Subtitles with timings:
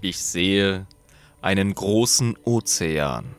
[0.00, 0.86] Ich sehe
[1.42, 3.34] einen großen Ozean,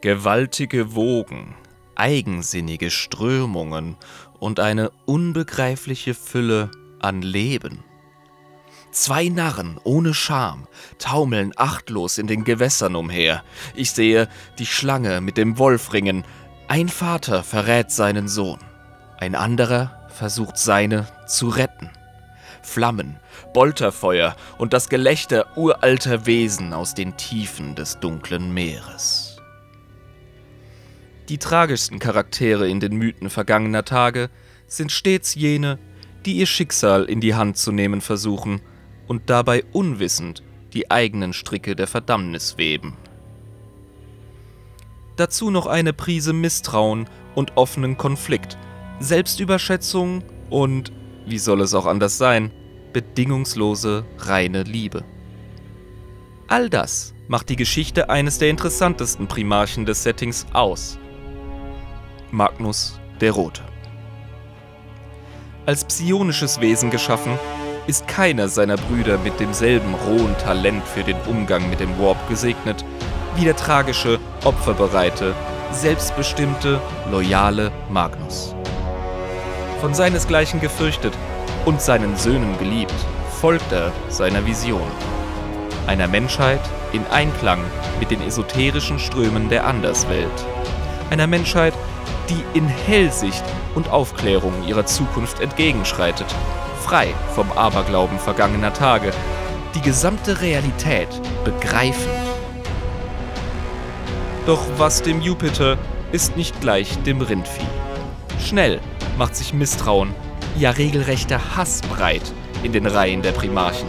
[0.00, 1.54] gewaltige Wogen,
[1.94, 3.96] eigensinnige Strömungen
[4.40, 7.84] und eine unbegreifliche Fülle an Leben.
[8.90, 10.66] Zwei Narren ohne Scham
[10.98, 13.44] taumeln achtlos in den Gewässern umher.
[13.76, 16.24] Ich sehe die Schlange mit dem Wolf ringen.
[16.66, 18.58] Ein Vater verrät seinen Sohn,
[19.18, 21.90] ein anderer versucht seine zu retten.
[22.64, 23.20] Flammen,
[23.52, 29.36] Bolterfeuer und das Gelächter uralter Wesen aus den Tiefen des dunklen Meeres.
[31.28, 34.28] Die tragischsten Charaktere in den Mythen vergangener Tage
[34.66, 35.78] sind stets jene,
[36.26, 38.60] die ihr Schicksal in die Hand zu nehmen versuchen
[39.06, 40.42] und dabei unwissend
[40.72, 42.96] die eigenen Stricke der Verdammnis weben.
[45.16, 48.58] Dazu noch eine Prise Misstrauen und offenen Konflikt,
[49.00, 50.92] Selbstüberschätzung und,
[51.26, 52.50] wie soll es auch anders sein,
[52.92, 55.04] bedingungslose, reine Liebe.
[56.48, 60.98] All das macht die Geschichte eines der interessantesten Primarchen des Settings aus.
[62.30, 63.62] Magnus der Rote.
[65.66, 67.38] Als psionisches Wesen geschaffen,
[67.86, 72.84] ist keiner seiner Brüder mit demselben rohen Talent für den Umgang mit dem Warp gesegnet,
[73.36, 75.34] wie der tragische, opferbereite,
[75.72, 78.53] selbstbestimmte, loyale Magnus.
[79.84, 81.12] Von seinesgleichen gefürchtet
[81.66, 82.94] und seinen Söhnen geliebt,
[83.38, 84.90] folgt er seiner Vision.
[85.86, 86.62] Einer Menschheit
[86.94, 87.60] in Einklang
[88.00, 90.32] mit den esoterischen Strömen der Anderswelt.
[91.10, 91.74] Einer Menschheit,
[92.30, 93.44] die in Hellsicht
[93.74, 96.34] und Aufklärung ihrer Zukunft entgegenschreitet,
[96.82, 99.10] frei vom Aberglauben vergangener Tage,
[99.74, 101.08] die gesamte Realität
[101.44, 102.10] begreifen.
[104.46, 105.76] Doch was dem Jupiter
[106.10, 107.68] ist nicht gleich dem Rindvieh.
[108.42, 108.80] Schnell
[109.18, 110.14] macht sich Misstrauen,
[110.56, 112.32] ja regelrechter Hass breit
[112.62, 113.88] in den Reihen der Primarchen.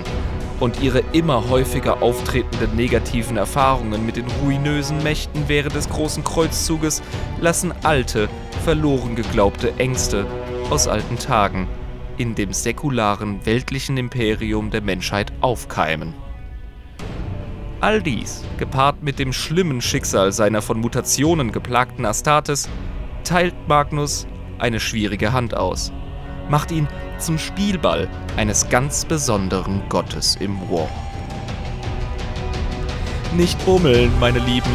[0.60, 7.02] Und ihre immer häufiger auftretenden negativen Erfahrungen mit den ruinösen Mächten während des großen Kreuzzuges
[7.42, 8.30] lassen alte,
[8.64, 10.26] verloren geglaubte Ängste
[10.70, 11.68] aus alten Tagen
[12.18, 16.14] in dem säkularen weltlichen Imperium der Menschheit aufkeimen.
[17.82, 22.70] All dies, gepaart mit dem schlimmen Schicksal seiner von Mutationen geplagten Astartes,
[23.26, 24.26] teilt Magnus
[24.60, 25.92] eine schwierige Hand aus,
[26.50, 28.08] macht ihn zum Spielball
[28.38, 30.88] eines ganz besonderen Gottes im War.
[33.34, 34.70] Nicht bummeln, meine Lieben.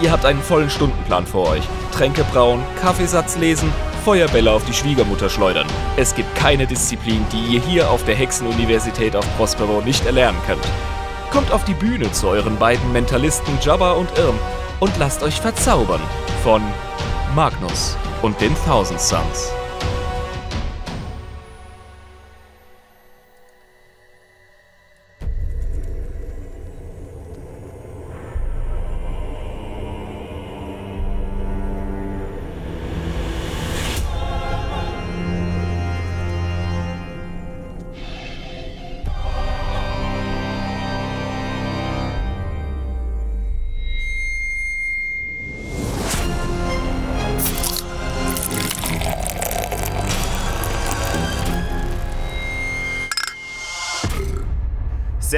[0.00, 1.62] Ihr habt einen vollen Stundenplan vor euch.
[1.92, 3.72] Tränke brauen, Kaffeesatz lesen,
[4.04, 5.66] Feuerbälle auf die Schwiegermutter schleudern.
[5.96, 10.66] Es gibt keine Disziplin, die ihr hier auf der Hexenuniversität auf Prospero nicht erlernen könnt.
[11.30, 14.38] Kommt auf die Bühne zu euren beiden Mentalisten Jabba und Irm
[14.80, 16.02] und lasst euch verzaubern
[16.42, 16.60] von
[17.34, 19.63] Magnus und den Thousand Suns.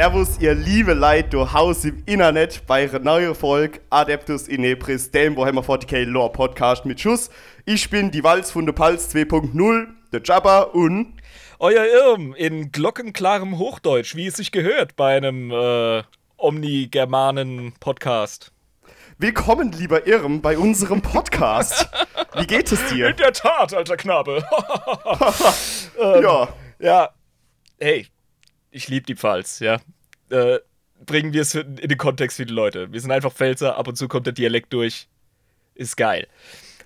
[0.07, 5.63] Servus, ihr liebe Leute, du Haus im Internet bei neuen Folge Adeptus Inepris, dem Warhammer
[5.63, 7.29] 40k Lore Podcast mit Schuss.
[7.65, 11.15] Ich bin die Walz von der Pals 2.0, der Jabba und
[11.59, 16.05] euer Irm in glockenklarem Hochdeutsch, wie es sich gehört bei einem äh,
[16.37, 18.53] Omni-Germanen-Podcast.
[19.19, 21.91] Willkommen, lieber Irm, bei unserem Podcast.
[22.37, 23.09] Wie geht es dir?
[23.09, 24.45] In der Tat, alter Knabe.
[26.01, 26.49] ähm, ja.
[26.79, 27.11] Ja.
[27.81, 28.07] Hey,
[28.71, 29.81] ich liebe die Pfalz, ja.
[30.31, 30.59] Äh,
[31.05, 32.93] bringen wir es in den Kontext für die Leute.
[32.93, 35.09] Wir sind einfach Pfälzer, ab und zu kommt der Dialekt durch.
[35.75, 36.27] Ist geil.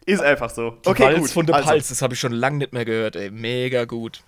[0.06, 0.70] Ist einfach so.
[0.84, 1.30] Die okay, Pfalz gut.
[1.30, 1.68] von der also.
[1.68, 3.30] Pfalz, das habe ich schon lange nicht mehr gehört, ey.
[3.30, 4.22] Mega gut.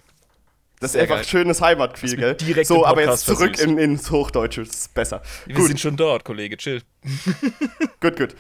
[0.79, 1.25] Das ist Sehr einfach geil.
[1.25, 2.35] schönes Heimatgefühl, gell?
[2.35, 5.23] Direkt so, aber jetzt zurück in, ins Hochdeutsche, das ist besser.
[5.47, 5.69] Wir gut.
[5.69, 6.83] sind schon dort, Kollege, chill.
[8.01, 8.35] gut, gut.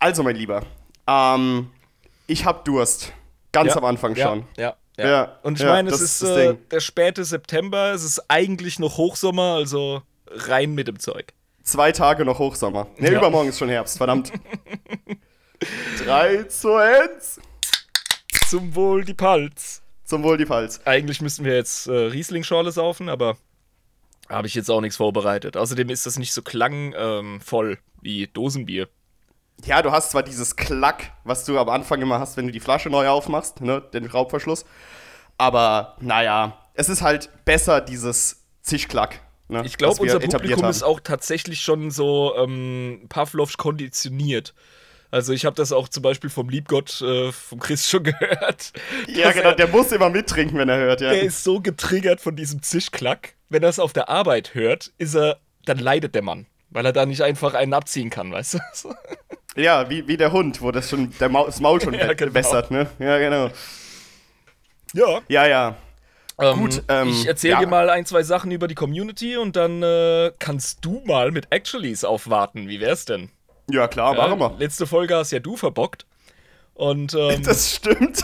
[0.00, 0.64] Also, mein Lieber,
[1.06, 1.70] ähm,
[2.26, 3.12] ich hab Durst.
[3.52, 4.44] Ganz ja, am Anfang ja, schon.
[4.56, 5.08] Ja, ja.
[5.08, 9.54] ja und ich meine, es ist äh, der späte September, es ist eigentlich noch Hochsommer,
[9.54, 11.32] also rein mit dem Zeug.
[11.62, 12.86] Zwei Tage noch Hochsommer.
[12.98, 13.18] Ne, ja.
[13.18, 14.32] übermorgen ist schon Herbst, verdammt.
[16.04, 17.40] 3 zu 1.
[18.48, 19.82] Zum Wohl die Palz.
[20.04, 20.80] Zum Wohl die Palz.
[20.84, 23.36] Eigentlich müssten wir jetzt äh, Riesling-Schorle saufen, aber
[24.28, 25.56] habe ich jetzt auch nichts vorbereitet.
[25.56, 28.88] Außerdem ist das nicht so klangvoll ähm, wie Dosenbier.
[29.64, 32.60] Ja, du hast zwar dieses Klack, was du am Anfang immer hast, wenn du die
[32.60, 34.64] Flasche neu aufmachst, ne, den Raubverschluss.
[35.38, 39.20] Aber naja, es ist halt besser, dieses Zischklack.
[39.48, 40.70] Ne, Ich glaube, unser Publikum haben.
[40.70, 44.54] ist auch tatsächlich schon so ähm, Pavlovsch konditioniert.
[45.12, 48.72] Also ich habe das auch zum Beispiel vom Liebgott äh, vom Chris schon gehört.
[49.06, 51.10] Ja, genau, er- der muss immer mittrinken, wenn er hört, ja.
[51.10, 53.34] Der ist so getriggert von diesem Zischklack.
[53.48, 56.46] Wenn er es auf der Arbeit hört, ist er, dann leidet der Mann.
[56.70, 58.94] Weil er da nicht einfach einen abziehen kann, weißt du?
[59.58, 62.34] Ja, wie, wie der Hund, wo das schon der Maul, das Maul schon ja, genau.
[62.34, 62.90] wässert, ne?
[62.98, 63.48] Ja, genau.
[64.92, 65.20] Ja.
[65.28, 65.76] Ja, ja.
[66.38, 67.60] Ähm, Gut, ähm, ich erzähle ja.
[67.60, 71.46] dir mal ein, zwei Sachen über die Community und dann äh, kannst du mal mit
[71.50, 72.68] Actuallys aufwarten.
[72.68, 73.30] Wie wär's denn?
[73.70, 74.58] Ja, klar, Ja, machen wir.
[74.58, 76.06] Letzte Folge hast ja du verbockt.
[76.74, 78.22] Und ähm, das, Das stimmt.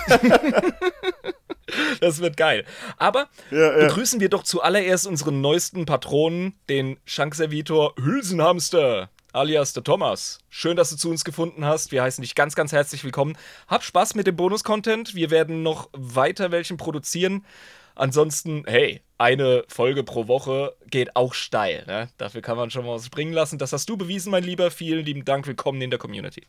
[2.21, 2.67] wird geil.
[2.99, 3.87] Aber Ja, ja.
[3.87, 10.41] begrüßen wir doch zuallererst unseren neuesten Patronen, den Schankservitor Hülsenhamster, alias der Thomas.
[10.51, 11.93] Schön, dass du zu uns gefunden hast.
[11.93, 13.39] Wir heißen dich ganz, ganz herzlich willkommen.
[13.69, 15.15] Hab Spaß mit dem Bonus-Content.
[15.15, 17.47] Wir werden noch weiter welchen produzieren.
[17.95, 21.85] Ansonsten, hey, eine Folge pro Woche geht auch steil.
[21.87, 22.09] Ne?
[22.19, 23.59] Dafür kann man schon mal was springen lassen.
[23.59, 24.71] Das hast du bewiesen, mein Lieber.
[24.71, 25.47] Vielen lieben Dank.
[25.47, 26.47] Willkommen in der Community.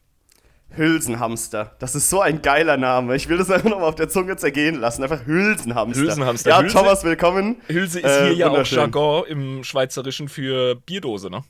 [0.75, 1.75] Hülsenhamster.
[1.79, 3.15] Das ist so ein geiler Name.
[3.15, 5.03] Ich will das einfach nochmal auf der Zunge zergehen lassen.
[5.03, 6.01] Einfach Hülsenhamster.
[6.01, 6.49] Hülsenhamster.
[6.49, 7.61] Ja, Hülse- Thomas, willkommen.
[7.67, 8.65] Hülse ist Äh, hier ja auch.
[8.65, 11.43] Jargon im Schweizerischen für Bierdose, ne?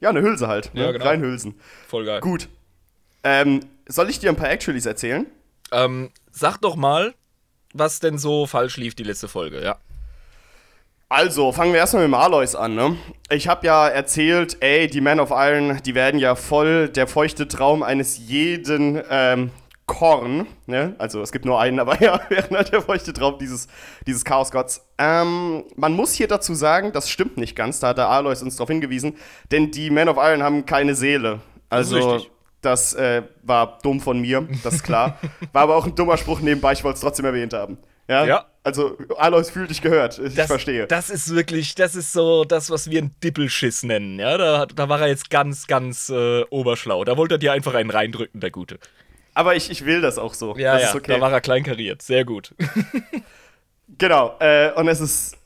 [0.00, 0.74] Ja, eine Hülse halt.
[0.74, 0.82] Ne?
[0.82, 1.04] Ja, genau.
[1.04, 1.54] Reinhülsen.
[1.86, 2.20] Voll geil.
[2.20, 2.48] Gut.
[3.22, 5.26] Ähm, soll ich dir ein paar Actuallys erzählen?
[5.70, 7.14] Ähm, sag doch mal,
[7.72, 9.76] was denn so falsch lief die letzte Folge, ja.
[11.08, 12.96] Also, fangen wir erstmal mit dem Alois an, ne?
[13.28, 17.46] Ich habe ja erzählt, ey, die Men of Iron, die werden ja voll der feuchte
[17.46, 19.50] Traum eines jeden ähm,
[19.84, 20.94] Korn, ne?
[20.96, 23.68] Also, es gibt nur einen, aber ja, wären halt der feuchte Traum dieses,
[24.06, 24.86] dieses Chaosgotts.
[24.96, 28.56] Ähm, man muss hier dazu sagen, das stimmt nicht ganz, da hat der Alois uns
[28.56, 29.18] darauf hingewiesen,
[29.50, 31.40] denn die Men of Iron haben keine Seele.
[31.68, 32.30] Also, richtig.
[32.62, 35.18] Das äh, war dumm von mir, das ist klar.
[35.52, 37.76] War aber auch ein dummer Spruch nebenbei, ich wollte es trotzdem erwähnt haben.
[38.08, 38.24] Ja?
[38.24, 38.46] Ja.
[38.64, 40.86] Also, Alois fühlt dich gehört, ich Das, verstehe.
[40.86, 44.38] Das ist wirklich, das ist so das, was wir einen Dippelschiss nennen, ja.
[44.38, 47.04] Da, da war er jetzt ganz, ganz äh, oberschlau.
[47.04, 48.78] Da wollte er dir einfach einen reindrücken, der Gute.
[49.34, 50.56] Aber ich, ich will das auch so.
[50.56, 51.14] Ja, das ja, ist okay.
[51.14, 52.02] da war er kleinkariert.
[52.02, 52.54] Sehr gut.
[53.98, 54.36] genau.
[54.38, 55.36] Äh, und es ist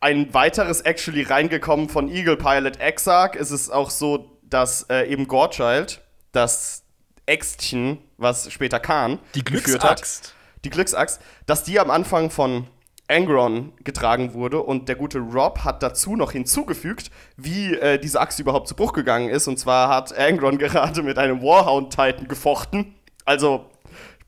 [0.00, 3.34] ein weiteres Actually reingekommen von Eagle Pilot Exarch.
[3.34, 6.00] Es ist auch so, dass äh, eben Gorechild,
[6.36, 6.84] das
[7.26, 10.34] Äxtchen, was später Khan Die geführt hat, Glücksaxt.
[10.64, 12.68] die Glücksaxt, dass die am Anfang von
[13.08, 18.38] Angron getragen wurde und der gute Rob hat dazu noch hinzugefügt, wie äh, diese Axt
[18.40, 19.46] überhaupt zu Bruch gegangen ist.
[19.46, 22.94] Und zwar hat Angron gerade mit einem Warhound-Titan gefochten.
[23.24, 23.66] Also,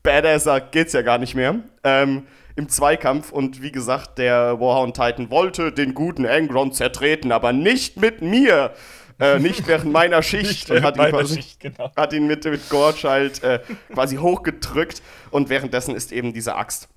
[0.01, 1.55] badasser geht's ja gar nicht mehr.
[1.83, 7.97] Ähm, Im Zweikampf und wie gesagt, der Warhound-Titan wollte den guten Angron zertreten, aber nicht
[7.97, 8.73] mit mir.
[9.19, 10.71] Äh, nicht während meiner Schicht.
[10.71, 11.91] und hat ihn quasi Schicht, genau.
[11.95, 13.59] hat ihn mit, mit Gorchild äh,
[13.93, 16.87] quasi hochgedrückt und währenddessen ist eben diese Axt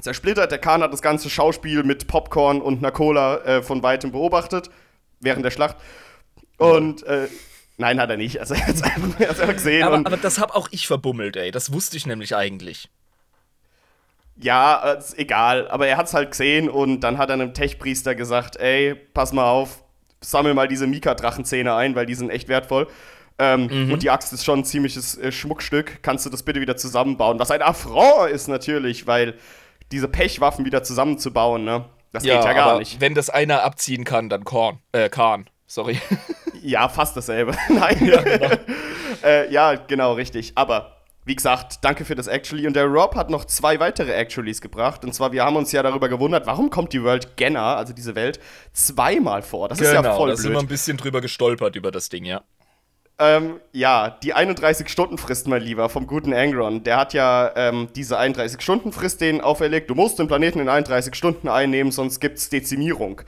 [0.00, 0.50] zersplittert.
[0.50, 4.70] Der Khan hat das ganze Schauspiel mit Popcorn und einer Cola äh, von weitem beobachtet
[5.20, 5.76] während der Schlacht.
[6.56, 7.28] Und äh,
[7.76, 8.40] nein, hat er nicht.
[8.40, 9.82] Also er hat es einfach, einfach gesehen.
[9.82, 11.50] Aber, und, aber das hab auch ich verbummelt, ey.
[11.50, 12.88] Das wusste ich nämlich eigentlich.
[14.36, 15.68] ja, äh, ist egal.
[15.68, 19.32] Aber er hat es halt gesehen und dann hat er einem Tech-Priester gesagt: Ey, pass
[19.32, 19.82] mal auf,
[20.20, 22.88] sammel mal diese Mika-Drachenzähne ein, weil die sind echt wertvoll.
[23.38, 26.02] Ähm, Und die Axt ist schon ein ziemliches äh, Schmuckstück.
[26.02, 27.38] Kannst du das bitte wieder zusammenbauen?
[27.38, 29.34] Was ein Affront ist natürlich, weil
[29.92, 31.84] diese Pechwaffen wieder zusammenzubauen, ne?
[32.12, 33.00] Das geht ja gar nicht.
[33.00, 34.78] wenn das einer abziehen kann, dann Korn.
[34.92, 35.48] Äh, Kahn.
[35.66, 36.00] Sorry.
[36.62, 37.52] Ja, fast dasselbe.
[37.68, 38.04] Nein.
[38.06, 38.50] Ja genau.
[39.22, 40.52] äh, ja, genau, richtig.
[40.56, 40.96] Aber
[41.28, 42.66] wie gesagt, danke für das Actually.
[42.66, 45.04] Und der Rob hat noch zwei weitere Actuallys gebracht.
[45.04, 48.14] Und zwar, wir haben uns ja darüber gewundert, warum kommt die World Genner, also diese
[48.14, 48.40] Welt,
[48.72, 49.68] zweimal vor?
[49.68, 52.42] Das ist ja voll da sind wir ein bisschen drüber gestolpert über das Ding, ja.
[53.20, 56.82] Ähm, ja, die 31-Stunden-Frist, mein Lieber, vom guten Angron.
[56.84, 59.90] Der hat ja ähm, diese 31-Stunden-Frist denen auferlegt.
[59.90, 63.20] Du musst den Planeten in 31 Stunden einnehmen, sonst gibt's Dezimierung.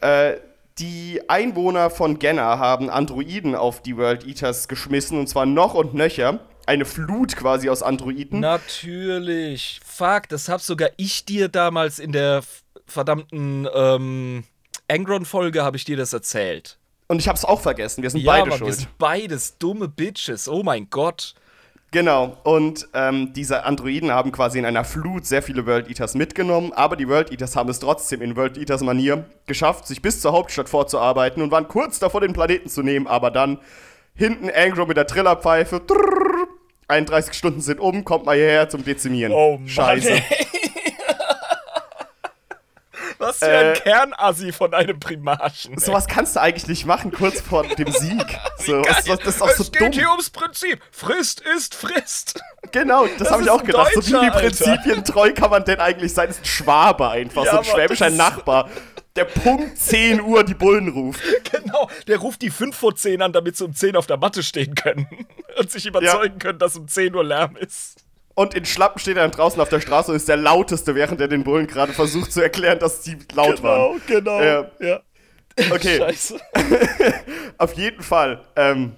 [0.00, 0.34] Äh,
[0.78, 5.92] die Einwohner von Genna haben Androiden auf die World Eaters geschmissen, und zwar noch und
[5.92, 6.40] nöcher.
[6.66, 8.40] Eine Flut quasi aus Androiden.
[8.40, 9.80] Natürlich.
[9.84, 12.42] Fuck, das hab sogar ich dir damals in der
[12.86, 14.44] verdammten ähm,
[14.88, 16.78] Angron-Folge habe ich dir das erzählt.
[17.08, 18.02] Und ich hab's auch vergessen.
[18.02, 18.74] Wir sind Ja, beide Mann, wir schuld.
[18.74, 20.48] sind beides dumme Bitches.
[20.48, 21.34] Oh mein Gott.
[21.90, 26.72] Genau, und ähm, diese Androiden haben quasi in einer Flut sehr viele World Eaters mitgenommen,
[26.72, 30.32] aber die World Eaters haben es trotzdem in World Eaters Manier geschafft, sich bis zur
[30.32, 33.58] Hauptstadt vorzuarbeiten und waren kurz davor, den Planeten zu nehmen, aber dann
[34.14, 36.41] hinten Angro mit der Trillerpfeife, trrrr,
[36.92, 39.32] 31 Stunden sind um, kommt mal hierher zum Dezimieren.
[39.32, 40.10] Oh Mann, Scheiße.
[40.12, 40.22] ey.
[43.18, 45.78] Was für ein Äh, Kernassi von einem Primarchen.
[45.78, 48.24] Sowas kannst du eigentlich nicht machen, kurz vor dem Sieg.
[48.58, 49.92] So, was, was, das ist auch es so geht dumm.
[49.92, 50.80] hier ums Prinzip.
[50.90, 52.40] Frisst ist frisst.
[52.72, 53.92] Genau, das, Das habe ich auch gedacht.
[53.94, 54.30] so Deutscher, wie die.
[54.32, 56.28] Prinzipien treu kann man denn eigentlich sein?
[56.28, 58.68] Das ist ein Schwabe einfach, Ja, so ein schwäbischer Nachbar.
[59.16, 61.22] Der Punkt 10 Uhr die Bullen ruft.
[61.52, 64.42] Genau, der ruft die 5 vor 10 an, damit sie um 10 auf der Matte
[64.42, 65.06] stehen können
[65.58, 66.38] und sich überzeugen ja.
[66.38, 68.04] können, dass um 10 Uhr Lärm ist.
[68.34, 71.20] Und in Schlappen steht er dann draußen auf der Straße und ist der lauteste, während
[71.20, 74.00] er den Bullen gerade versucht zu erklären, dass sie laut genau, waren.
[74.06, 74.42] Genau, genau.
[74.42, 74.70] Ja.
[74.80, 75.00] ja.
[75.70, 75.98] Okay.
[75.98, 76.40] Scheiße.
[77.58, 78.42] auf jeden Fall.
[78.56, 78.92] Ähm,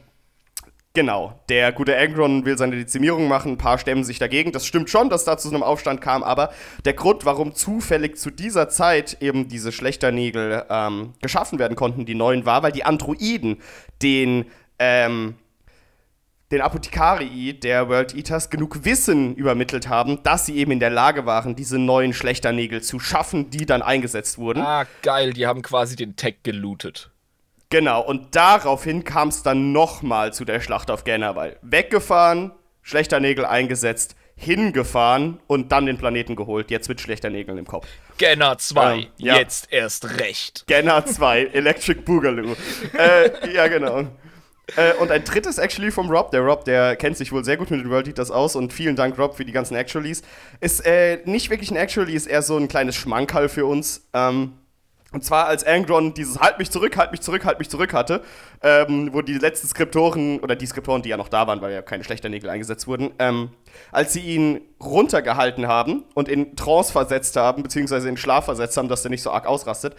[0.96, 4.52] Genau, der gute Angron will seine Dezimierung machen, ein paar stemmen sich dagegen.
[4.52, 6.52] Das stimmt schon, dass da zu einem Aufstand kam, aber
[6.84, 12.14] der Grund, warum zufällig zu dieser Zeit eben diese Schlechternägel ähm, geschaffen werden konnten, die
[12.14, 13.60] neuen, war, weil die Androiden
[14.02, 14.44] den,
[14.78, 15.34] ähm,
[16.52, 21.26] den Apothekarii der World Eaters genug Wissen übermittelt haben, dass sie eben in der Lage
[21.26, 24.62] waren, diese neuen Schlechternägel zu schaffen, die dann eingesetzt wurden.
[24.62, 27.10] Ah, geil, die haben quasi den Tech gelootet.
[27.74, 31.56] Genau, und daraufhin kam es dann nochmal zu der Schlacht auf Gennerwall.
[31.60, 32.52] Weggefahren,
[32.82, 36.70] schlechter Nägel eingesetzt, hingefahren und dann den Planeten geholt.
[36.70, 37.88] Jetzt mit schlechter Nägeln im Kopf.
[38.16, 39.38] Genner 2, ähm, ja.
[39.38, 40.62] jetzt erst recht.
[40.68, 42.54] Genner 2, Electric Boogaloo.
[42.96, 44.04] äh, ja, genau.
[44.76, 46.30] Äh, und ein drittes Actually vom Rob.
[46.30, 48.94] Der Rob, der kennt sich wohl sehr gut mit den World Eaters aus und vielen
[48.94, 50.22] Dank, Rob, für die ganzen Actuallys.
[50.60, 54.06] Ist äh, nicht wirklich ein Actually, ist eher so ein kleines Schmankerl für uns.
[54.12, 54.52] Ähm,
[55.14, 58.20] und zwar als Angron dieses Halt mich zurück, halt mich zurück, halt mich zurück hatte,
[58.62, 61.82] ähm, wo die letzten Skriptoren, oder die Skriptoren, die ja noch da waren, weil ja
[61.82, 63.50] keine Schlechternägel eingesetzt wurden, ähm,
[63.92, 68.88] als sie ihn runtergehalten haben und in Trance versetzt haben, beziehungsweise in Schlaf versetzt haben,
[68.88, 69.94] dass er nicht so arg ausrastet,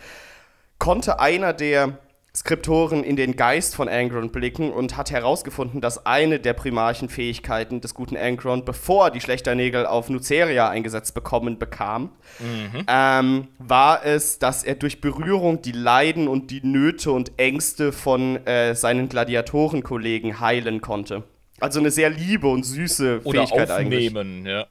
[0.80, 1.98] konnte einer der
[2.36, 7.94] Skriptoren in den Geist von Angron blicken und hat herausgefunden, dass eine der Primarchenfähigkeiten des
[7.94, 12.86] guten Angron, bevor die Schlechternägel auf Nuceria eingesetzt bekommen bekam, mhm.
[12.88, 18.46] ähm, war es, dass er durch Berührung die Leiden und die Nöte und Ängste von
[18.46, 21.24] äh, seinen Gladiatorenkollegen heilen konnte.
[21.62, 24.54] Also eine sehr liebe und süße oder Fähigkeit aufnehmen, eigentlich.
[24.54, 24.66] ja.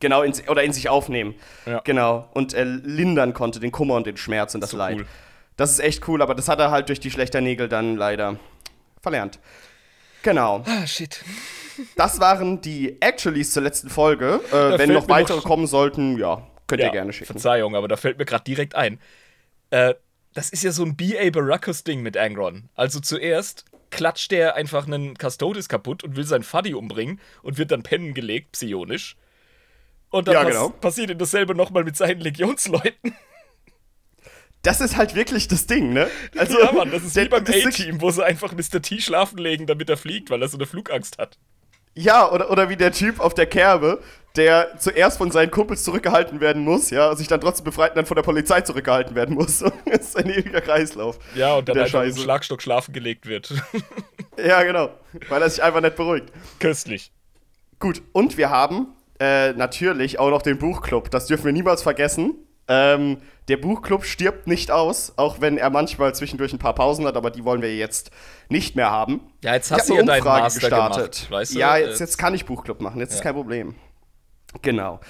[0.00, 1.34] Genau, in, oder in sich aufnehmen.
[1.66, 1.80] Ja.
[1.84, 2.28] Genau.
[2.34, 4.98] Und äh, lindern konnte den Kummer und den Schmerz und das so Leid.
[4.98, 5.06] Cool.
[5.56, 8.38] Das ist echt cool, aber das hat er halt durch die schlechter Nägel dann leider
[9.00, 9.38] verlernt.
[10.22, 10.64] Genau.
[10.66, 11.22] Ah, shit.
[11.96, 14.40] Das waren die Actuallys zur letzten Folge.
[14.52, 17.32] Äh, wenn noch weitere noch kommen sollten, ja, könnt ja, ihr gerne schicken.
[17.32, 19.00] Verzeihung, aber da fällt mir gerade direkt ein.
[19.70, 19.94] Äh,
[20.34, 21.30] das ist ja so ein B.A.
[21.30, 22.68] Baracus-Ding mit Angron.
[22.76, 27.72] Also zuerst klatscht der einfach einen Custodes kaputt und will seinen Fuddy umbringen und wird
[27.72, 29.16] dann pennen gelegt, psionisch.
[30.10, 30.68] Und dann ja, genau.
[30.68, 33.16] passiert ihm dasselbe nochmal mit seinen Legionsleuten
[34.64, 36.08] das ist halt wirklich das Ding, ne?
[36.36, 38.82] Also, ja, Mann, das ist der, wie beim A-Team, wo sie einfach Mr.
[38.82, 41.38] T schlafen legen, damit er fliegt, weil er so eine Flugangst hat.
[41.94, 44.02] Ja, oder, oder wie der Typ auf der Kerbe,
[44.36, 48.06] der zuerst von seinen Kumpels zurückgehalten werden muss, ja, sich dann trotzdem befreit und dann
[48.06, 49.58] von der Polizei zurückgehalten werden muss.
[49.86, 51.18] das ist ein ewiger Kreislauf.
[51.34, 53.52] Ja, und dann einfach im Schlagstock schlafen gelegt wird.
[54.38, 54.90] ja, genau.
[55.28, 56.32] Weil er sich einfach nicht beruhigt.
[56.58, 57.12] Köstlich.
[57.78, 58.88] Gut, und wir haben
[59.20, 61.10] äh, natürlich auch noch den Buchclub.
[61.10, 62.34] Das dürfen wir niemals vergessen.
[62.66, 67.16] Ähm, der Buchclub stirbt nicht aus, auch wenn er manchmal zwischendurch ein paar Pausen hat,
[67.16, 68.10] aber die wollen wir jetzt
[68.48, 69.20] nicht mehr haben.
[69.42, 71.12] Ja, jetzt hast du ja deinen Master gestartet.
[71.12, 71.58] Gemacht, weißt du?
[71.58, 73.16] Ja, jetzt, jetzt kann ich Buchclub machen, jetzt ja.
[73.16, 73.74] ist kein Problem.
[74.62, 75.00] Genau.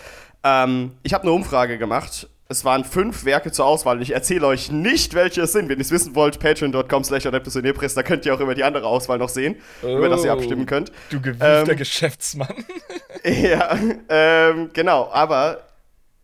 [0.42, 2.28] Ähm, ich habe eine Umfrage gemacht.
[2.48, 4.02] Es waren fünf Werke zur Auswahl.
[4.02, 5.70] Ich erzähle euch nicht, welche es sind.
[5.70, 9.16] Wenn ihr es wissen wollt, patreon.com slash da könnt ihr auch über die andere Auswahl
[9.18, 10.92] noch sehen, oh, über das ihr abstimmen könnt.
[11.08, 12.52] Du gewiefter ähm, Geschäftsmann.
[13.24, 13.78] ja,
[14.10, 15.08] ähm, genau.
[15.10, 15.62] Aber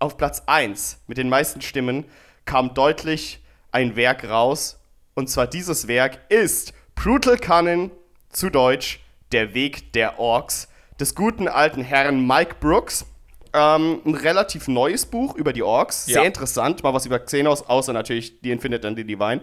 [0.01, 2.05] auf Platz 1 mit den meisten Stimmen
[2.45, 3.41] kam deutlich
[3.71, 4.81] ein Werk raus.
[5.15, 7.93] Und zwar dieses Werk ist Brutal Cunning,
[8.31, 9.01] zu Deutsch
[9.33, 13.07] Der Weg der Orks, des guten alten Herrn Mike Brooks.
[13.53, 16.07] Ähm, ein relativ neues Buch über die Orks.
[16.07, 16.23] Sehr ja.
[16.23, 19.41] interessant, mal was über Xenos, außer natürlich die Infinite and the Divine,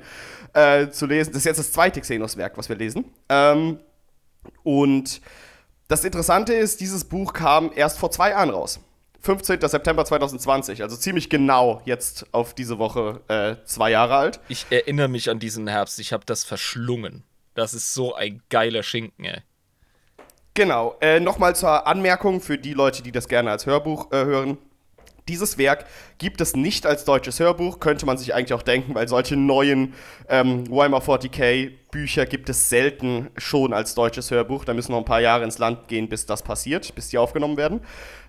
[0.54, 1.32] äh, zu lesen.
[1.32, 3.06] Das ist jetzt das zweite Xenos-Werk, was wir lesen.
[3.28, 3.80] Ähm,
[4.64, 5.22] und
[5.90, 8.80] das Interessante ist, dieses Buch kam erst vor zwei Jahren raus.
[9.22, 9.60] 15.
[9.62, 14.40] September 2020, also ziemlich genau jetzt auf diese Woche äh, zwei Jahre alt.
[14.48, 17.24] Ich erinnere mich an diesen Herbst, ich habe das verschlungen.
[17.54, 19.42] Das ist so ein geiler Schinken, ey.
[20.54, 24.58] Genau, äh, nochmal zur Anmerkung für die Leute, die das gerne als Hörbuch äh, hören.
[25.28, 25.86] Dieses Werk
[26.20, 29.94] gibt es nicht als deutsches Hörbuch, könnte man sich eigentlich auch denken, weil solche neuen
[30.30, 34.64] ähm, Warhammer 40k Bücher gibt es selten schon als deutsches Hörbuch.
[34.64, 37.58] Da müssen noch ein paar Jahre ins Land gehen, bis das passiert, bis die aufgenommen
[37.58, 37.82] werden.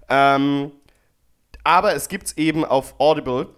[0.09, 0.73] Ähm,
[1.65, 3.53] aber es gibt es eben auf Audible.com.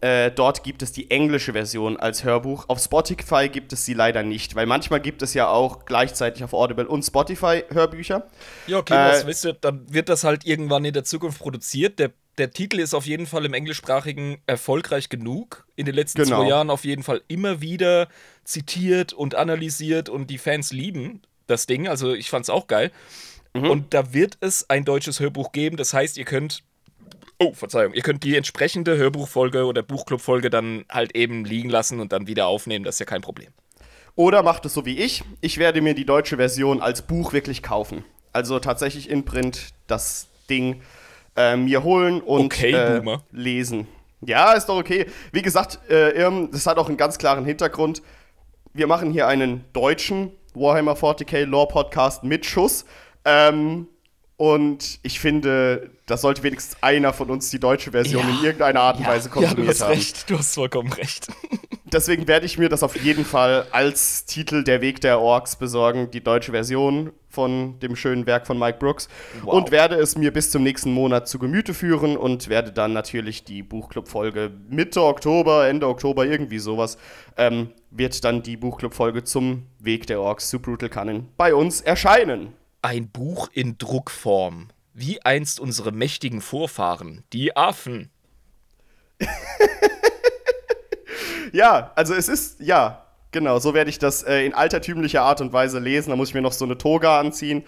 [0.00, 2.64] Äh, dort gibt es die englische Version als Hörbuch.
[2.68, 6.52] Auf Spotify gibt es sie leider nicht, weil manchmal gibt es ja auch gleichzeitig auf
[6.52, 8.26] Audible und Spotify Hörbücher.
[8.66, 12.00] Ja, okay, äh, was wisst ihr, dann wird das halt irgendwann in der Zukunft produziert.
[12.00, 15.64] Der, der Titel ist auf jeden Fall im englischsprachigen erfolgreich genug.
[15.76, 16.42] In den letzten genau.
[16.42, 18.08] zwei Jahren auf jeden Fall immer wieder
[18.42, 21.86] zitiert und analysiert und die Fans lieben das Ding.
[21.86, 22.90] Also ich fand es auch geil.
[23.62, 23.70] Mhm.
[23.70, 25.76] Und da wird es ein deutsches Hörbuch geben.
[25.76, 26.62] Das heißt, ihr könnt
[27.40, 27.94] Oh, Verzeihung.
[27.94, 32.48] Ihr könnt die entsprechende Hörbuchfolge oder Buchclubfolge dann halt eben liegen lassen und dann wieder
[32.48, 32.84] aufnehmen.
[32.84, 33.52] Das ist ja kein Problem.
[34.16, 35.22] Oder macht es so wie ich.
[35.40, 38.04] Ich werde mir die deutsche Version als Buch wirklich kaufen.
[38.32, 40.82] Also tatsächlich in Print das Ding
[41.36, 43.86] äh, mir holen und Okay, äh, lesen.
[44.20, 45.06] Ja, ist doch okay.
[45.30, 48.02] Wie gesagt, äh, Irm, das hat auch einen ganz klaren Hintergrund.
[48.72, 52.84] Wir machen hier einen deutschen Warhammer 40k Lore Podcast mit Schuss.
[53.28, 53.86] Ähm,
[54.36, 58.38] und ich finde, da sollte wenigstens einer von uns die deutsche Version Ja.
[58.38, 59.90] in irgendeiner Art und Weise ja, du konsumiert hast haben.
[59.94, 60.30] recht.
[60.30, 61.26] Du hast vollkommen recht.
[61.92, 66.10] Deswegen werde ich mir das auf jeden Fall als Titel Der Weg der Orks besorgen,
[66.10, 69.08] die deutsche Version von dem schönen Werk von Mike Brooks.
[69.42, 69.54] Wow.
[69.54, 73.42] Und werde es mir bis zum nächsten Monat zu Gemüte führen und werde dann natürlich
[73.44, 76.96] die Buchclub-Folge Mitte Oktober, Ende Oktober, irgendwie sowas,
[77.36, 82.52] ähm, wird dann die Buchclub-Folge zum Weg der Orks zu Brutal Cannon bei uns erscheinen.
[82.82, 84.68] Ein Buch in Druckform.
[84.94, 88.10] Wie einst unsere mächtigen Vorfahren, die Affen.
[91.52, 95.52] Ja, also es ist, ja, genau, so werde ich das äh, in altertümlicher Art und
[95.52, 96.10] Weise lesen.
[96.10, 97.64] Da muss ich mir noch so eine Toga anziehen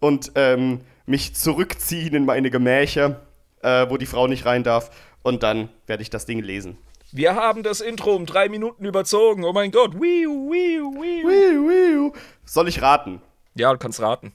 [0.00, 3.20] und ähm, mich zurückziehen in meine Gemächer,
[3.62, 4.90] äh, wo die Frau nicht rein darf.
[5.22, 6.78] Und dann werde ich das Ding lesen.
[7.12, 9.44] Wir haben das Intro um drei Minuten überzogen.
[9.44, 9.94] Oh mein Gott.
[9.94, 11.28] Wiu, wiu, wiu.
[11.28, 12.12] Wiu, wiu.
[12.44, 13.20] Soll ich raten?
[13.54, 14.32] Ja, du kannst raten.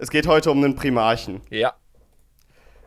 [0.00, 1.42] Es geht heute um einen Primarchen.
[1.50, 1.74] Ja.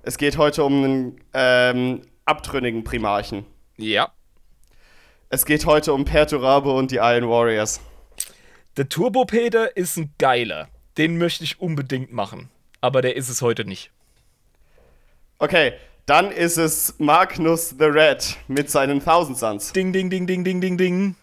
[0.01, 3.45] Es geht heute um einen ähm, abtrünnigen Primarchen.
[3.77, 4.11] Ja.
[5.29, 7.81] Es geht heute um Perturabo und die Iron Warriors.
[8.77, 10.69] Der Turbopeder ist ein geiler.
[10.97, 12.49] Den möchte ich unbedingt machen.
[12.81, 13.91] Aber der ist es heute nicht.
[15.37, 15.73] Okay,
[16.07, 19.71] dann ist es Magnus the Red mit seinen Thousand Suns.
[19.71, 21.15] Ding, ding, ding, ding, ding, ding, ding.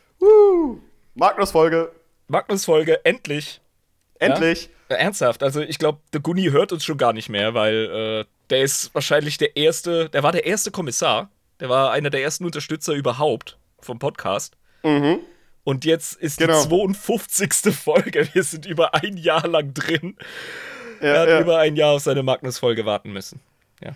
[1.16, 1.90] Magnus Folge.
[2.28, 3.60] Magnus Folge, endlich.
[4.20, 4.66] Endlich.
[4.66, 8.24] Ja, ernsthaft, also ich glaube, der Gunni hört uns schon gar nicht mehr, weil äh,
[8.50, 11.30] der ist wahrscheinlich der erste, der war der erste Kommissar.
[11.60, 14.56] Der war einer der ersten Unterstützer überhaupt vom Podcast.
[14.82, 16.46] Und jetzt ist Mhm.
[16.46, 16.62] Genau.
[16.62, 17.74] die 52.
[17.76, 18.28] Folge.
[18.32, 20.16] Wir sind über ein Jahr lang drin.
[21.00, 21.40] er Ja, hat ja.
[21.40, 23.40] über ein Jahr auf seine Magnus-Folge warten müssen.
[23.82, 23.92] Ja.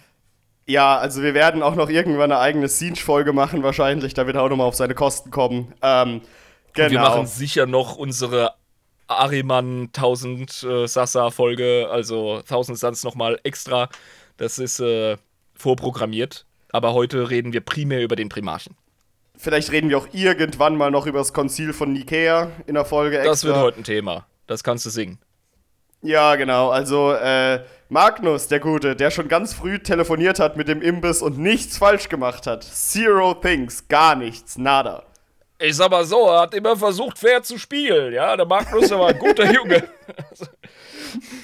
[0.66, 4.12] ja, also wir werden auch noch irgendwann eine eigene Siege-Folge machen, wahrscheinlich.
[4.14, 5.72] Da wird er auch nochmal auf seine Kosten kommen.
[5.82, 6.20] Ähm,
[6.74, 6.90] genau.
[6.90, 8.52] Wir machen sicher noch unsere
[9.06, 13.88] Ariman 1000 äh, Sasa-Folge, also 1000 Suns nochmal extra.
[14.36, 15.16] Das ist äh,
[15.54, 16.46] vorprogrammiert.
[16.70, 18.76] Aber heute reden wir primär über den Primarchen.
[19.36, 23.18] Vielleicht reden wir auch irgendwann mal noch über das Konzil von Nikea in der Folge
[23.18, 23.30] extra.
[23.30, 24.26] Das wird heute ein Thema.
[24.46, 25.18] Das kannst du singen.
[26.02, 26.70] Ja, genau.
[26.70, 31.38] Also äh, Magnus, der Gute, der schon ganz früh telefoniert hat mit dem Imbiss und
[31.38, 32.62] nichts falsch gemacht hat.
[32.62, 35.04] Zero things, gar nichts, nada.
[35.64, 38.12] Ich sag mal so, er hat immer versucht, fair zu spielen.
[38.12, 39.88] Ja, der Magnus war ein guter Junge.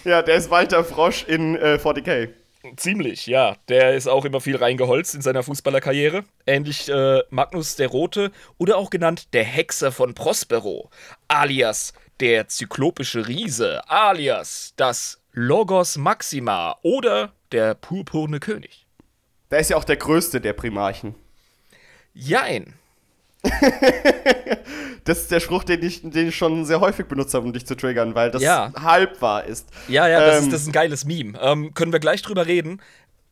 [0.02, 2.30] Ja, der ist Walter Frosch in äh, 40k.
[2.76, 3.54] Ziemlich, ja.
[3.68, 6.24] Der ist auch immer viel reingeholzt in seiner Fußballerkarriere.
[6.44, 10.90] Ähnlich äh, Magnus der Rote oder auch genannt der Hexer von Prospero,
[11.28, 18.86] alias der zyklopische Riese, alias das Logos Maxima oder der purpurne König.
[19.52, 21.14] Der ist ja auch der größte der Primarchen.
[22.12, 22.74] Jein.
[25.04, 27.66] Das ist der Spruch, den ich, den ich schon sehr häufig benutzt habe, um dich
[27.66, 28.70] zu triggern, weil das Ja.
[28.78, 29.68] halb wahr ist.
[29.88, 31.38] Ja, ja, das, Ähm, ist, das ist ein geiles Meme.
[31.40, 32.82] Ähm, können wir gleich drüber reden.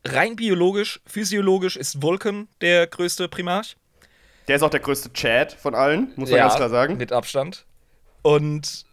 [0.04, 3.76] Rein biologisch, physiologisch ist Vulcan der größte Primarch.
[4.48, 6.96] Der ist auch der größte Chat von allen, muss man ganz klar sagen.
[6.96, 7.66] Mit Abstand.
[8.22, 8.86] Und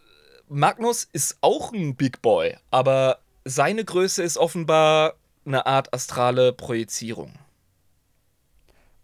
[0.48, 5.14] Magnus ist auch ein Big Boy, aber seine Größe ist offenbar
[5.46, 7.32] eine Art astrale Projizierung.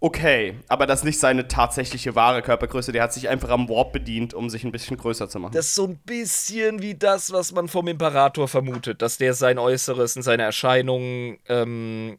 [0.05, 2.91] Okay, aber das ist nicht seine tatsächliche wahre Körpergröße.
[2.91, 5.53] Der hat sich einfach am Warp bedient, um sich ein bisschen größer zu machen.
[5.53, 9.61] Das ist so ein bisschen wie das, was man vom Imperator vermutet, dass der sein
[9.61, 12.19] Äußeres und seine Erscheinungen, ähm,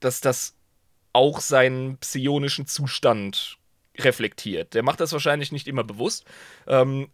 [0.00, 0.56] dass das
[1.12, 3.56] auch seinen psionischen Zustand
[3.98, 4.74] reflektiert.
[4.74, 6.24] Der macht das wahrscheinlich nicht immer bewusst.
[6.66, 7.08] Ähm,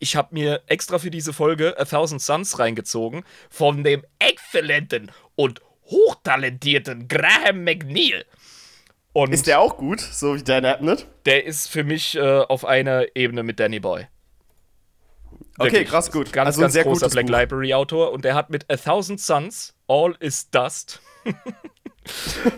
[0.00, 5.60] ich habe mir extra für diese Folge A Thousand Suns reingezogen von dem exzellenten und
[5.84, 8.24] hochtalentierten Graham McNeil.
[9.14, 11.06] Und ist der auch gut, so wie Dan Abnett?
[11.24, 14.08] der ist für mich äh, auf einer Ebene mit Danny Boy.
[15.56, 15.88] Okay, Wirklich.
[15.88, 16.32] krass gut.
[16.32, 17.32] Ganz, also ein ganz sehr großer Black Buch.
[17.38, 21.00] Library Autor und der hat mit A Thousand Suns, All is Dust,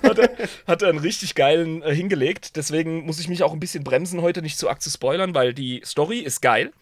[0.02, 0.30] hat, er,
[0.66, 2.56] hat er einen richtig geilen äh, hingelegt.
[2.56, 5.52] Deswegen muss ich mich auch ein bisschen bremsen, heute nicht zu arg zu spoilern, weil
[5.52, 6.72] die Story ist geil,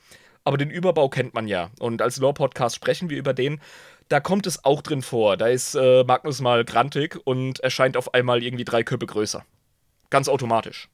[0.45, 1.71] aber den Überbau kennt man ja.
[1.81, 3.61] Und als Lore-Podcast sprechen wir über den.
[4.09, 5.37] Da kommt es auch drin vor.
[5.37, 9.45] Da ist äh, Magnus mal grantig und erscheint auf einmal irgendwie drei Köpfe größer.
[10.11, 10.89] Ganz automatisch.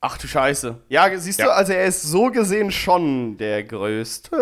[0.00, 0.76] Ach du Scheiße.
[0.88, 1.50] Ja, siehst du, Ja.
[1.50, 4.36] also er ist so gesehen schon der größte,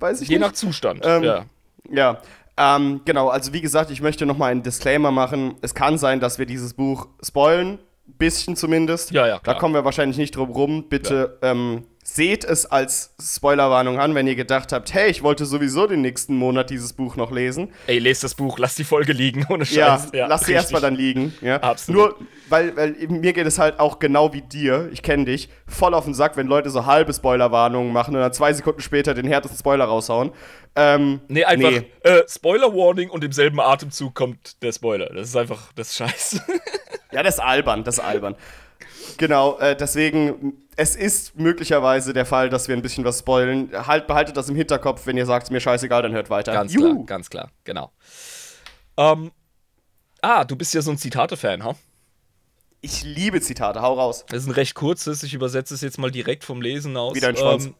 [0.00, 0.46] weiß ich Je nicht.
[0.46, 1.02] nach Zustand.
[1.04, 1.44] Ähm, ja.
[1.90, 2.22] Ja.
[2.56, 5.54] Ähm, genau, also wie gesagt, ich möchte nochmal einen Disclaimer machen.
[5.60, 9.12] Es kann sein, dass wir dieses Buch spoilen, bisschen zumindest.
[9.12, 9.54] Ja, ja, klar.
[9.54, 10.88] Da kommen wir wahrscheinlich nicht drum rum.
[10.88, 15.86] Bitte ähm, seht es als Spoilerwarnung an, wenn ihr gedacht habt, hey, ich wollte sowieso
[15.86, 17.70] den nächsten Monat dieses Buch noch lesen.
[17.86, 20.08] Ey, lest das Buch, lass die Folge liegen, ohne Ja, Scheiß.
[20.12, 21.34] lass sie erstmal dann liegen.
[21.42, 21.56] Ja.
[21.60, 22.18] Absolut.
[22.18, 25.92] Nur, weil, weil mir geht es halt auch genau wie dir, ich kenne dich, voll
[25.92, 29.26] auf den Sack, wenn Leute so halbe Spoilerwarnungen machen und dann zwei Sekunden später den
[29.26, 30.30] härtesten Spoiler raushauen.
[30.76, 31.70] Ähm, Nee, einfach
[32.04, 35.10] Äh, Spoiler-Warning und im selben Atemzug kommt der Spoiler.
[35.14, 36.42] Das ist einfach, das ist scheiße.
[37.10, 38.34] Ja, das ist albern, das ist albern.
[39.16, 43.70] Genau, äh, deswegen, es ist möglicherweise der Fall, dass wir ein bisschen was spoilen.
[43.86, 46.52] Halt, behaltet das im Hinterkopf, wenn ihr sagt, mir scheißegal, dann hört weiter.
[46.52, 46.94] Ganz Juhu.
[46.94, 47.92] klar, ganz klar, genau.
[48.96, 49.32] Ähm,
[50.20, 51.74] ah, du bist ja so ein Zitate-Fan, ha?
[52.80, 54.24] Ich liebe Zitate, hau raus.
[54.28, 57.12] Das ist ein recht kurzes, ich übersetze es jetzt mal direkt vom Lesen aus.
[57.12, 57.70] Ähm, Wieder ein Schwanz.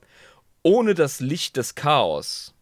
[0.62, 2.54] ohne das Licht des Chaos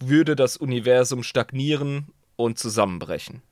[0.00, 3.42] würde das Universum stagnieren und zusammenbrechen.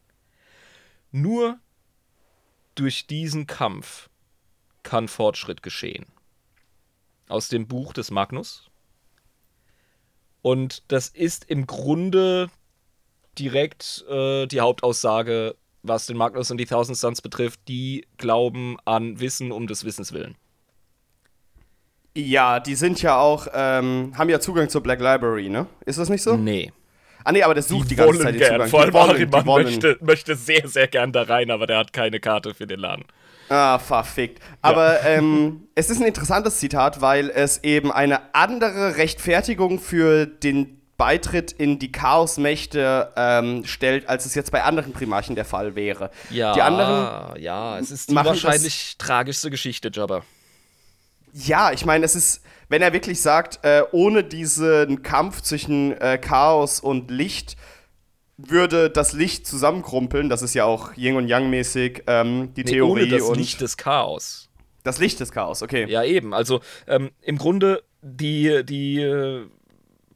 [1.10, 1.58] Nur
[2.74, 4.08] durch diesen Kampf
[4.84, 6.06] kann Fortschritt geschehen.
[7.28, 8.70] Aus dem Buch des Magnus.
[10.42, 12.48] Und das ist im Grunde
[13.38, 17.60] direkt äh, die Hauptaussage, was den Magnus und die Thousand Suns betrifft.
[17.66, 20.36] Die glauben an Wissen um des Wissens willen.
[22.16, 25.66] Ja, die sind ja auch, ähm, haben ja Zugang zur Black Library, ne?
[25.84, 26.36] Ist das nicht so?
[26.36, 26.72] Nee.
[27.24, 28.68] Ah, nee, aber der sucht die, ganze Zeit den Zugang.
[28.68, 29.64] Vor allem Die wollen, Ariman die wollen.
[29.64, 33.04] möchte, möchte sehr, sehr gern da rein, aber der hat keine Karte für den Laden.
[33.48, 34.42] Ah, verfickt.
[34.62, 40.80] Aber ähm, es ist ein interessantes Zitat, weil es eben eine andere Rechtfertigung für den
[40.96, 46.10] Beitritt in die Chaosmächte ähm, stellt, als es jetzt bei anderen Primarchen der Fall wäre.
[46.30, 50.22] Ja, Die anderen ja, es ist die wahrscheinlich tragischste Geschichte, Jabba.
[51.32, 56.16] Ja, ich meine, es ist, wenn er wirklich sagt, äh, ohne diesen Kampf zwischen äh,
[56.16, 57.56] Chaos und Licht
[58.36, 60.28] würde das Licht zusammenkrumpeln.
[60.28, 63.36] Das ist ja auch Yin und Yang mäßig ähm, die Nee, Theorie ohne das und
[63.38, 64.48] Licht des Chaos.
[64.82, 65.62] das Licht des Chaos.
[65.62, 65.86] Okay.
[65.88, 66.34] Ja, eben.
[66.34, 69.46] Also ähm, im Grunde die, die äh,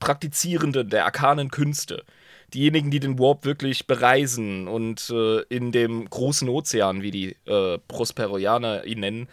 [0.00, 2.04] Praktizierenden der arkanen Künste,
[2.54, 7.78] diejenigen, die den Warp wirklich bereisen und äh, in dem großen Ozean, wie die äh,
[7.88, 9.28] Prosperianer ihn nennen,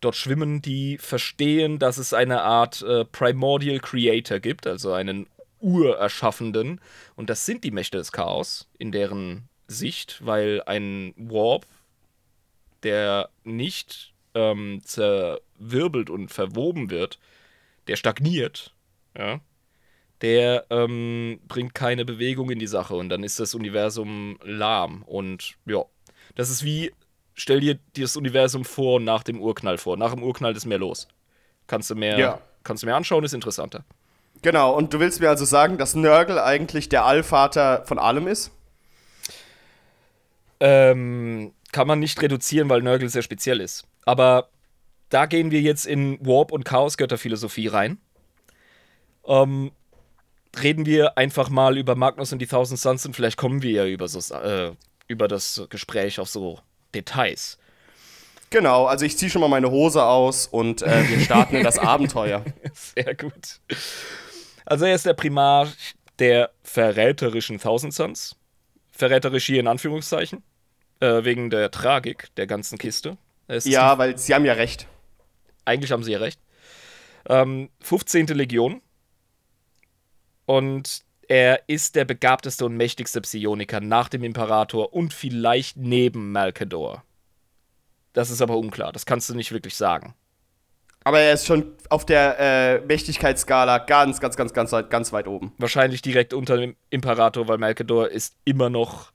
[0.00, 5.26] dort schwimmen, die verstehen, dass es eine Art äh, Primordial Creator gibt, also einen
[5.60, 6.80] Urerschaffenden.
[7.16, 11.66] Und das sind die Mächte des Chaos in deren Sicht, weil ein Warp,
[12.82, 17.18] der nicht ähm, zerwirbelt und verwoben wird,
[17.86, 18.74] der stagniert,
[19.16, 19.40] ja,
[20.20, 25.02] der ähm, bringt keine Bewegung in die Sache und dann ist das Universum lahm.
[25.04, 25.84] Und ja,
[26.34, 26.92] das ist wie,
[27.34, 29.96] stell dir das Universum vor und nach dem Urknall vor.
[29.96, 31.08] Nach dem Urknall ist mehr los.
[31.68, 32.40] Kannst du mehr, Ja.
[32.64, 33.84] kannst du mehr anschauen, ist interessanter.
[34.42, 38.52] Genau, und du willst mir also sagen, dass Nörgel eigentlich der Allvater von allem ist?
[40.60, 43.84] Ähm, kann man nicht reduzieren, weil Nörgel sehr speziell ist.
[44.04, 44.48] Aber
[45.08, 47.98] da gehen wir jetzt in Warp- und Chaosgötterphilosophie rein.
[49.26, 49.72] Ähm,
[50.60, 53.86] reden wir einfach mal über Magnus und die Thousand Suns und vielleicht kommen wir ja
[53.86, 54.72] über, so, äh,
[55.06, 56.60] über das Gespräch auf so
[56.94, 57.58] Details.
[58.50, 61.78] Genau, also ich ziehe schon mal meine Hose aus und äh, wir starten in das
[61.78, 62.44] Abenteuer.
[62.72, 63.60] Sehr gut.
[64.68, 65.72] Also er ist der Primar
[66.18, 68.36] der verräterischen Thousand Suns.
[68.90, 70.42] Verräterisch hier in Anführungszeichen.
[71.00, 73.16] Äh, wegen der Tragik der ganzen Kiste.
[73.48, 74.86] Ja, weil sie haben ja recht.
[75.64, 76.40] Eigentlich haben sie ja recht.
[77.28, 78.26] Ähm, 15.
[78.26, 78.82] Legion.
[80.44, 87.04] Und er ist der begabteste und mächtigste Psioniker nach dem Imperator und vielleicht neben Malkador.
[88.12, 90.14] Das ist aber unklar, das kannst du nicht wirklich sagen.
[91.08, 95.26] Aber er ist schon auf der äh, Mächtigkeitsskala ganz, ganz, ganz, ganz, weit- ganz weit
[95.26, 95.54] oben.
[95.56, 99.10] Wahrscheinlich direkt unter dem Imperator, weil Malkador ist immer noch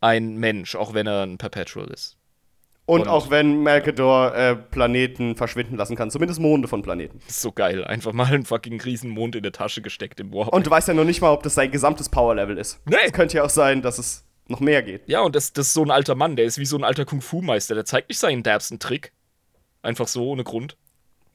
[0.00, 2.16] ein Mensch, auch wenn er ein Perpetual ist.
[2.86, 7.20] Und, Und- auch wenn Malkador äh, Planeten verschwinden lassen kann, zumindest Monde von Planeten.
[7.26, 7.84] Das ist so geil.
[7.84, 10.52] Einfach mal einen fucking Riesenmond in der Tasche gesteckt im Warp.
[10.52, 12.80] Und du weißt ja noch nicht mal, ob das sein gesamtes Powerlevel ist.
[12.86, 12.96] Nee.
[13.06, 15.02] Es könnte ja auch sein, dass es noch mehr geht.
[15.06, 17.04] Ja, und das, das ist so ein alter Mann, der ist wie so ein alter
[17.04, 17.76] Kung-Fu-Meister.
[17.76, 19.12] Der zeigt nicht seinen derbsten Trick.
[19.82, 20.76] Einfach so, ohne Grund.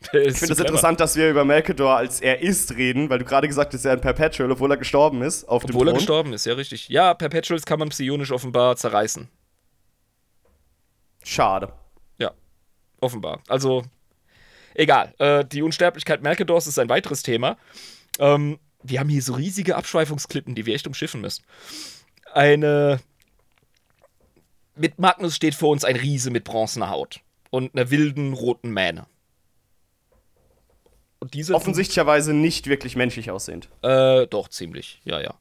[0.14, 3.48] Ich finde es interessant, dass wir über Malkador als er ist reden, weil du gerade
[3.48, 6.34] gesagt hast, er ist ein Perpetual, obwohl er gestorben ist auf dem Obwohl er gestorben
[6.34, 6.90] ist, ja, richtig.
[6.90, 9.30] Ja, Perpetuals kann man psionisch offenbar zerreißen.
[11.24, 11.72] Schade.
[12.18, 12.32] Ja,
[13.00, 13.42] offenbar.
[13.48, 13.84] Also,
[14.74, 15.14] egal.
[15.20, 17.58] Äh, die Unsterblichkeit Malkadors ist ein weiteres Thema.
[18.20, 21.46] Ähm, wir haben hier so riesige Abschweifungsklippen, die wir echt umschiffen müssen.
[22.34, 23.00] Eine.
[24.76, 27.22] Mit Magnus steht vor uns ein Riese mit bronzener Haut
[27.54, 29.06] und einer wilden roten Mähne.
[31.20, 33.70] Und diese Offensichtlicherweise nicht wirklich menschlich aussehend.
[33.84, 35.02] Äh, doch, ziemlich.
[35.04, 35.36] Ja, ja.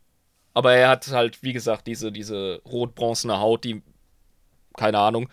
[0.52, 3.80] Aber er hat halt, wie gesagt, diese, diese rot-bronzene Haut, die,
[4.76, 5.30] keine Ahnung.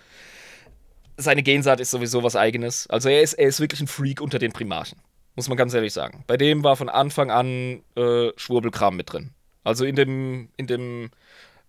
[1.18, 2.88] Seine Gensaat ist sowieso was Eigenes.
[2.88, 5.02] Also er ist, er ist wirklich ein Freak unter den Primarchen.
[5.36, 6.24] Muss man ganz ehrlich sagen.
[6.28, 9.32] Bei dem war von Anfang an äh, Schwurbelkram mit drin.
[9.66, 11.12] Also in dem, in dem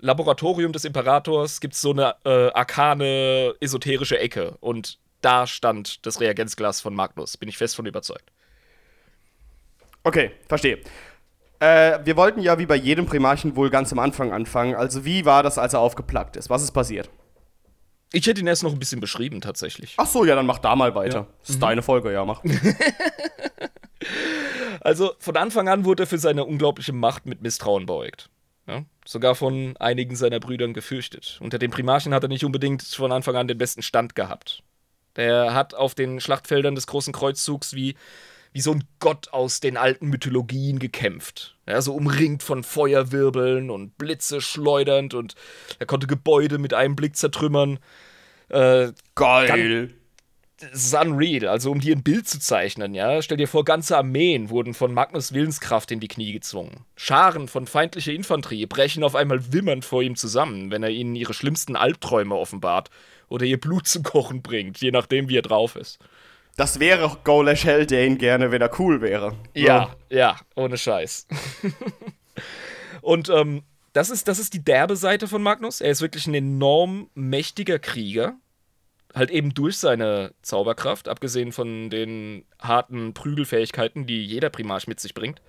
[0.00, 4.56] Laboratorium des Imperators gibt es so eine äh, arkane, esoterische Ecke.
[4.60, 7.36] Und da stand das Reagenzglas von Magnus.
[7.36, 8.30] Bin ich fest von überzeugt.
[10.02, 10.78] Okay, verstehe.
[11.58, 14.74] Äh, wir wollten ja wie bei jedem Primarchen wohl ganz am Anfang anfangen.
[14.74, 16.48] Also wie war das, als er aufgeplagt ist?
[16.48, 17.10] Was ist passiert?
[18.12, 19.94] Ich hätte ihn erst noch ein bisschen beschrieben, tatsächlich.
[19.96, 21.18] Ach so, ja, dann mach da mal weiter.
[21.18, 21.26] Ja.
[21.40, 21.60] Das ist mhm.
[21.60, 22.42] deine Folge, ja, mach.
[24.80, 28.30] also von Anfang an wurde er für seine unglaubliche Macht mit Misstrauen beugt.
[28.70, 28.84] Ja?
[29.04, 31.38] Sogar von einigen seiner Brüdern gefürchtet.
[31.42, 34.62] Unter den Primarchen hat er nicht unbedingt von Anfang an den besten Stand gehabt.
[35.16, 37.96] Der hat auf den Schlachtfeldern des Großen Kreuzzugs wie
[38.52, 41.56] wie so ein Gott aus den alten Mythologien gekämpft.
[41.68, 45.34] Ja, so umringt von Feuerwirbeln und Blitze schleudernd und
[45.78, 47.78] er konnte Gebäude mit einem Blick zertrümmern.
[48.48, 49.90] Äh, Geil.
[50.60, 51.48] Das ist unreal.
[51.48, 54.92] Also, um dir ein Bild zu zeichnen, ja, stell dir vor, ganze Armeen wurden von
[54.92, 56.84] Magnus Willenskraft in die Knie gezwungen.
[56.96, 61.32] Scharen von feindlicher Infanterie brechen auf einmal wimmernd vor ihm zusammen, wenn er ihnen ihre
[61.32, 62.90] schlimmsten Albträume offenbart
[63.28, 65.98] oder ihr Blut zum Kochen bringt, je nachdem, wie er drauf ist.
[66.56, 69.34] Das wäre Golash Haldane gerne, wenn er cool wäre.
[69.54, 71.26] Ja, ja, ja ohne Scheiß.
[73.00, 73.62] Und ähm,
[73.94, 75.80] das, ist, das ist die derbe Seite von Magnus.
[75.80, 78.34] Er ist wirklich ein enorm mächtiger Krieger.
[79.14, 85.14] Halt eben durch seine Zauberkraft, abgesehen von den harten Prügelfähigkeiten, die jeder Primarch mit sich
[85.14, 85.42] bringt.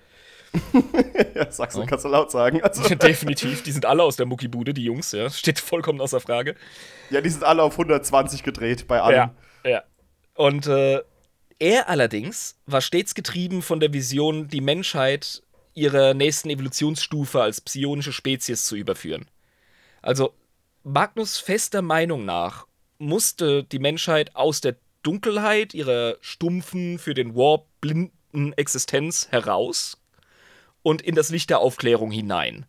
[1.34, 1.86] ja, sagst du, ja.
[1.86, 2.62] kannst du laut sagen.
[2.62, 2.82] Also.
[2.94, 5.30] Definitiv, die sind alle aus der Muckibude, die Jungs, ja.
[5.30, 6.56] Steht vollkommen außer Frage.
[7.10, 9.30] Ja, die sind alle auf 120 gedreht bei allen.
[9.64, 9.82] Ja, ja.
[10.34, 11.00] Und äh,
[11.58, 15.42] er allerdings war stets getrieben von der Vision, die Menschheit
[15.74, 19.26] ihrer nächsten Evolutionsstufe als psionische Spezies zu überführen.
[20.02, 20.34] Also
[20.82, 22.66] Magnus fester Meinung nach
[23.02, 29.98] musste die Menschheit aus der Dunkelheit ihrer stumpfen, für den Warp blinden Existenz heraus
[30.82, 32.66] und in das Licht der Aufklärung hinein.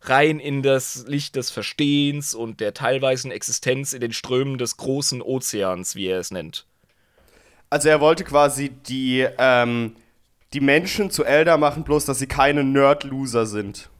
[0.00, 5.22] Rein in das Licht des Verstehens und der teilweisen Existenz in den Strömen des großen
[5.22, 6.66] Ozeans, wie er es nennt.
[7.70, 9.96] Also er wollte quasi die, ähm,
[10.52, 13.90] die Menschen zu Elder machen, bloß dass sie keine Nerd-Loser sind.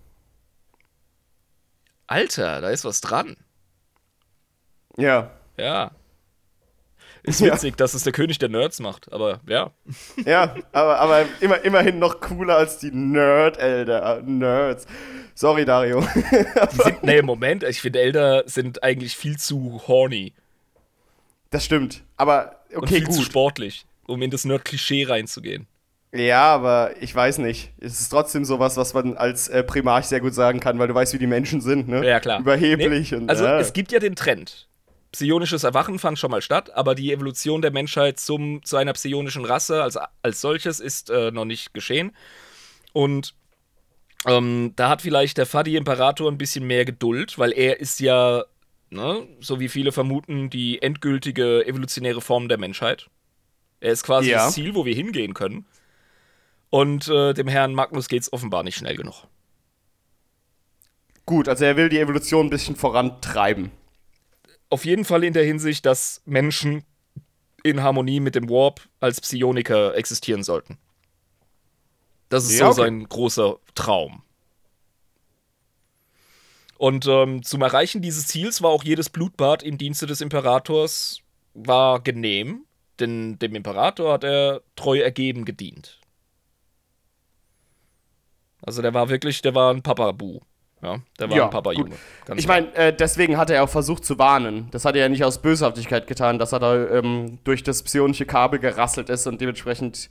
[2.07, 3.37] Alter, da ist was dran.
[4.97, 5.31] Ja.
[5.63, 5.93] Ja.
[7.25, 7.77] Ist witzig, ja.
[7.77, 9.71] dass es der König der Nerds macht, aber ja.
[10.25, 14.23] Ja, aber, aber immer, immerhin noch cooler als die Nerd-Elder.
[14.23, 14.87] Nerds.
[15.35, 16.01] Sorry, Dario.
[16.73, 20.33] die sind, nee, Moment, ich finde, Elder sind eigentlich viel zu horny.
[21.51, 23.15] Das stimmt, aber okay, und viel gut.
[23.15, 25.69] zu sportlich, um in das Nerd-Klischee reinzugehen.
[26.13, 27.73] Ja, aber ich weiß nicht.
[27.81, 30.95] Es ist trotzdem sowas, was man als äh, Primarch sehr gut sagen kann, weil du
[30.95, 32.05] weißt, wie die Menschen sind, ne?
[32.07, 32.41] Ja, klar.
[32.41, 33.31] Überheblich nee, und.
[33.31, 33.61] Also, äh.
[33.61, 34.69] es gibt ja den Trend.
[35.13, 39.45] Psionisches Erwachen fand schon mal statt, aber die Evolution der Menschheit zum, zu einer psionischen
[39.45, 42.13] Rasse als, als solches ist äh, noch nicht geschehen.
[42.93, 43.35] Und
[44.27, 48.45] ähm, da hat vielleicht der Fadi-Imperator ein bisschen mehr Geduld, weil er ist ja
[48.93, 53.09] ne, so wie viele vermuten, die endgültige evolutionäre Form der Menschheit.
[53.81, 54.45] Er ist quasi ja.
[54.45, 55.67] das Ziel, wo wir hingehen können.
[56.71, 59.27] Und äh, dem Herrn Magnus geht es offenbar nicht schnell genug.
[61.27, 63.71] Gut, also er will die Evolution ein bisschen vorantreiben.
[64.73, 66.83] Auf jeden Fall in der Hinsicht, dass Menschen
[67.63, 70.79] in Harmonie mit dem Warp als Psioniker existieren sollten.
[72.31, 72.81] Das ist ja, so okay.
[72.81, 74.23] sein großer Traum.
[76.79, 81.21] Und ähm, zum Erreichen dieses Ziels war auch jedes Blutbad im Dienste des Imperators
[81.53, 82.65] war genehm,
[82.99, 86.01] denn dem Imperator hat er treu ergeben gedient.
[88.63, 90.41] Also der war wirklich, der war ein Papabu.
[90.83, 91.95] Ja, der war ja, ein Papa-Junge.
[92.35, 94.69] Ich meine, äh, deswegen hat er auch versucht zu warnen.
[94.73, 98.27] Das hat er ja nicht aus Böshaftigkeit getan, dass er da ähm, durch das psionische
[98.27, 100.09] Kabel gerasselt ist und dementsprechend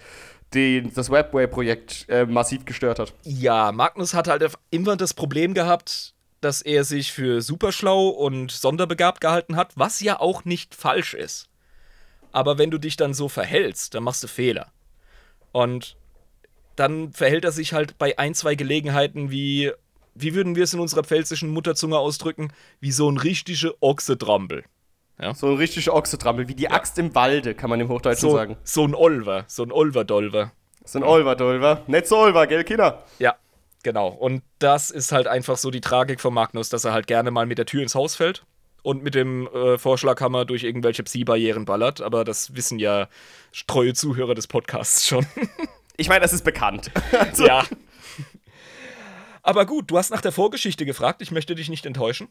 [0.54, 3.14] die, das Webway-Projekt äh, massiv gestört hat.
[3.24, 9.20] Ja, Magnus hat halt immer das Problem gehabt, dass er sich für superschlau und sonderbegabt
[9.20, 11.50] gehalten hat, was ja auch nicht falsch ist.
[12.32, 14.72] Aber wenn du dich dann so verhältst, dann machst du Fehler.
[15.52, 15.98] Und
[16.78, 19.72] dann verhält er sich halt bei ein, zwei Gelegenheiten wie,
[20.14, 24.64] wie würden wir es in unserer pfälzischen Mutterzunge ausdrücken, wie so ein richtiger Ochsetrampel.
[25.20, 25.34] Ja?
[25.34, 26.72] So ein richtiger Ochsetrampel, wie die ja.
[26.72, 28.58] Axt im Walde, kann man im Hochdeutschen so, sagen.
[28.64, 30.52] So ein Olver, so ein Olverdolver.
[30.84, 31.84] So ein Olverdolver.
[31.88, 33.04] Nicht so Olver, gell, Kinder?
[33.20, 33.36] Ja,
[33.84, 34.10] Genau.
[34.10, 37.46] Und das ist halt einfach so die Tragik von Magnus, dass er halt gerne mal
[37.46, 38.44] mit der Tür ins Haus fällt
[38.84, 42.02] und mit dem äh, Vorschlaghammer durch irgendwelche Psi-Barrieren ballert.
[42.02, 43.08] Aber das wissen ja
[43.68, 45.26] treue Zuhörer des Podcasts schon.
[45.98, 46.92] ich meine, das ist bekannt.
[47.12, 47.46] also.
[47.46, 47.64] Ja.
[49.44, 51.22] Aber gut, du hast nach der Vorgeschichte gefragt.
[51.22, 52.28] Ich möchte dich nicht enttäuschen.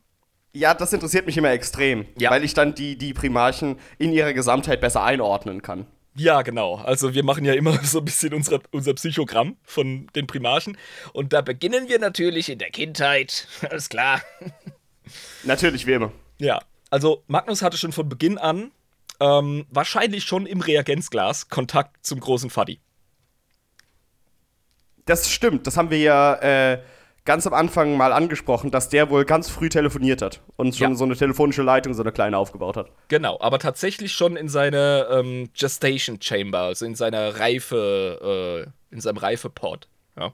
[0.52, 2.30] Ja, das interessiert mich immer extrem, Ja.
[2.30, 5.86] weil ich dann die, die Primarchen in ihrer Gesamtheit besser einordnen kann.
[6.16, 6.74] Ja, genau.
[6.76, 10.76] Also wir machen ja immer so ein bisschen unsere, unser Psychogramm von den Primarchen.
[11.12, 13.46] Und da beginnen wir natürlich in der Kindheit.
[13.70, 14.20] Alles klar.
[15.44, 16.12] Natürlich wie immer.
[16.38, 18.72] Ja, also Magnus hatte schon von Beginn an,
[19.20, 22.80] ähm, wahrscheinlich schon im Reagenzglas, Kontakt zum großen Faddy.
[25.06, 26.34] Das stimmt, das haben wir ja
[26.72, 26.82] äh,
[27.24, 30.96] ganz am Anfang mal angesprochen, dass der wohl ganz früh telefoniert hat und schon Ja.
[30.96, 32.90] so eine telefonische Leitung, so eine kleine aufgebaut hat.
[33.08, 39.00] Genau, aber tatsächlich schon in seiner ähm, Gestation Chamber, also in seiner Reife, äh, in
[39.00, 39.88] seinem Reifeport.
[40.18, 40.32] Ja.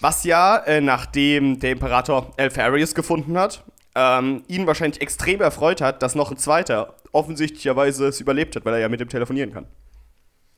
[0.00, 3.62] Was ja, äh, nachdem der Imperator Elfarius gefunden hat,
[3.94, 8.74] ähm, ihn wahrscheinlich extrem erfreut hat, dass noch ein zweiter offensichtlicherweise es überlebt hat, weil
[8.74, 9.66] er ja mit dem telefonieren kann.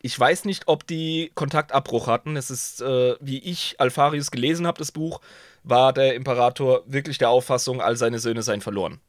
[0.04, 2.36] Ich weiß nicht, ob die Kontaktabbruch hatten.
[2.36, 5.22] Es ist, äh, wie ich Alfarius gelesen habe, das Buch,
[5.62, 9.00] war der Imperator wirklich der Auffassung, all seine Söhne seien verloren.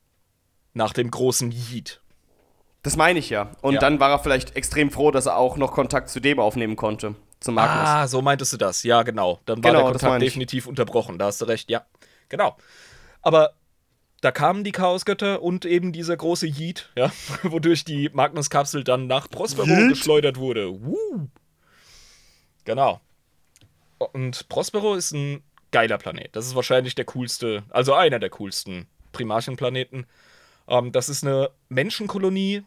[0.74, 2.00] Nach dem großen Yeet.
[2.82, 3.52] Das meine ich ja.
[3.62, 3.80] Und Ja.
[3.82, 7.16] dann war er vielleicht extrem froh, dass er auch noch Kontakt zu dem aufnehmen konnte.
[7.42, 7.90] Zu Magnus.
[7.90, 8.84] Ah, so meintest du das.
[8.84, 9.42] Ja, genau.
[9.46, 11.20] Dann war Genau, der Kontakt definitiv unterbrochen.
[11.20, 11.86] Da hast du recht, ja.
[12.30, 12.56] Genau.
[13.22, 13.52] Aber
[14.26, 17.12] da kamen die Chaosgötter und eben dieser große Yeet, ja,
[17.44, 19.90] wodurch die Magnus-Kapsel dann nach Prospero Yeet?
[19.90, 20.82] geschleudert wurde.
[20.82, 21.28] Woo.
[22.64, 23.02] Genau.
[24.00, 26.36] Und Prospero ist ein geiler Planet.
[26.36, 30.08] Das ist wahrscheinlich der coolste, also einer der coolsten Primarchenplaneten.
[30.68, 32.64] Ähm, das ist eine Menschenkolonie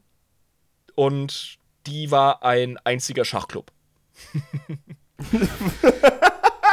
[0.95, 3.73] und die war ein einziger Schachclub.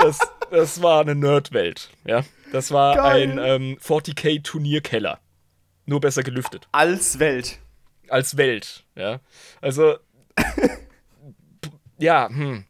[0.03, 0.19] das,
[0.51, 2.23] das war eine Nerdwelt, ja.
[2.55, 3.31] Das war Geil.
[3.31, 5.19] ein ähm, 40k-Turnierkeller.
[5.85, 6.69] Nur besser gelüftet.
[6.71, 7.59] Als Welt.
[8.07, 9.19] Als Welt, ja.
[9.59, 9.97] Also.
[11.99, 12.63] ja, hm.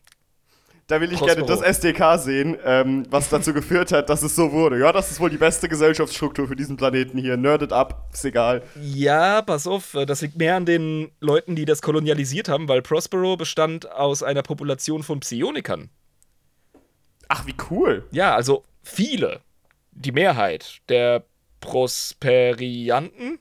[0.87, 1.45] Da will ich Prospero.
[1.45, 4.79] gerne das SDK sehen, ähm, was dazu geführt hat, dass es so wurde.
[4.79, 7.37] Ja, das ist wohl die beste Gesellschaftsstruktur für diesen Planeten hier.
[7.37, 8.63] Nerdet ab, ist egal.
[8.81, 12.81] Ja, pass auf, äh, das liegt mehr an den Leuten, die das kolonialisiert haben, weil
[12.81, 15.91] Prospero bestand aus einer Population von Psionikern.
[17.27, 18.07] Ach, wie cool.
[18.09, 19.41] Ja, also viele.
[19.95, 21.23] Die Mehrheit der
[21.61, 23.39] Prosperianten,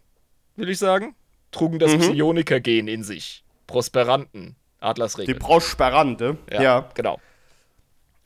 [0.57, 1.15] will ich sagen,
[1.51, 2.01] trugen das Mhm.
[2.01, 3.45] Psioniker-Gen in sich.
[3.67, 5.35] Prosperanten, Die Adlersregel.
[5.37, 6.37] Prosperante.
[6.51, 6.89] Ja.
[6.95, 7.21] genau.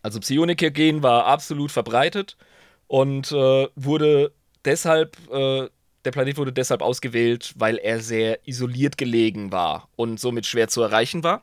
[0.03, 2.37] Also Psioniker-Gen war absolut verbreitet
[2.87, 4.33] und äh, wurde
[4.65, 5.69] deshalb, äh,
[6.05, 10.83] der Planet wurde deshalb ausgewählt, weil er sehr isoliert gelegen war und somit schwer zu
[10.83, 11.43] erreichen war.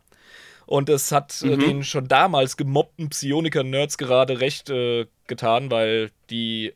[0.65, 6.73] Und es hat äh, den schon damals gemobbten Psioniker-Nerds gerade recht äh, getan, weil die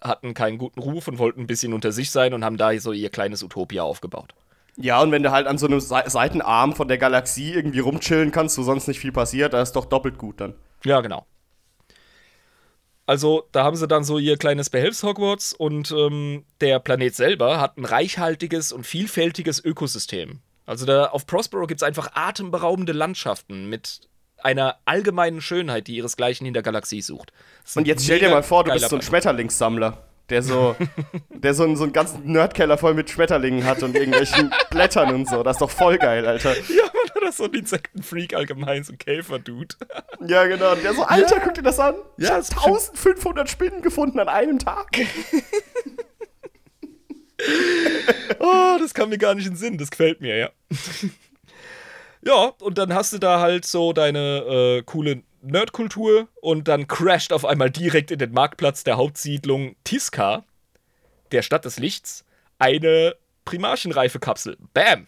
[0.00, 2.92] hatten keinen guten Ruf und wollten ein bisschen unter sich sein und haben da so
[2.92, 4.34] ihr kleines Utopia aufgebaut.
[4.76, 8.30] Ja, und wenn du halt an so einem Se Seitenarm von der Galaxie irgendwie rumchillen
[8.30, 10.54] kannst, wo sonst nicht viel passiert, da ist doch doppelt gut dann.
[10.84, 11.26] Ja, genau.
[13.04, 17.76] Also, da haben sie dann so ihr kleines Behelfs-Hogwarts und ähm, der Planet selber hat
[17.76, 20.40] ein reichhaltiges und vielfältiges Ökosystem.
[20.68, 24.00] Also, da auf Prospero gibt es einfach atemberaubende Landschaften mit
[24.42, 27.32] einer allgemeinen Schönheit, die ihresgleichen in der Galaxie sucht.
[27.74, 29.02] Und jetzt stell dir mal vor, du bist so ein.
[29.02, 30.76] Schmetterlingssammler, der so,
[31.30, 35.28] der so, einen, so einen ganzen Nerdkeller voll mit Schmetterlingen hat und irgendwelchen Blättern und
[35.28, 35.42] so.
[35.42, 36.52] Das ist doch voll geil, Alter.
[36.54, 36.84] Ja,
[37.16, 39.74] man hat so ein Insektenfreak allgemein, so ein Käfer-Dude.
[40.26, 40.72] Ja, genau.
[40.72, 41.94] Und der so, Alter, guck dir das an.
[42.16, 44.88] Ich Ja, habe das ist 1500 Spinnen gefunden an einem Tag.
[48.40, 49.78] Oh, das kam mir gar nicht in den Sinn.
[49.78, 50.50] Das gefällt mir, ja.
[52.22, 57.32] ja, und dann hast du da halt so deine äh, coole Nerdkultur und dann crasht
[57.32, 60.44] auf einmal direkt in den Marktplatz der Hauptsiedlung Tiska,
[61.32, 62.24] der Stadt des Lichts,
[62.58, 64.56] eine Primarchenreife-Kapsel.
[64.74, 65.06] Bam!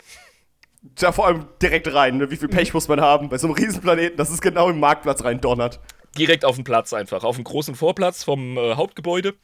[0.99, 2.17] Ja, vor allem direkt rein.
[2.17, 2.31] Ne?
[2.31, 5.23] Wie viel Pech muss man haben bei so einem Riesenplaneten, dass es genau im Marktplatz
[5.25, 5.79] rein donnert.
[6.17, 9.35] Direkt auf dem Platz einfach, auf dem großen Vorplatz vom äh, Hauptgebäude.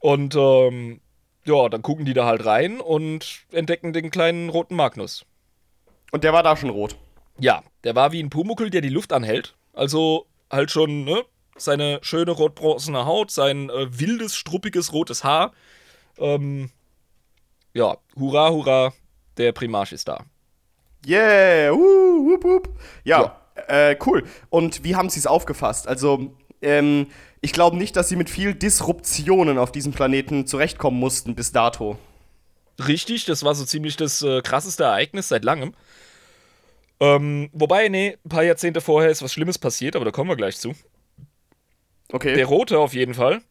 [0.00, 1.00] Und ähm,
[1.44, 5.24] ja, dann gucken die da halt rein und entdecken den kleinen roten Magnus.
[6.10, 6.96] Und der war da schon rot.
[7.38, 9.54] Ja, der war wie ein Pumuckel, der die Luft anhält.
[9.72, 11.24] Also halt schon, ne?
[11.56, 15.52] Seine schöne rotbronzene Haut, sein äh, wildes, struppiges rotes Haar.
[16.18, 16.70] Ähm,
[17.74, 18.92] ja, hurra, hurra,
[19.36, 20.24] der Primarch ist da.
[21.06, 22.68] Yeah, uh, wup, wup.
[23.04, 23.38] Ja,
[23.68, 24.24] Äh, cool.
[24.48, 25.86] Und wie haben sie es aufgefasst?
[25.86, 27.08] Also, ähm,
[27.42, 31.98] ich glaube nicht, dass sie mit viel Disruptionen auf diesem Planeten zurechtkommen mussten bis dato.
[32.86, 35.74] Richtig, das war so ziemlich das äh, krasseste Ereignis seit langem.
[37.00, 40.36] Ähm, wobei, nee, ein paar Jahrzehnte vorher ist was Schlimmes passiert, aber da kommen wir
[40.36, 40.72] gleich zu.
[42.12, 42.34] Okay.
[42.34, 43.42] Der Rote auf jeden Fall.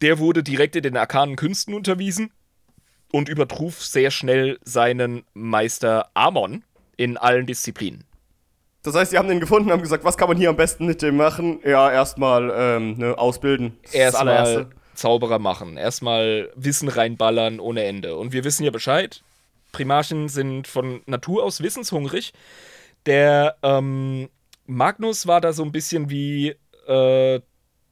[0.00, 2.32] Der wurde direkt in den arkanen Künsten unterwiesen
[3.12, 6.62] und übertruf sehr schnell seinen Meister Amon
[6.96, 8.04] in allen Disziplinen.
[8.86, 10.86] Das heißt, sie haben den gefunden und haben gesagt, was kann man hier am besten
[10.86, 11.60] mit dem machen?
[11.64, 13.76] Ja, erstmal ähm, ne, ausbilden.
[13.82, 14.68] Ist Erstmal.
[14.94, 15.76] Zauberer machen.
[15.76, 18.16] Erstmal Wissen reinballern ohne Ende.
[18.16, 19.22] Und wir wissen ja Bescheid.
[19.72, 22.32] Primarchen sind von Natur aus wissenshungrig.
[23.04, 24.30] Der ähm,
[24.66, 26.54] Magnus war da so ein bisschen wie
[26.86, 27.40] äh,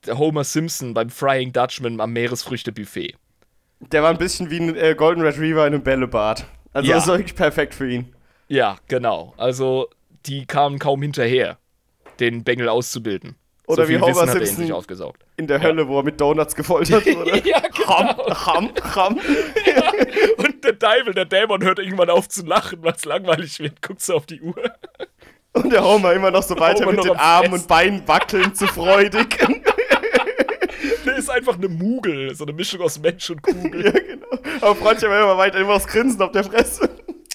[0.06, 3.16] der Homer Simpson beim Frying Dutchman am Meeresfrüchtebuffet.
[3.80, 6.46] Der war ein bisschen wie ein äh, Golden Retriever in einem Bällebad.
[6.72, 6.96] Also Ja.
[6.96, 8.14] das war wirklich perfekt für ihn.
[8.48, 9.34] Ja, genau.
[9.36, 9.88] Also,
[10.26, 11.58] die kamen kaum hinterher,
[12.20, 13.36] den Bengel auszubilden.
[13.66, 15.24] Oder so wie Homer er Simpson sich aufgesaugt.
[15.38, 17.42] in der Hölle, wo er mit Donuts gefoltert wurde.
[17.48, 17.88] ja, genau.
[17.88, 19.18] Ham, ham, ham.
[20.36, 23.80] Und der Teufel, der Dämon hört irgendwann auf zu lachen, weil es langweilig wird.
[23.80, 24.54] Guckt so auf die Uhr.
[25.54, 27.62] Und der Homer immer noch so weiter Homer mit den Armen Fressen.
[27.62, 29.38] und Beinen wackeln zu freudig.
[31.06, 32.34] Der ist einfach eine Mugel.
[32.34, 33.84] So eine Mischung aus Mensch und Kugel.
[33.86, 34.26] ja, genau.
[34.60, 36.90] Aber war immer weiter immer das Grinsen auf der Fresse.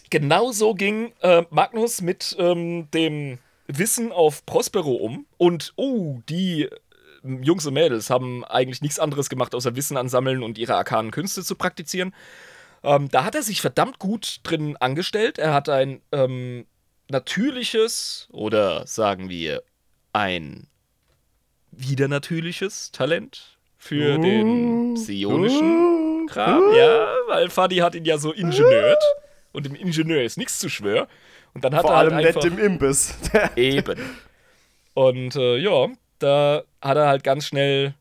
[0.09, 5.25] Genau so ging äh, Magnus mit ähm, dem Wissen auf Prospero um.
[5.37, 6.69] Und, oh, die äh,
[7.41, 11.43] Jungs und Mädels haben eigentlich nichts anderes gemacht, außer Wissen ansammeln und ihre arkanen Künste
[11.43, 12.13] zu praktizieren.
[12.83, 15.37] Ähm, da hat er sich verdammt gut drin angestellt.
[15.37, 16.65] Er hat ein ähm,
[17.09, 19.63] natürliches oder sagen wir
[20.13, 20.67] ein
[21.71, 26.73] widernatürliches Talent für den psionischen Kram.
[26.75, 29.03] Ja, weil Fadi hat ihn ja so ingenieurt.
[29.51, 31.07] Und im Ingenieur ist nichts zu schwör.
[31.53, 33.15] Und dann hat Vor er halt allem einfach nett im Imbiss.
[33.55, 33.99] Eben.
[34.93, 35.87] Und äh, ja,
[36.19, 37.93] da hat er halt ganz schnell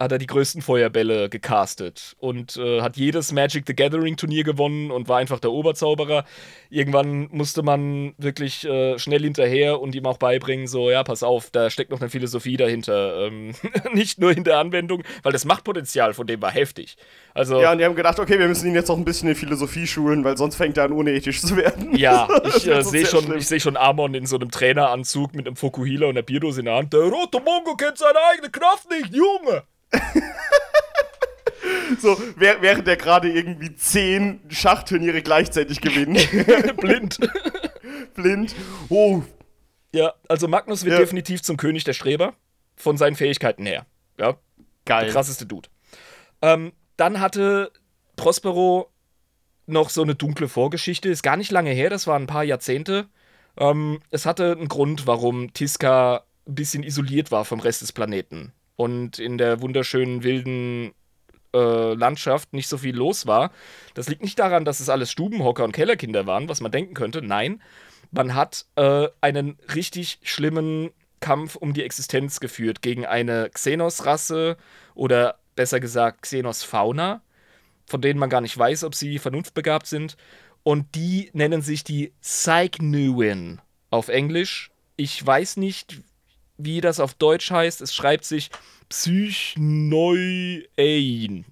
[0.00, 4.90] hat er die größten Feuerbälle gecastet und äh, hat jedes Magic the Gathering Turnier gewonnen
[4.90, 6.24] und war einfach der Oberzauberer.
[6.70, 11.50] Irgendwann musste man wirklich äh, schnell hinterher und ihm auch beibringen, so, ja, pass auf,
[11.50, 13.26] da steckt noch eine Philosophie dahinter.
[13.26, 13.52] Ähm,
[13.92, 16.96] nicht nur in der Anwendung, weil das Machtpotenzial von dem war heftig.
[17.34, 19.34] Also, ja, und die haben gedacht, okay, wir müssen ihn jetzt noch ein bisschen in
[19.34, 21.94] Philosophie schulen, weil sonst fängt er an, unethisch zu werden.
[21.94, 22.26] Ja,
[22.56, 23.38] ich äh, sehe schon, schlimm.
[23.38, 26.66] ich seh schon Amon in so einem Traineranzug mit einem Fokuhila und einer Bierdose in
[26.66, 26.94] der Hand.
[26.94, 29.64] Der rote Mongo kennt seine eigene Kraft nicht, Junge!
[32.00, 36.28] So, während er gerade irgendwie zehn Schachturniere gleichzeitig gewinnt.
[36.76, 37.18] Blind.
[38.14, 38.54] Blind.
[38.88, 39.22] Oh,
[39.92, 41.00] ja, also Magnus wird Ja.
[41.00, 42.34] definitiv zum König der Streber.
[42.76, 43.84] Von seinen Fähigkeiten her.
[44.18, 44.36] Ja,
[44.86, 45.04] geil.
[45.06, 45.68] der krasseste Dude.
[46.40, 47.72] Ähm, dann hatte
[48.16, 48.90] Prospero
[49.66, 51.08] noch so eine dunkle Vorgeschichte.
[51.10, 53.08] Ist gar nicht lange her, das waren ein paar Jahrzehnte.
[53.58, 58.52] Ähm, es hatte einen Grund, warum Tiska ein bisschen isoliert war vom Rest des Planeten
[58.80, 60.94] und in der wunderschönen wilden
[61.54, 63.52] äh, Landschaft nicht so viel los war.
[63.92, 67.20] Das liegt nicht daran, dass es alles Stubenhocker und Kellerkinder waren, was man denken könnte.
[67.20, 67.60] Nein,
[68.10, 74.56] man hat äh, einen richtig schlimmen Kampf um die Existenz geführt gegen eine Xenos-Rasse
[74.94, 77.20] oder besser gesagt Xenos-Fauna,
[77.84, 80.16] von denen man gar nicht weiß, ob sie vernunftbegabt sind.
[80.62, 83.60] Und die nennen sich die Psychnuin
[83.90, 84.70] auf Englisch.
[84.96, 86.00] Ich weiß nicht,
[86.64, 87.80] wie das auf Deutsch heißt.
[87.80, 88.50] Es schreibt sich
[88.88, 91.44] Psychneuein.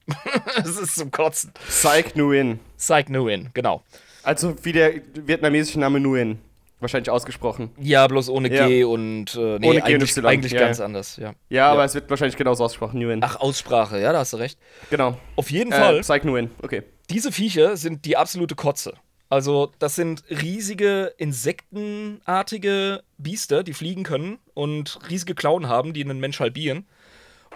[0.56, 1.52] das ist zum Kotzen.
[1.68, 2.60] Psych Nguyen.
[2.76, 3.82] Psychnuin, genau.
[4.22, 6.38] Also wie der vietnamesische Name Nguyen.
[6.80, 7.70] Wahrscheinlich ausgesprochen.
[7.80, 8.68] Ja, bloß ohne Ja.
[8.68, 10.84] G und äh, nee, Ohne G und eigentlich, Y, eigentlich ja, ganz ja.
[10.84, 11.32] anders, ja.
[11.48, 13.00] Ja, aber es wird wahrscheinlich genauso ausgesprochen.
[13.00, 13.20] Nguyen.
[13.24, 14.60] Ach, Aussprache, ja, da hast du recht.
[14.88, 15.18] genau.
[15.34, 15.96] Auf jeden Fall.
[15.96, 16.52] Äh, Psych Nguyen.
[16.62, 16.84] Okay.
[17.10, 18.94] Diese Viecher sind die absolute Kotze.
[19.30, 26.20] Also, das sind riesige insektenartige Biester, die fliegen können und riesige Klauen haben, die einen
[26.20, 26.86] Mensch halbieren.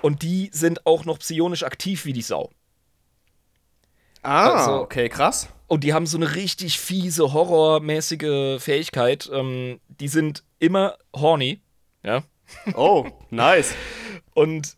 [0.03, 2.51] Und die sind auch noch psionisch aktiv wie die Sau.
[4.23, 5.49] Ah, Also- okay, krass.
[5.67, 9.31] Und die haben so eine richtig fiese, horrormäßige Fähigkeit.
[9.33, 11.63] Ähm, die sind immer horny,
[12.03, 12.23] ja.
[12.75, 13.75] Oh, nice.
[14.35, 14.77] Und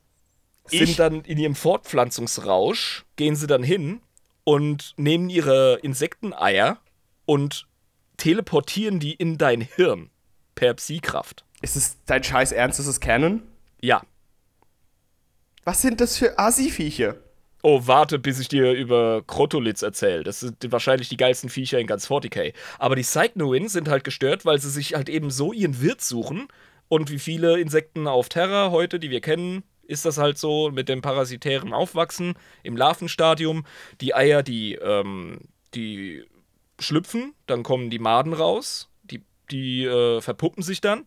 [0.71, 4.01] Ich- sind dann in ihrem Fortpflanzungsrausch, gehen sie dann hin
[4.45, 6.79] und nehmen ihre Insekteneier
[7.27, 7.67] und
[8.17, 10.11] teleportieren die in dein Hirn
[10.55, 11.45] per Psi-Kraft.
[11.63, 12.79] Ist es dein Scheiß Ernst?
[12.79, 13.43] Ist es Canon?
[13.81, 14.03] Ja.
[15.65, 17.17] Was sind das für Assi-Viecher?
[17.63, 20.23] Oh, warte, bis ich dir über Krotolitz erzähle.
[20.23, 22.53] Das sind wahrscheinlich die geilsten Viecher in ganz 40k.
[22.79, 26.49] Aber die Cycnoin sind halt gestört, weil sie sich halt eben so ihren Wirt suchen.
[26.89, 30.91] Und wie viele Insekten auf Terra heute, die wir kennen, ist das halt so mit
[30.91, 33.65] dem parasitären Aufwachsen im Larvenstadium.
[34.03, 35.41] Die Eier, die, ähm,
[35.75, 36.23] die
[36.85, 41.07] schlüpfen, dann kommen die Maden raus, die, die äh, verpuppen sich dann.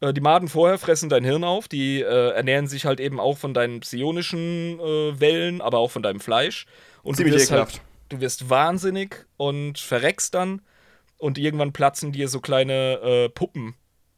[0.00, 3.38] Äh, Die Maden vorher fressen dein Hirn auf, die äh, ernähren sich halt eben auch
[3.38, 6.66] von deinen psionischen äh, Wellen, aber auch von deinem Fleisch.
[7.02, 10.62] Und Ziemlich du wirst halt, du wirst wahnsinnig und verreckst dann
[11.18, 13.74] und irgendwann platzen dir so kleine äh, Puppen,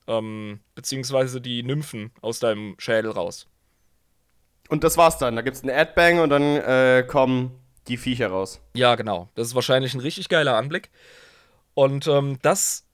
[0.07, 3.47] ähm, beziehungsweise die Nymphen aus deinem Schädel raus.
[4.69, 5.37] Und das war's dann.
[5.37, 8.61] Da gibt's einen Adbang und dann kommen die Viecher raus.
[8.75, 9.29] Ja, genau.
[9.35, 10.91] Das ist wahrscheinlich ein richtig geiler Anblick.
[11.75, 12.85] Und ähm, das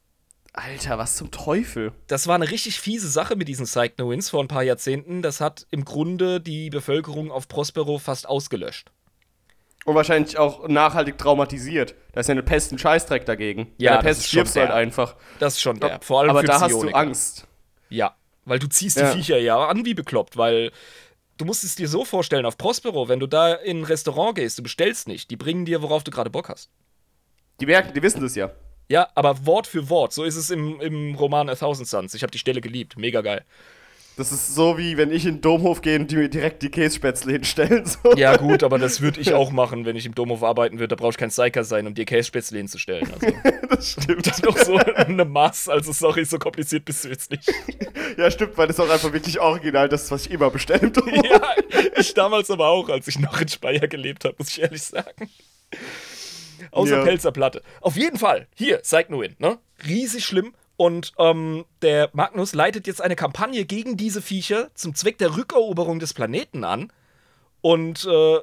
[0.53, 1.93] Alter, was zum Teufel?
[2.07, 5.23] Das war eine richtig fiese Sache mit diesen Cycnoins vor ein paar Jahrzehnten.
[5.23, 8.91] Das hat im Grunde die Bevölkerung auf Prospero fast ausgelöscht.
[9.85, 11.95] Und wahrscheinlich auch nachhaltig traumatisiert.
[12.13, 13.73] Da ist ja eine Pest ein Scheißdreck dagegen.
[13.79, 15.17] Ja, Bei der Pest stirbst du halt einfach.
[15.39, 16.05] Das ist schon derb.
[16.05, 16.89] Vor allem Aber da hast du.
[16.91, 17.47] Angst.
[17.89, 18.15] Ja,
[18.45, 19.11] weil du ziehst Ja.
[19.13, 20.73] die Viecher ja an wie bekloppt, weil
[21.39, 24.59] du musst es dir so vorstellen, auf Prospero, wenn du da in ein Restaurant gehst,
[24.59, 26.71] du bestellst nicht, die bringen dir, worauf du gerade Bock hast.
[27.61, 28.51] Die merken, die wissen das ja.
[28.89, 32.15] Ja, aber Wort für Wort, so ist es im, im Roman A Thousand Suns.
[32.15, 33.45] Ich habe die Stelle geliebt, mega geil.
[34.19, 36.71] Das ist so wie wenn ich in den Domhof gehe und die mir direkt die
[36.71, 37.87] Kässpätzle hinstellen.
[37.87, 38.15] So.
[38.17, 40.89] Ja gut, aber das würde ich auch machen, wenn ich im Domhof arbeiten würde.
[40.89, 43.09] Da brauche ich kein Psyker sein, um dir Kässpätzle hinzustellen.
[43.13, 43.37] Also,
[43.71, 44.27] das stimmt.
[44.27, 47.49] das ist doch so eine Maß, also sorry, so kompliziert bist du jetzt nicht.
[48.17, 50.93] Ja, stimmt, weil das ist auch einfach wirklich original das, was ich immer bestelle im
[50.93, 51.25] Domhof.
[51.25, 51.41] Ja,
[51.97, 55.31] ich damals aber auch, als ich noch in Speyer gelebt habe, muss ich ehrlich sagen.
[56.73, 57.05] Außer Ja.
[57.05, 57.63] Pelzer Platte.
[57.81, 59.59] Auf jeden Fall, hier, Cycnoin, ne?
[59.87, 60.55] Riesig schlimm.
[60.79, 65.99] Und ähm, der Magnus leitet jetzt eine Kampagne gegen diese Viecher zum Zweck der Rückeroberung
[65.99, 66.93] des Planeten an.
[67.61, 68.39] Und äh,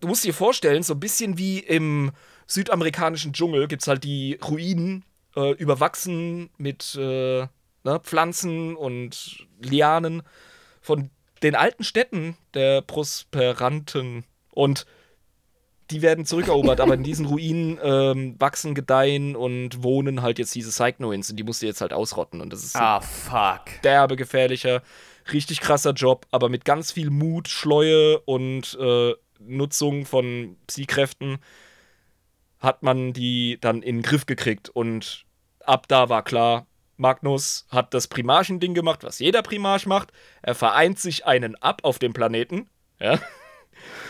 [0.00, 2.10] du musst dir vorstellen, so ein bisschen wie im
[2.48, 5.04] südamerikanischen Dschungel gibt es halt die Ruinen,
[5.36, 7.46] äh, überwachsen mit äh,
[7.84, 10.24] ne, Pflanzen und Lianen
[10.80, 11.10] von
[11.44, 14.24] den alten Städten der Prosperanten.
[14.50, 14.86] Und
[15.90, 20.70] die werden zurückerobert, aber in diesen Ruinen ähm, wachsen, gedeihen und wohnen halt jetzt diese
[20.72, 22.40] Cycnoins und die musst du jetzt halt ausrotten.
[22.40, 23.82] Und das ist Ah, fuck.
[23.82, 24.82] derbe gefährlicher,
[25.32, 31.38] richtig krasser Job, aber mit ganz viel Mut, Schleue und äh, Nutzung von Psykräften
[32.58, 34.68] hat man die dann in den Griff gekriegt.
[34.68, 35.24] Und
[35.64, 36.66] ab da war klar,
[36.98, 40.12] Magnus hat das Primarchen-Ding gemacht, was jeder Primarch macht.
[40.42, 42.68] Er vereint sich einen ab auf dem Planeten.
[43.00, 43.18] Ja,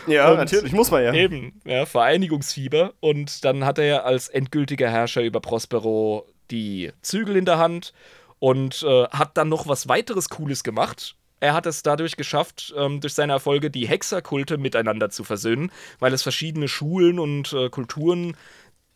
[0.07, 1.13] Ja, Und- natürlich, muss man ja.
[1.13, 2.93] eben, ja, Vereinigungsfieber.
[2.99, 7.93] Und dann hat er als endgültiger Herrscher über Prospero die Zügel in der Hand
[8.39, 11.15] und äh, hat dann noch was weiteres Cooles gemacht.
[11.39, 16.13] Er hat es dadurch geschafft, ähm, durch seine Erfolge die Hexerkulte miteinander zu versöhnen, weil
[16.13, 18.35] es verschiedene Schulen und äh, Kulturen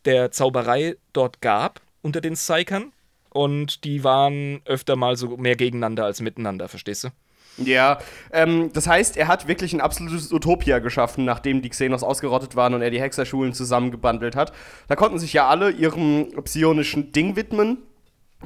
[0.05, 2.91] der Zauberei dort gab unter den Psykern.
[3.29, 7.09] Und die waren öfter mal so mehr gegeneinander als miteinander, verstehst du?
[7.57, 7.99] Ja,
[8.31, 12.73] ähm, das heißt, er hat wirklich ein absolutes Utopia geschaffen, nachdem die Xenos ausgerottet waren
[12.73, 14.51] und er die Hexerschulen zusammengebandelt hat.
[14.87, 17.77] Da konnten sich ja alle ihrem psionischen Ding widmen,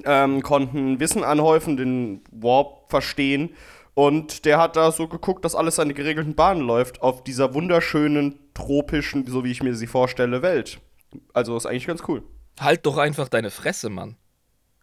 [0.05, 3.55] ähm, konnten Wissen anhäufen, den Warp verstehen.
[3.95, 8.39] Und der hat da so geguckt, dass alles seine geregelten Bahnen läuft auf dieser wunderschönen,
[8.53, 10.80] tropischen, so wie ich mir sie vorstelle, Welt.
[11.34, 12.24] Also ist eigentlich ganz cool.
[12.60, 14.16] Halt doch einfach deine Fresse, Mann.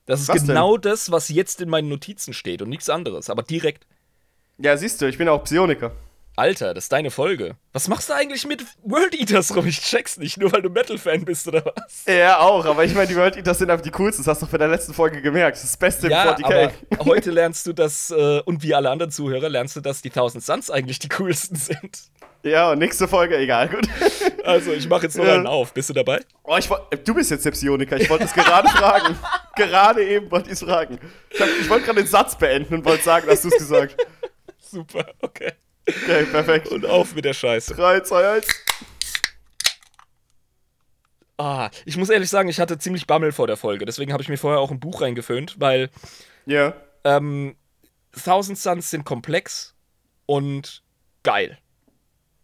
[0.06, 0.48] Das ist Was denn?
[0.48, 3.86] genau das, was jetzt in meinen Notizen steht und nichts anderes, aber direkt.
[4.58, 5.92] Ja, siehst du, ich bin auch Psioniker.
[6.38, 7.56] Alter, das ist deine Folge.
[7.72, 9.66] Was machst du eigentlich mit World Eaters rum?
[9.66, 12.04] Ich check's nicht, nur weil du Metal-Fan bist oder was?
[12.06, 14.22] Ja, auch, aber ich meine, die World Eaters sind einfach die coolsten.
[14.22, 15.56] Das hast du doch bei der letzten Folge gemerkt.
[15.62, 16.70] Das Beste Ja, im 40k.
[16.90, 20.10] aber heute lernst du das, äh, und wie alle anderen Zuhörer, lernst du, dass die
[20.10, 21.98] Thousand Suns eigentlich die coolsten sind.
[22.42, 23.88] Ja, und nächste Folge, egal, gut.
[24.44, 25.34] Also, ich mache jetzt noch Ja.
[25.34, 25.72] einen auf.
[25.72, 26.20] Bist du dabei?
[26.44, 26.68] Oh, ich,
[27.04, 27.96] du bist jetzt der Psioniker.
[27.96, 29.18] Ich wollte es gerade fragen.
[29.56, 30.98] Gerade eben wollte ich es fragen.
[31.30, 33.96] Ich, ich wollte gerade den Satz beenden und wollte sagen, hast du es gesagt.
[34.70, 35.52] Super, okay.
[35.88, 36.68] Okay, perfekt.
[36.68, 37.74] Und auf mit der Scheiße.
[37.74, 38.46] 3, 2, 1.
[41.38, 43.84] Ah, ich muss ehrlich sagen, ich hatte ziemlich Bammel vor der Folge.
[43.84, 45.90] Deswegen habe ich mir vorher auch ein Buch reingeföhnt, weil
[46.46, 46.74] Ja.
[47.04, 47.56] Ähm,
[48.12, 49.74] Thousand Suns sind komplex
[50.24, 50.82] und
[51.22, 51.58] geil.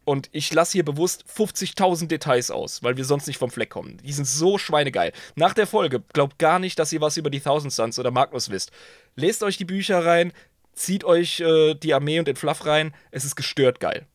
[0.04, 3.98] Und ich lasse hier bewusst 50.000 Details aus, weil wir sonst nicht vom Fleck kommen.
[4.04, 5.12] Die sind so schweinegeil.
[5.36, 8.50] Nach der Folge glaubt gar nicht, dass ihr was über die Thousand Suns oder Magnus
[8.50, 8.72] wisst.
[9.14, 10.32] Lest euch die Bücher rein,
[10.72, 12.94] zieht euch äh, die Armee und den Fluff rein.
[13.10, 14.06] Es ist gestört geil.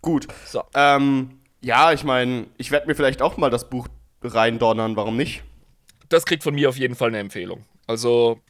[0.00, 0.26] Gut.
[0.46, 0.64] So.
[0.74, 3.88] Ähm, ja, ich meine, ich werde mir vielleicht auch mal das Buch
[4.22, 5.42] reindonnern, warum nicht?
[6.08, 7.64] Das kriegt von mir auf jeden Fall eine Empfehlung.
[7.86, 8.40] Also,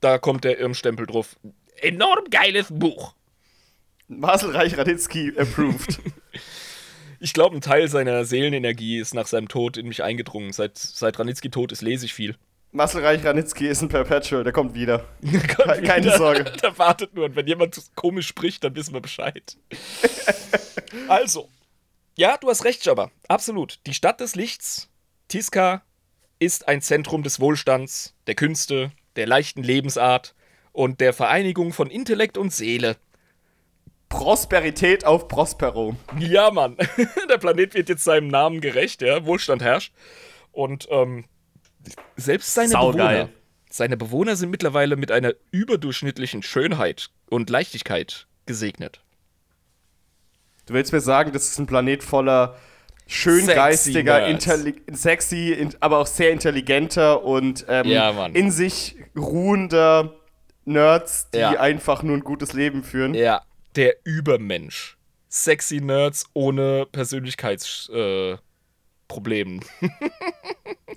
[0.00, 1.36] da kommt der Irmstempel drauf.
[1.76, 3.14] Enorm geiles Buch.
[4.08, 6.00] Marcel Reich-Raditzky approved.
[7.24, 10.52] Ich glaube, ein Teil seiner Seelenenergie ist nach seinem Tod in mich eingedrungen.
[10.52, 12.34] Seit, seit Ranitzky tot ist, lese ich viel.
[12.74, 15.04] Marcel Reich-Ranitzky ist ein Perpetual, der kommt wieder.
[15.22, 16.16] Kommt keine wieder.
[16.16, 16.44] Sorge.
[16.62, 17.26] Der wartet nur.
[17.26, 19.58] Und wenn jemand komisch spricht, dann wissen wir Bescheid.
[21.08, 21.50] also.
[22.16, 23.10] Ja, du hast recht, Jabba.
[23.28, 23.78] Absolut.
[23.86, 24.88] Die Stadt des Lichts,
[25.28, 25.82] Tiska,
[26.38, 30.34] ist ein Zentrum des Wohlstands, der Künste, der leichten Lebensart
[30.72, 32.96] und der Vereinigung von Intellekt und Seele.
[34.08, 35.94] Prosperität auf Prospero.
[36.18, 36.78] Ja, Mann.
[37.28, 39.26] Der Planet wird jetzt seinem Namen gerecht, ja.
[39.26, 39.92] Wohlstand herrscht.
[40.52, 41.24] Und ähm,
[42.16, 43.24] selbst seine Saugeil.
[43.24, 43.28] Bewohner.
[43.70, 49.00] Seine Bewohner sind mittlerweile mit einer überdurchschnittlichen Schönheit und Leichtigkeit gesegnet.
[50.66, 52.56] Du willst mir sagen, das ist ein Planet voller
[53.06, 60.14] schön Sexy in, aber auch sehr intelligenter und ähm, Ja, in sich ruhender
[60.64, 61.58] Nerds, die Ja.
[61.58, 63.14] einfach nur ein gutes Leben führen.
[63.14, 63.42] Ja,
[63.74, 64.98] der Übermensch.
[65.28, 69.60] Sexy Nerds ohne Persönlichkeitsproblemen.
[69.80, 69.88] Äh.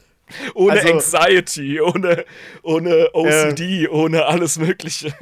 [0.53, 2.25] ohne Also- Anxiety, ohne,
[2.63, 5.13] ohne OCD, ohne alles Mögliche.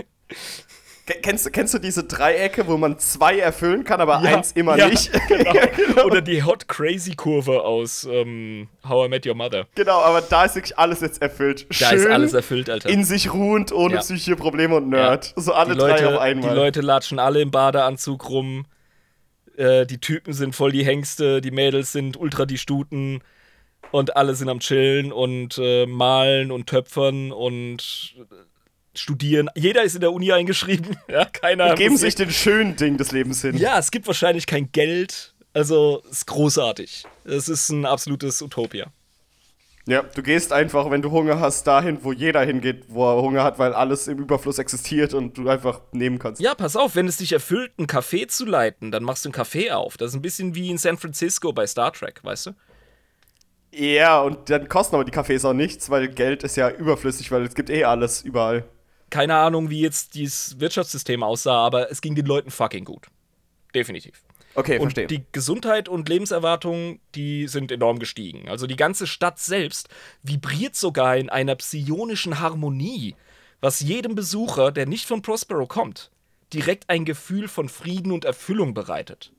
[1.05, 4.53] Ke- Kennst, du- kennst du diese Dreiecke, wo man zwei erfüllen kann, aber Ja, eins
[4.53, 5.11] immer ja, nicht?
[5.27, 6.05] Genau.
[6.05, 9.67] Oder die Hot Crazy Kurve aus ähm, How I Met Your Mother.
[9.75, 11.65] genau, aber da ist wirklich alles jetzt erfüllt.
[11.69, 12.87] Da Schön, ist alles erfüllt, Alter.
[12.89, 13.99] in sich ruhend, ohne Ja.
[13.99, 15.33] psychische Probleme und Nerd.
[15.35, 16.49] So alle die Leute, drei auf einmal.
[16.49, 18.65] Die Leute latschen alle im Badeanzug rum.
[19.57, 23.21] Äh, die Typen sind voll die Hengste, die Mädels sind ultra die Stuten.
[23.91, 28.15] Und alle sind am Chillen und äh, malen und töpfern und
[28.95, 29.49] studieren.
[29.55, 30.97] Jeder ist in der Uni eingeschrieben.
[31.07, 31.71] Ja, keiner.
[31.71, 33.57] und geben sich den schönen Ding des Lebens hin.
[33.57, 35.33] Ja, es gibt wahrscheinlich kein Geld.
[35.53, 37.05] Also, es ist großartig.
[37.23, 38.87] Es ist ein absolutes Utopia.
[39.85, 43.43] Ja, du gehst einfach, wenn du Hunger hast, dahin, wo jeder hingeht, wo er Hunger
[43.43, 46.41] hat, weil alles im Überfluss existiert und du einfach nehmen kannst.
[46.41, 49.35] Ja, pass auf, wenn es dich erfüllt, einen Café zu leiten, dann machst du einen
[49.35, 49.97] Café auf.
[49.97, 52.51] Das ist ein bisschen wie in San Francisco bei Star Trek, weißt du?
[53.75, 57.43] Ja, und dann kosten aber die Cafés auch nichts, weil Geld ist ja überflüssig, weil
[57.43, 58.65] es gibt eh alles überall.
[59.09, 63.07] Keine Ahnung, wie jetzt dieses Wirtschaftssystem aussah, aber es ging den Leuten fucking gut.
[63.73, 64.21] Definitiv.
[64.55, 65.07] Okay, Und verstehe.
[65.07, 68.47] die Gesundheit und Lebenserwartung, die sind enorm gestiegen.
[68.49, 69.89] Also die ganze Stadt selbst
[70.21, 73.15] vibriert sogar in einer psionischen Harmonie,
[73.61, 76.11] was jedem Besucher, der nicht von Prospero kommt,
[76.53, 79.31] direkt ein Gefühl von Frieden und Erfüllung bereitet.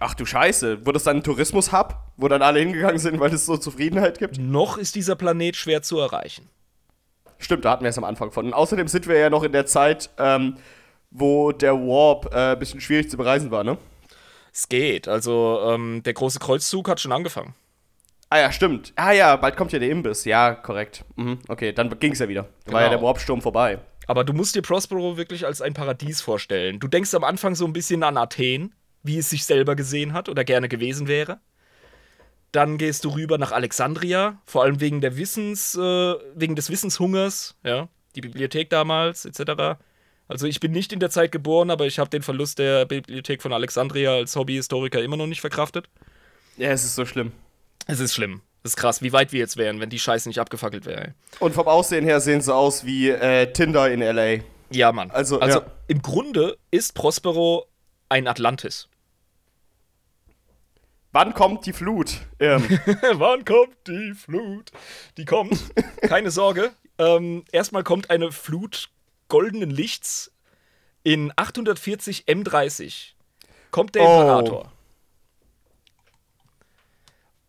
[0.00, 3.46] Ach du Scheiße, wurde es dann ein Tourismus-Hub, wo dann alle hingegangen sind, weil es
[3.46, 4.38] so Zufriedenheit gibt?
[4.38, 6.48] Noch ist dieser Planet schwer zu erreichen.
[7.38, 8.46] Stimmt, da hatten wir es am Anfang von.
[8.46, 10.56] Und außerdem sind wir ja noch in der Zeit, ähm,
[11.10, 13.78] wo der Warp äh, ein bisschen schwierig zu bereisen war, ne?
[14.52, 15.08] Es geht.
[15.08, 17.54] Also ähm, der große Kreuzzug hat schon angefangen.
[18.28, 18.92] Ah ja, stimmt.
[18.96, 20.24] Ah ja, bald kommt ja der Imbiss.
[20.24, 21.04] Ja, korrekt.
[21.16, 22.48] Mhm, okay, dann ging es ja wieder.
[22.64, 22.98] Da war ja Genau.
[23.00, 23.78] der Warp-Sturm vorbei.
[24.06, 26.80] Aber du musst dir Prospero wirklich als ein Paradies vorstellen.
[26.80, 30.28] Du denkst am Anfang so ein bisschen an Athen, wie es sich selber gesehen hat
[30.28, 31.40] oder gerne gewesen wäre.
[32.52, 37.56] Dann gehst du rüber nach Alexandria, vor allem wegen der Wissens, äh, wegen des Wissenshungers,
[37.64, 39.80] ja, die Bibliothek damals, etc.
[40.28, 43.42] Also ich bin nicht in der Zeit geboren, aber ich habe den Verlust der Bibliothek
[43.42, 45.88] von Alexandria als Hobbyhistoriker immer noch nicht verkraftet.
[46.58, 47.32] Ja, es ist so schlimm.
[47.86, 48.42] Es ist schlimm.
[48.62, 51.14] Es ist krass, wie weit wir jetzt wären, wenn die Scheiße nicht abgefackelt wäre.
[51.40, 54.42] Und vom Aussehen her sehen sie aus wie äh, Tinder in L.A.
[54.70, 55.10] Ja, Mann.
[55.10, 55.66] Also, also ja.
[55.88, 57.66] im Grunde ist Prospero
[58.08, 58.88] ein Atlantis.
[61.12, 62.20] Wann kommt die Flut?
[62.38, 62.62] Ähm,
[63.14, 64.70] Wann kommt die Flut?
[65.16, 65.60] Die kommt.
[66.00, 66.72] Keine Sorge.
[66.98, 68.88] Ähm, erstmal kommt eine Flut
[69.28, 70.32] goldenen Lichts
[71.02, 73.12] in 840 M30.
[73.70, 74.20] Kommt der Oh.
[74.20, 74.72] Imperator.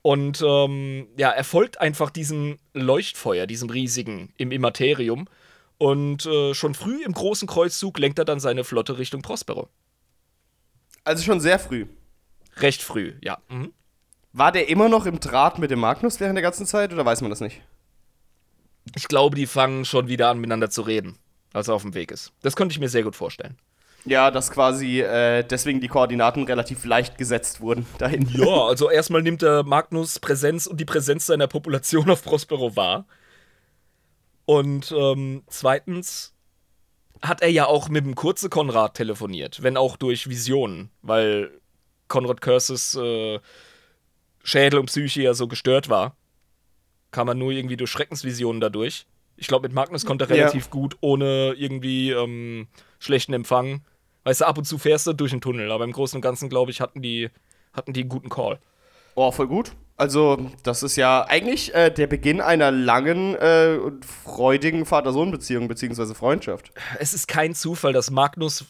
[0.02, 5.30] Und ähm, ja, er folgt einfach diesem Leuchtfeuer, diesem riesigen im Immaterium.
[5.78, 9.70] Und äh, schon früh im großen Kreuzzug lenkt er dann seine Flotte Richtung Prospero.
[11.06, 11.86] also schon sehr früh.
[12.58, 13.40] Recht früh, ja.
[13.50, 13.74] Mhm.
[14.32, 17.22] War der immer noch im Draht mit dem Magnus während der ganzen Zeit oder weiß
[17.22, 17.62] man das nicht?
[18.96, 21.18] Ich glaube, die fangen schon wieder an, miteinander zu reden,
[21.54, 22.34] als er auf dem Weg ist.
[22.42, 23.58] Das könnte ich mir sehr gut vorstellen.
[24.06, 28.28] Ja, dass quasi äh, deswegen die Koordinaten relativ leicht gesetzt wurden dahin.
[28.34, 33.06] Ja, also erstmal nimmt der Magnus Präsenz und die Präsenz seiner Population auf Prospero wahr.
[34.46, 36.34] Und ähm, zweitens
[37.22, 41.62] hat er ja auch mit dem kurze Konrad telefoniert, wenn auch durch Visionen, weil
[42.14, 43.40] Konrad Curses äh,
[44.44, 46.16] Schädel und Psyche ja so gestört war.
[47.10, 49.08] Kam er nur irgendwie durch Schreckensvisionen dadurch.
[49.36, 50.36] Ich glaube, mit Magnus konnte er Ja.
[50.44, 52.68] relativ gut ohne irgendwie ähm,
[53.00, 53.82] schlechten Empfang.
[54.26, 56.50] Weißt du, ab und zu fährst du durch den Tunnel, aber im Großen und Ganzen,
[56.50, 57.30] glaube ich, hatten die,
[57.74, 58.60] hatten die einen guten Call.
[59.16, 59.72] Oh, voll gut.
[59.98, 66.14] Also, das ist ja eigentlich äh, der Beginn einer langen äh, und freudigen Vater-Sohn-Beziehung beziehungsweise
[66.14, 66.72] Freundschaft.
[67.00, 68.66] Es ist kein Zufall, dass Magnus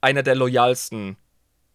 [0.00, 1.16] einer der loyalsten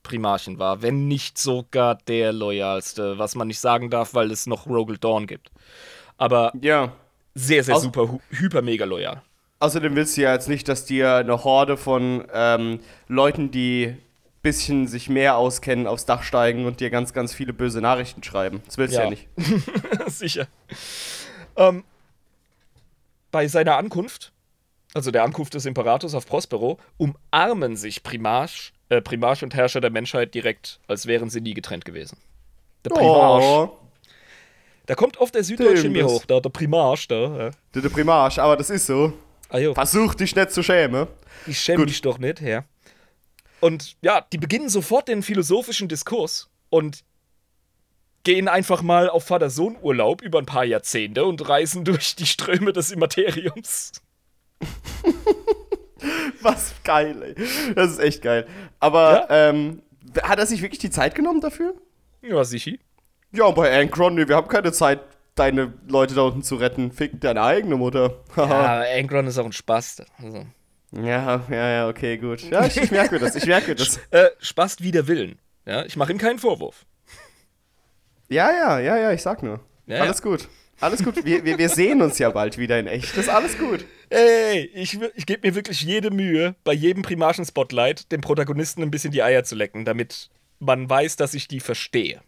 [0.08, 4.66] Primarchen war, wenn nicht sogar der loyalste, was man nicht sagen darf, weil es noch
[4.68, 5.52] Rogel Dawn gibt.
[6.18, 6.94] Aber Ja.
[7.36, 9.22] sehr, sehr Aus- super, hyper mega loyal.
[9.60, 13.96] Außerdem willst du ja jetzt nicht, dass dir eine Horde von ähm, Leuten, die
[14.44, 18.62] bisschen sich mehr auskennen, aufs Dach steigen und dir ganz, ganz viele böse Nachrichten schreiben.
[18.68, 19.04] Das willst du Ja.
[19.06, 19.28] ja nicht.
[20.08, 20.48] Sicher.
[21.56, 21.84] Ähm,
[23.32, 24.32] bei seiner Ankunft,
[24.94, 29.90] also der Ankunft des Imperators auf Prospero, umarmen sich Primarch, äh, Primarch und Herrscher der
[29.90, 32.18] Menschheit direkt, als wären sie nie getrennt gewesen.
[32.86, 33.44] Der Primarch.
[33.44, 33.78] Oh,
[34.86, 37.16] Da kommt oft der Süddeutsche mir hoch, da, der Primarch da.
[37.38, 37.52] Ja.
[37.74, 39.14] der, der Primarch, aber das ist so.
[39.50, 39.60] Ah.
[39.74, 41.08] Versuch dich nicht zu schämen.
[41.46, 41.88] Ich schäme Gut.
[41.88, 42.66] mich doch nicht, ja.
[43.60, 46.50] Und ja, die beginnen sofort den philosophischen Diskurs.
[46.70, 47.04] Und
[48.24, 52.92] gehen einfach mal auf Vater-Sohn-Urlaub über ein paar Jahrzehnte und reisen durch die Ströme des
[52.92, 53.94] Immateriums.
[56.42, 57.74] Was geil, ey.
[57.74, 58.48] Das ist echt geil.
[58.80, 59.82] Aber ähm,
[60.24, 61.74] hat er sich wirklich die Zeit genommen dafür?
[62.22, 62.74] Ja, sicher.
[63.32, 65.00] Ja, bei Ankron, nee, wir haben keine Zeit,
[65.36, 66.92] deine Leute da unten zu retten.
[66.92, 68.16] Fick deine eigene Mutter.
[68.36, 70.04] Ja, Angron ist auch ein Spaß.
[70.22, 70.46] Also.
[70.92, 72.42] ja, ja, ja, okay, gut.
[72.50, 74.00] Ja, ich, ich merke mir das, ich merke mir das.
[74.12, 75.40] Äh, Spaß wider Willen.
[75.66, 76.86] Ja, ich mache ihm keinen Vorwurf.
[78.30, 79.60] Ja, ja, ja, ja, ich sag nur.
[79.86, 80.48] Ja, alles gut.
[80.80, 81.24] Alles gut.
[81.26, 83.12] Wir, wir, wir sehen uns ja bald wieder in echt.
[83.12, 83.86] Das ist alles gut.
[84.10, 89.12] Ey, ich, ich gebe mir wirklich jede Mühe, bei jedem Primarchen-Spotlight dem Protagonisten ein bisschen
[89.12, 90.30] die Eier zu lecken, damit
[90.60, 92.22] man weiß, dass ich die verstehe.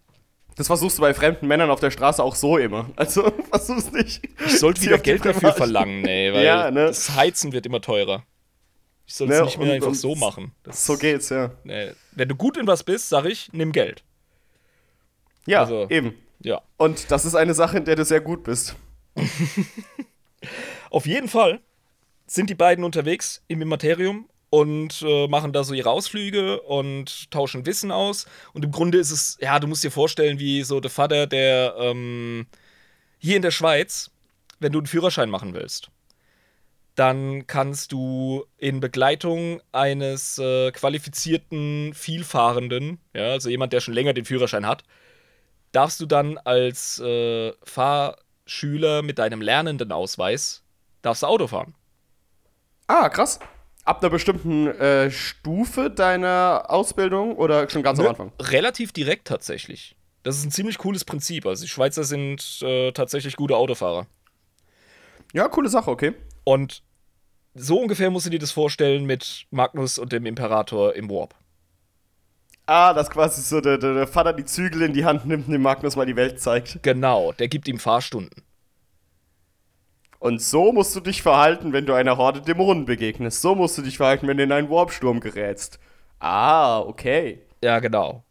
[0.56, 2.90] Das versuchst du bei fremden Männern auf der Straße auch so immer.
[2.98, 4.22] Also versuch's nicht.
[4.46, 6.88] Ich sollte wieder Geld dafür verlangen, ey, weil Ja, ne?
[6.88, 8.24] das Heizen wird immer teurer.
[9.08, 10.52] Ich soll es Ne, nicht mehr und- einfach und so machen.
[10.64, 11.52] Das, So geht's, ja.
[11.64, 11.92] nee.
[12.12, 14.04] Wenn du gut in was bist, sag ich, nimm Geld.
[15.46, 16.14] Ja, Also- eben.
[16.42, 16.62] Ja.
[16.78, 18.76] Und das ist eine Sache, in der du sehr gut bist.
[20.90, 21.60] Auf jeden Fall
[22.30, 27.66] sind die beiden unterwegs im Immaterium und äh, machen da so ihre Ausflüge und tauschen
[27.66, 28.28] Wissen aus.
[28.54, 31.76] Und im Grunde ist es, ja, du musst dir vorstellen, wie so der Vater, der
[31.78, 32.48] ähm,
[33.18, 34.12] hier in der Schweiz,
[34.60, 35.90] wenn du einen Führerschein machen willst,
[36.96, 44.14] dann kannst du in Begleitung eines äh, qualifizierten Vielfahrenden, ja, also jemand, der schon länger
[44.14, 44.84] den Führerschein hat,
[45.72, 50.64] darfst du dann als äh, Fahrschüler mit deinem lernenden Ausweis
[51.02, 51.74] darfst Auto fahren.
[52.90, 53.40] Ah, krass.
[53.86, 58.32] Ab einer bestimmten äh, Stufe deiner Ausbildung oder schon ganz am Anfang?
[58.42, 59.96] Relativ direkt tatsächlich.
[60.24, 61.46] Das ist ein ziemlich cooles Prinzip.
[61.46, 64.08] Also die Schweizer sind äh, tatsächlich gute Autofahrer.
[65.34, 66.14] Ja, coole Sache, okay.
[66.44, 66.82] Und
[67.54, 71.36] so ungefähr musst du dir das vorstellen mit Magnus und dem Imperator im Warp.
[72.66, 75.54] Ah, dass quasi so der, der, der Vater die Zügel in die Hand nimmt und
[75.54, 76.82] dem Magnus mal die Welt zeigt.
[76.82, 78.44] Genau, der gibt ihm Fahrstunden.
[80.20, 83.42] Und so musst du dich verhalten, wenn du einer Horde Dämonen begegnest.
[83.42, 85.80] So musst du dich verhalten, wenn du in einen Warpsturm gerätst.
[86.20, 87.42] Ah, okay.
[87.64, 88.24] Ja, genau.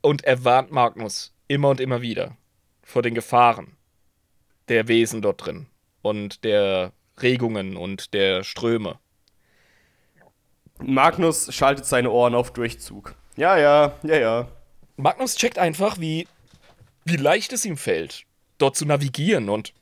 [0.00, 2.36] Und er warnt Magnus immer und immer wieder
[2.82, 3.76] vor den Gefahren
[4.68, 5.66] der Wesen dort drin
[6.02, 8.98] und der Regungen und der Ströme.
[10.80, 13.14] Magnus schaltet seine Ohren auf Durchzug.
[13.36, 14.48] Ja, ja, ja, ja.
[14.96, 16.26] Magnus checkt einfach, wie,
[17.04, 18.24] wie leicht es ihm fällt,
[18.58, 19.74] dort zu navigieren und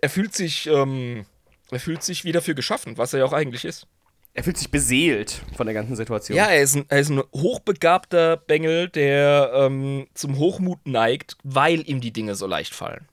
[0.00, 1.26] er fühlt sich, ähm,
[1.70, 3.86] er fühlt sich wie dafür geschaffen, was er ja auch eigentlich ist.
[4.34, 6.36] Er fühlt sich beseelt von der ganzen Situation.
[6.36, 11.88] Ja, er ist ein, er ist ein hochbegabter Bengel, der ähm, zum Hochmut neigt, weil
[11.88, 13.08] ihm die Dinge so leicht fallen.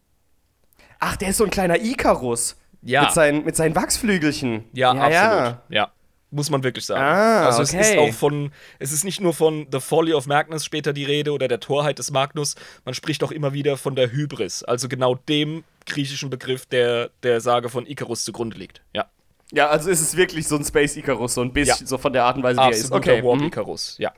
[0.99, 2.57] Ach, der ist so ein kleiner Ikarus.
[2.81, 3.03] Ja.
[3.03, 4.65] Mit seinen, mit seinen Wachsflügelchen.
[4.73, 5.13] Ja, absolut.
[5.13, 5.63] Ja.
[5.69, 5.91] Ja.
[6.33, 6.99] Muss man wirklich sagen.
[7.01, 7.99] Ah, also es ist okay.
[8.09, 11.47] auch von, es ist nicht nur von The Folly of Magnus später die Rede oder
[11.47, 12.55] der Torheit des Magnus,
[12.85, 17.39] man spricht auch immer wieder von der Hybris, also genau dem griechischen Begriff, der der
[17.39, 18.81] Sage von Ikarus zugrunde liegt.
[18.93, 19.05] Ja,
[19.51, 21.87] Ja, also ist es wirklich so ein Space Icarus, so ein bisschen, Ja.
[21.87, 22.85] so von der Art und Weise, wie er ist.
[22.91, 23.23] absoluter Okay.
[23.23, 23.47] Warp mhm.
[23.47, 23.95] Icarus.
[23.99, 24.11] Ja,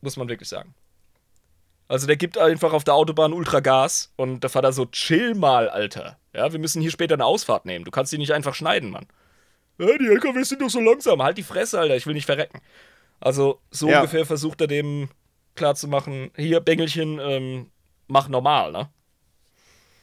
[0.00, 0.74] muss man wirklich sagen.
[1.88, 5.68] Also der gibt einfach auf der Autobahn Ultra Gas und der Vater so, chill mal,
[5.68, 6.16] Alter.
[6.34, 7.84] Ja, wir müssen hier später eine Ausfahrt nehmen.
[7.84, 9.06] Du kannst die nicht einfach schneiden, Mann.
[9.78, 11.22] Ja, die LKWs sind doch so langsam.
[11.22, 12.60] Halt die Fresse, Alter, ich will nicht verrecken.
[13.20, 13.98] Also so Ja.
[14.00, 15.08] ungefähr versucht er dem
[15.54, 17.70] klarzumachen, hier, Bengelchen, ähm,
[18.08, 18.88] mach normal, ne?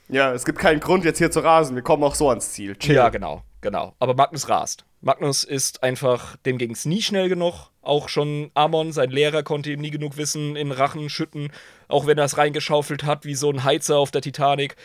[0.08, 1.76] Ja, es gibt keinen Grund, jetzt hier zu rasen.
[1.76, 2.76] Wir kommen auch so ans Ziel.
[2.76, 2.96] Chill.
[2.96, 3.94] Ja, genau, genau.
[4.00, 4.86] Aber Magnus rast.
[5.02, 7.70] Magnus ist einfach, dem ging es nie schnell genug.
[7.82, 11.52] Auch schon Amon, sein Lehrer, konnte ihm nie genug Wissen in Rachen schütten.
[11.88, 14.76] Auch wenn er es reingeschaufelt hat, wie so ein Heizer auf der Titanic.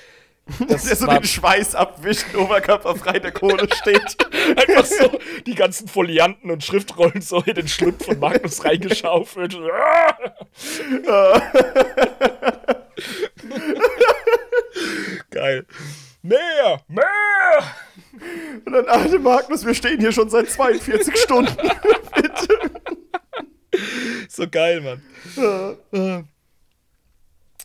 [0.68, 4.16] Das Der so den Schweiß abwischt, oberkörperfrei der Kohle steht.
[4.56, 9.56] einfach so die ganzen Folianten und Schriftrollen so in den Schlund von Magnus reingeschaufelt.
[15.30, 15.66] Geil.
[16.22, 17.02] Mehr, mehr!
[18.64, 21.70] Und dann, alte Magnus, wir stehen hier schon seit 42 Stunden.
[24.28, 25.02] So geil, Mann.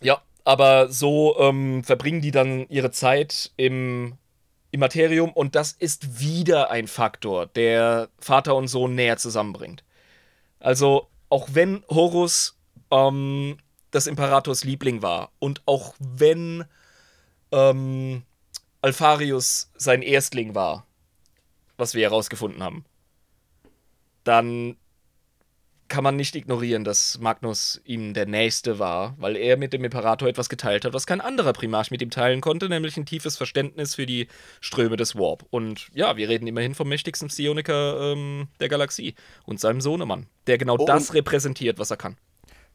[0.01, 4.17] Ja, aber so ähm, verbringen die dann ihre Zeit im
[4.71, 9.83] Immaterium und das ist wieder ein Faktor, der Vater und Sohn näher zusammenbringt.
[10.59, 12.57] Also, auch wenn Horus
[12.91, 13.57] ähm,
[13.93, 16.65] des Imperators Liebling war und auch wenn
[17.51, 18.23] ähm,
[18.81, 20.85] Alpharius sein Erstling war,
[21.77, 22.85] was wir herausgefunden haben,
[24.23, 24.77] dann
[25.89, 30.27] kann man nicht ignorieren, dass Magnus ihm der Nächste war, weil er mit dem Imperator
[30.27, 33.95] etwas geteilt hat, was kein anderer Primarch mit ihm teilen konnte, nämlich ein tiefes Verständnis
[33.95, 34.27] für die
[34.61, 35.45] Ströme des Warp.
[35.49, 39.15] Und ja, wir reden immerhin vom mächtigsten Psioniker ähm, der Galaxie
[39.45, 42.15] und seinem Sohnemann, der genau Oh, das repräsentiert, was er kann.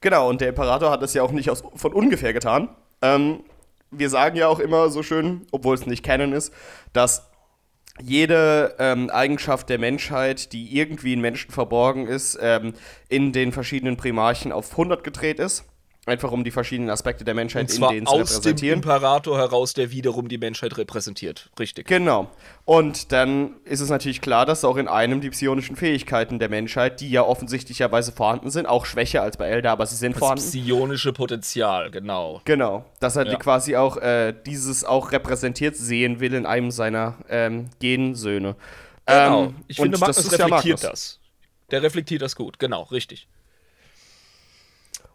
[0.01, 2.69] Genau, und der Imperator hat das ja auch nicht aus, von ungefähr getan.
[3.01, 3.45] Ähm,
[3.91, 6.53] wir sagen ja auch immer so schön, obwohl es nicht Canon ist,
[6.93, 7.31] dass
[8.01, 12.75] jede ähm, Eigenschaft der Menschheit, die irgendwie in Menschen verborgen ist, ähm,
[13.09, 15.65] in den verschiedenen Primarchen auf 100 gedreht ist.
[16.07, 18.75] Einfach um die verschiedenen Aspekte der Menschheit Und zwar in denen zu aus dem repräsentieren.
[18.81, 21.49] Imperator heraus, der wiederum die Menschheit repräsentiert.
[21.59, 21.87] Richtig.
[21.87, 22.29] Genau.
[22.67, 27.01] Und dann ist es natürlich klar, dass auch in einem die psionischen Fähigkeiten der Menschheit,
[27.01, 30.45] die ja offensichtlicherweise vorhanden sind, auch schwächer als bei Elder, aber sie sind Das vorhanden.
[30.45, 32.43] psionische Potenzial, genau.
[32.45, 33.37] Genau, dass er Ja.
[33.37, 38.57] quasi auch äh, dieses auch repräsentiert sehen will in einem seiner ähm, Gensöhne.
[39.07, 39.45] Genau.
[39.45, 40.91] Ähm, ich finde, Magnus ist ja reflektiert Magnus.
[40.91, 41.21] das.
[41.71, 43.27] Der reflektiert das gut, genau, richtig.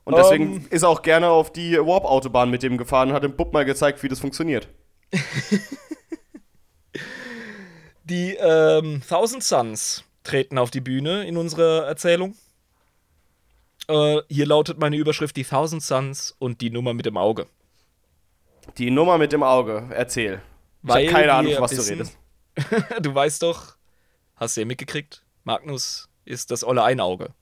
[0.09, 0.67] Und deswegen Ähm.
[0.69, 3.65] ist er auch gerne auf die Warp-Autobahn mit dem gefahren und hat dem Bub mal
[3.65, 4.67] gezeigt, wie das funktioniert.
[8.03, 12.35] Die ähm, Thousand Suns treten auf die Bühne in unserer Erzählung.
[13.87, 17.45] Äh, hier lautet meine Überschrift die Thousand Suns und die Nummer mit dem Auge.
[18.77, 20.41] Die Nummer mit dem Auge, erzähl.
[20.83, 21.97] Ich Weil habe keine Ahnung, wir was wissen-
[22.55, 23.01] du redest.
[23.05, 23.75] du weißt doch,
[24.35, 27.33] hast du ja mitgekriegt, Magnus ist das olle Einauge.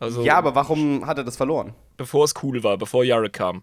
[0.00, 1.74] Also, Ja, aber warum hat er das verloren?
[1.96, 3.62] bevor es cool war, bevor Jarek kam.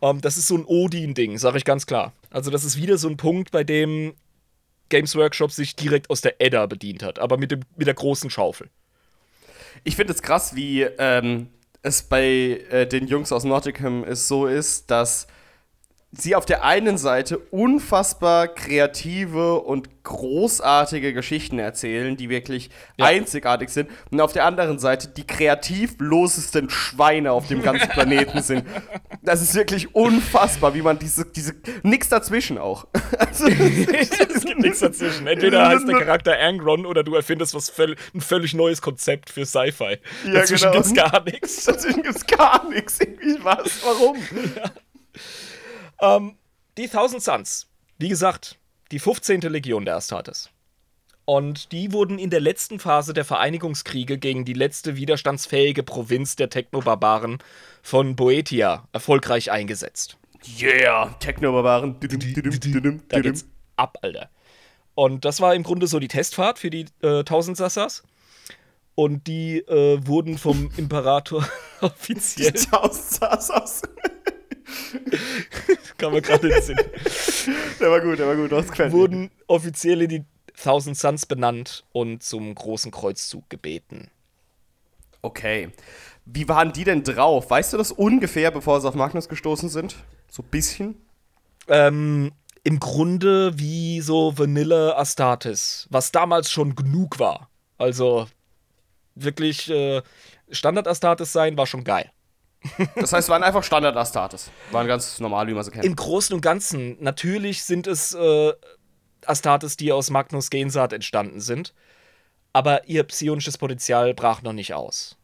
[0.00, 2.12] Ähm, das ist so ein Odin-Ding, sag ich ganz klar.
[2.30, 4.14] Also, das ist wieder so ein Punkt, bei dem
[4.88, 8.30] Games Workshop sich direkt aus der Edda bedient hat, aber mit, dem, mit der großen
[8.30, 8.70] Schaufel.
[9.84, 11.48] Ich finde es krass, wie ähm,
[11.82, 15.26] es bei äh, den Jungs aus Nottingham es so ist, dass
[16.10, 23.06] sie auf der einen Seite unfassbar kreative und großartige Geschichten erzählen, die wirklich Ja.
[23.06, 28.64] einzigartig sind, und auf der anderen Seite die kreativlosesten Schweine auf dem ganzen Planeten sind.
[29.22, 32.86] Das ist wirklich unfassbar, wie man diese, diese, nix dazwischen auch.
[33.18, 35.26] Also, es gibt nichts dazwischen.
[35.26, 39.44] Entweder heißt der Charakter Angron oder du erfindest was völ ein völlig neues Konzept für
[39.44, 39.98] Sci-Fi.
[40.26, 40.82] Ja, dazwischen genau.
[40.82, 41.64] gibt's gar nichts.
[41.64, 42.98] dazwischen gibt's gar nichts.
[43.00, 43.82] Irgendwie was?
[43.84, 44.16] Warum?
[46.00, 46.36] Ähm,
[46.76, 47.66] die Thousand Suns,
[47.98, 48.58] wie gesagt,
[48.90, 49.40] die 15.
[49.42, 50.50] Legion der Astartes.
[51.24, 56.48] Und die wurden in der letzten Phase der Vereinigungskriege gegen die letzte widerstandsfähige Provinz der
[56.48, 57.38] Technobarbaren
[57.82, 60.16] von Boetia erfolgreich eingesetzt.
[60.58, 61.96] Yeah, Techno-Barbaren.
[63.08, 63.46] Da geht's
[63.76, 64.30] ab, Alter.
[64.94, 68.02] Und das war im Grunde so die Testfahrt für die äh, 1000 Sassas.
[68.94, 71.46] Und die äh, wurden vom Imperator
[71.82, 73.82] offiziell, Tausend Sassas.
[75.98, 76.78] kann man gerade in den Sinn,
[77.80, 78.52] Der war gut, der war gut.
[78.52, 78.98] Du hast gefällt mir.
[78.98, 80.24] wurden offiziell in die
[80.62, 84.10] Thousand Suns benannt und zum großen Kreuzzug gebeten.
[85.22, 85.70] Okay.
[86.24, 87.50] Wie waren die denn drauf?
[87.50, 89.96] Weißt du das ungefähr, bevor sie auf Magnus gestoßen sind?
[90.30, 90.96] So ein bisschen?
[91.68, 92.32] Ähm,
[92.64, 97.48] Im Grunde wie so Vanilla Astartes, was damals schon genug war.
[97.78, 98.26] Also
[99.14, 100.02] wirklich äh,
[100.50, 102.10] Standard Astartes sein war schon geil.
[102.96, 104.50] Das heißt, waren einfach Standard-Astartes.
[104.72, 105.84] Waren ganz normal, wie man sie kennt.
[105.84, 108.52] Im Großen und Ganzen, natürlich sind es äh,
[109.26, 111.74] Astartes, die aus Magnus Gensaat entstanden sind,
[112.52, 115.16] aber ihr psionisches Potenzial brach noch nicht aus.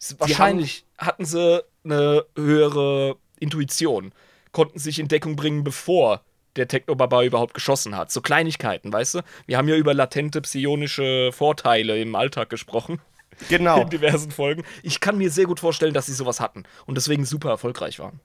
[0.00, 4.12] S- Wahrscheinlich hatten sie eine höhere Intuition,
[4.52, 6.22] konnten sich in Deckung bringen, bevor
[6.56, 8.10] der Technobarbar überhaupt geschossen hat.
[8.10, 9.20] So Kleinigkeiten, weißt du?
[9.46, 13.00] Wir haben ja über latente psionische Vorteile im Alltag gesprochen,
[13.48, 13.82] Genau.
[13.82, 14.64] in diversen Folgen.
[14.82, 18.20] Ich kann mir sehr gut vorstellen, dass sie sowas hatten und deswegen super erfolgreich waren.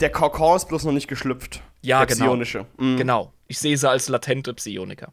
[0.00, 1.62] Der Kokon ist bloß noch nicht geschlüpft.
[1.82, 2.30] Ja, der genau.
[2.30, 2.66] Psionische.
[2.78, 2.96] Mhm.
[2.96, 3.32] Genau.
[3.46, 5.12] Ich sehe sie als latente Psioniker.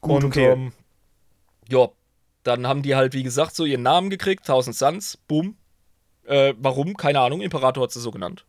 [0.00, 0.52] Gut, und, okay.
[0.52, 0.72] ähm,
[1.68, 1.88] ja,
[2.42, 5.56] dann haben die halt, wie gesagt, so ihren Namen gekriegt, Thousand Suns, boom.
[6.24, 6.96] Äh, warum?
[6.96, 8.46] Keine Ahnung, Imperator hat sie so genannt.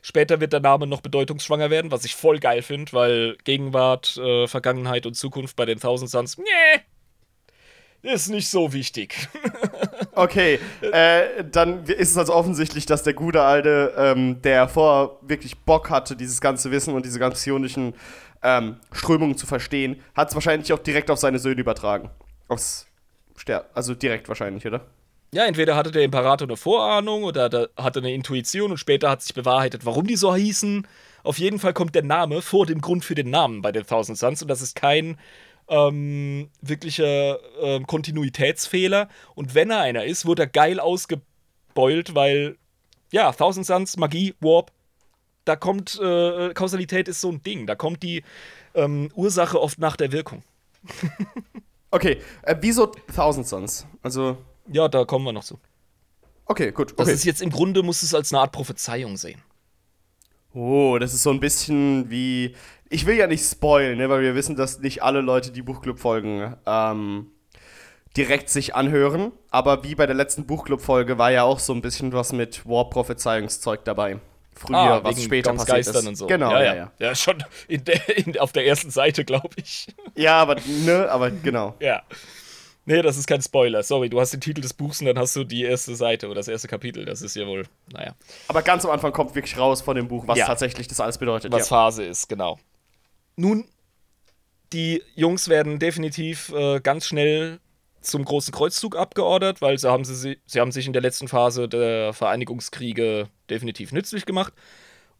[0.00, 4.48] Später wird der Name noch bedeutungsschwanger werden, was ich voll geil finde, weil Gegenwart, äh,
[4.48, 6.80] Vergangenheit und Zukunft bei den Thousand Suns, nee,
[8.02, 9.28] ist nicht so wichtig.
[10.14, 15.56] Okay, äh, dann ist es also offensichtlich, dass der gute Alte, ähm, der vorher wirklich
[15.56, 17.94] Bock hatte, dieses ganze Wissen und diese ganz psionischen
[18.42, 22.10] ähm, Strömungen zu verstehen, hat es wahrscheinlich auch direkt auf seine Söhne übertragen.
[22.48, 22.86] Aufs
[23.38, 24.82] Ster also direkt wahrscheinlich, oder?
[25.32, 29.22] Ja, entweder hatte der Imperator eine Vorahnung oder der hatte eine Intuition und später hat
[29.22, 30.86] sich bewahrheitet, warum die so hießen.
[31.22, 34.18] Auf jeden Fall kommt der Name vor dem Grund für den Namen bei den Thousand
[34.18, 35.16] Suns und das ist kein
[35.72, 39.08] ähm, wirklicher ähm, Kontinuitätsfehler.
[39.34, 42.56] Und wenn er einer ist, wird er geil ausgebeult, weil,
[43.10, 44.70] ja, Thousand Suns, Magie, Warp,
[45.44, 47.66] da kommt, äh, Kausalität ist so ein Ding.
[47.66, 48.22] Da kommt die
[48.74, 50.42] ähm, Ursache oft nach der Wirkung.
[51.94, 53.86] Okay, äh, wieso Thousand Sons?
[54.02, 54.38] Also,
[54.72, 55.58] Ja, da kommen wir noch zu.
[56.46, 56.92] okay, gut.
[56.98, 57.12] Das Okay.
[57.14, 59.42] ist jetzt im Grunde, muss es als eine Art Prophezeiung sehen.
[60.54, 62.54] Oh, das ist so ein bisschen wie.
[62.90, 65.98] Ich will ja nicht spoilen, ne, weil wir wissen, dass nicht alle Leute, die Buchclub
[65.98, 67.30] folgen, ähm,
[68.16, 69.32] direkt sich anhören.
[69.50, 73.84] Aber wie bei der letzten Buchclub-Folge war ja auch so ein bisschen was mit War-Prophezeiungszeug
[73.84, 74.18] dabei.
[74.54, 76.06] Früher, Ah, was später passiert Geistern ist.
[76.08, 76.26] und so.
[76.26, 76.74] Genau, ja, ja, ja.
[76.74, 76.92] ja.
[77.08, 79.86] Ja, schon in der, in, auf der ersten Seite, glaube ich.
[80.14, 81.74] Ja, aber, ne, aber genau.
[81.80, 82.02] Ja.
[82.84, 83.82] Nee, das ist kein Spoiler.
[83.82, 86.36] Sorry, du hast den Titel des Buchs und dann hast du die erste Seite oder
[86.36, 87.04] das erste Kapitel.
[87.04, 88.14] Das ist ja wohl, naja,
[88.48, 90.46] Aber ganz am Anfang kommt wirklich raus von dem Buch, was Ja.
[90.46, 91.52] tatsächlich das alles bedeutet.
[91.52, 91.76] was ja.
[91.76, 92.58] Phase ist, genau.
[93.36, 93.66] Nun,
[94.72, 97.60] die Jungs werden definitiv äh, ganz schnell
[98.00, 101.68] zum großen Kreuzzug abgeordert, weil sie haben, sie, sie haben sich in der letzten Phase
[101.68, 104.52] der Vereinigungskriege definitiv nützlich gemacht.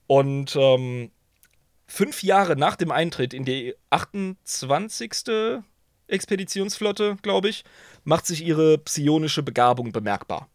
[0.09, 1.13] Und ähm,
[1.87, 5.63] fünf Jahre nach dem Eintritt in die 28.
[6.13, 7.65] Expeditionsflotte, glaube ich,
[8.05, 10.49] macht sich ihre psionische Begabung bemerkbar.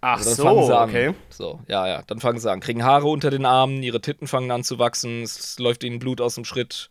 [0.00, 0.88] Ach Also so, fangen sie an.
[0.88, 1.14] okay.
[1.30, 2.02] So, ja, ja.
[2.06, 2.60] Dann fangen sie an.
[2.60, 6.20] Kriegen Haare unter den Armen, ihre Titten fangen an zu wachsen, es läuft ihnen Blut
[6.20, 6.88] aus dem Schritt.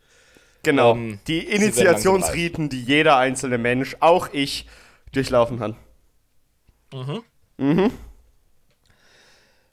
[0.62, 0.92] Genau.
[0.92, 4.66] Ähm, die Initiationsriten, die jeder einzelne Mensch, auch ich,
[5.12, 5.74] durchlaufen hat.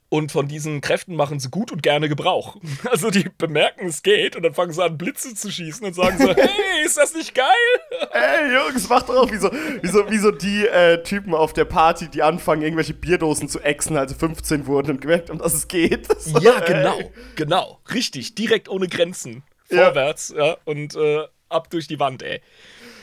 [0.08, 2.56] Und von diesen Kräften machen sie gut und gerne Gebrauch.
[2.90, 6.16] Also die bemerken, es geht und dann fangen sie an, Blitze zu schießen und sagen
[6.18, 7.46] so, hey, ist das nicht geil?
[8.12, 11.52] Ey, Jungs, macht doch auch wie so, wie so, wie so die äh, Typen auf
[11.52, 15.38] der Party, die anfangen, irgendwelche Bierdosen zu exen, als sie 15 wurden und gemerkt haben,
[15.38, 16.06] dass es geht.
[16.20, 16.72] So, Ja, ey.
[16.72, 16.98] genau,
[17.34, 17.80] genau.
[17.92, 19.42] Richtig, direkt ohne Grenzen.
[19.70, 19.86] Ja.
[19.86, 22.40] Vorwärts, ja, und äh, ab durch die Wand, ey.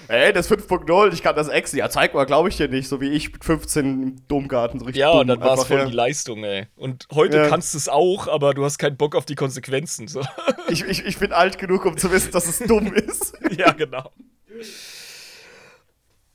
[0.08, 1.78] Ey, das ist 5.0, ich kann das exen.
[1.80, 4.86] Ja, zeig mal, glaube ich dir nicht, so wie ich mit 15 im Domgarten so
[4.86, 5.86] richtig Ja, und dann war es voll ja.
[5.86, 6.68] die Leistung, ey.
[6.76, 7.48] Und heute Ja.
[7.50, 10.08] kannst du es auch, aber du hast keinen Bock auf die Konsequenzen.
[10.08, 10.22] So.
[10.70, 13.34] Ich, ich, ich bin alt genug, um zu wissen, dass es dumm ist.
[13.58, 14.12] ja, genau.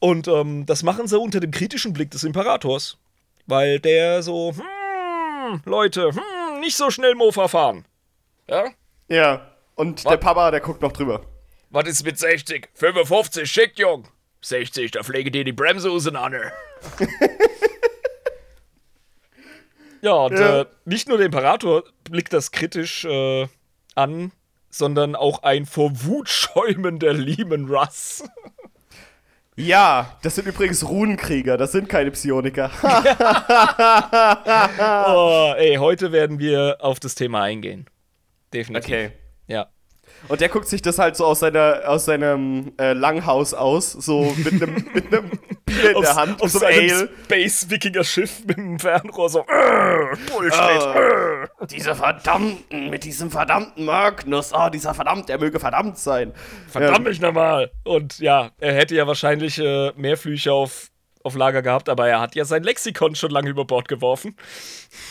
[0.00, 2.98] Und ähm, das machen sie unter dem kritischen Blick des Imperators.
[3.46, 7.86] Weil der so, hm, Leute, hm, nicht so schnell Mofa fahren.
[8.48, 8.66] Ja?
[9.08, 11.22] Ja, und der Papa, der guckt noch drüber.
[11.70, 12.68] Was ist mit 60?
[12.74, 14.08] 55, schick, Jung.
[14.40, 16.52] 60, da pflege dir die Bremse auseinander.
[20.00, 20.60] ja, und Ja.
[20.60, 23.48] Äh, nicht nur der Imperator blickt das kritisch äh,
[23.94, 24.32] an,
[24.70, 28.24] sondern auch ein vor Wut schäumender Lehman Russ.
[29.60, 32.70] Ja, das sind übrigens Runenkrieger, das sind keine Psioniker.
[35.08, 37.88] oh, ey, heute werden wir auf das Thema eingehen.
[38.54, 38.88] Definitiv.
[38.88, 39.10] Okay.
[40.26, 44.34] Und der guckt sich das halt so aus, seiner, aus seinem äh, Langhaus aus, so
[44.36, 45.30] mit einem mit einem
[45.64, 47.08] Bier in der Hand, auf so einem einem.
[47.24, 50.60] Space-Wikinger-Schiff mit dem Fernrohr so, äh, Bullshit.
[50.60, 56.32] Ah, diese verdammten, mit diesem verdammten Magnus, oh, dieser verdammt, er möge verdammt sein.
[56.68, 57.70] Verdammt mich nochmal.
[57.84, 60.88] Und ja, er hätte ja wahrscheinlich äh, mehr Flüche auf,
[61.28, 64.36] auf Lager gehabt, aber er hat ja sein Lexikon schon lange über Bord geworfen.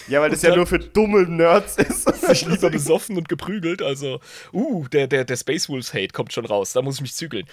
[0.08, 2.04] Ja, weil das ja nur für dumme Nerds ist.
[2.28, 3.82] Sich lieber besoffen und geprügelt.
[3.82, 4.20] Also,
[4.54, 6.74] uh, der, der, der Space Wolves Hate kommt schon raus.
[6.74, 7.46] Da muss ich mich zügeln.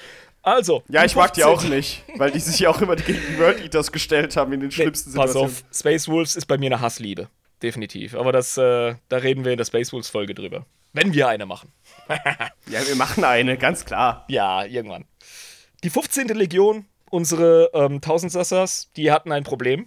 [0.42, 0.82] Also.
[0.88, 1.70] Ja, ich mag die auch 15.
[1.70, 4.74] nicht, weil die sich ja auch immer gegen World Eaters gestellt haben in den Nee,
[4.74, 5.56] schlimmsten pass Situationen.
[5.70, 7.28] auf, Space Wolves ist bei mir eine Hassliebe.
[7.62, 8.14] Definitiv.
[8.14, 10.66] Aber das, äh, da reden wir in der Space Wolves Folge drüber.
[10.92, 11.72] Wenn wir eine machen.
[12.66, 14.24] Ja, wir machen eine, ganz klar.
[14.28, 15.04] Ja, irgendwann.
[15.82, 16.28] Die 15.
[16.28, 19.86] Legion, unsere ähm, Tausendsassers, die hatten ein Problem.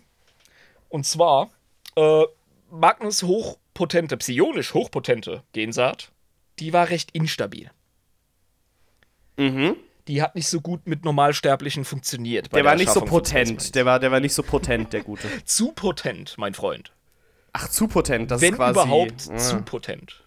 [0.88, 1.50] Und zwar,
[1.98, 2.24] äh,
[2.72, 6.12] Magnus hochpotente, psionisch hochpotente Gensaat,
[6.60, 7.70] die war recht instabil.
[9.36, 9.76] Mhm.
[10.08, 12.50] Die hat nicht so gut mit Normalsterblichen funktioniert.
[12.50, 13.76] bei Der war der nicht so potent.
[13.76, 15.28] Der war, der war nicht so potent, der Gute.
[15.44, 16.94] Zu potent, mein Freund.
[17.52, 18.72] Ach, zu potent, das Wenn ist quasi.
[18.80, 19.36] überhaupt, Ja.
[19.38, 20.24] zu potent.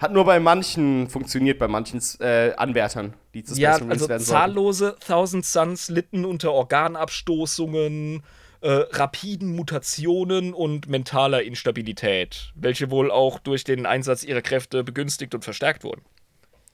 [0.00, 4.22] Hat nur bei manchen funktioniert, bei manchen äh, Anwärtern, die zu Space Ja, also werden
[4.22, 4.24] sollten.
[4.24, 8.22] zahllose Thousand Suns litten unter Organabstoßungen,
[8.62, 15.34] äh, rapiden Mutationen und mentaler Instabilität, welche wohl auch durch den Einsatz ihrer Kräfte begünstigt
[15.34, 16.00] und verstärkt wurden.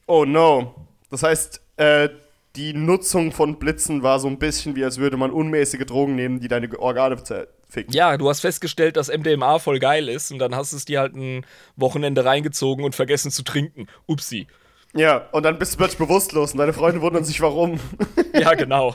[0.07, 0.87] Oh no.
[1.11, 2.09] Das heißt, äh,
[2.55, 6.39] die Nutzung von Blitzen war so ein bisschen wie, als würde man unmäßige Drogen nehmen,
[6.39, 7.17] die deine Organe
[7.77, 7.93] zerficken.
[7.93, 11.01] Ja, du hast festgestellt, dass MDMA voll geil ist und dann hast du es dir
[11.01, 11.45] halt ein
[11.77, 13.87] Wochenende reingezogen und vergessen zu trinken.
[14.07, 14.47] Upsi.
[14.95, 17.81] Ja, und dann bist du plötzlich bewusstlos und deine Freunde wundern sich, warum.
[18.35, 18.95] Ja, genau.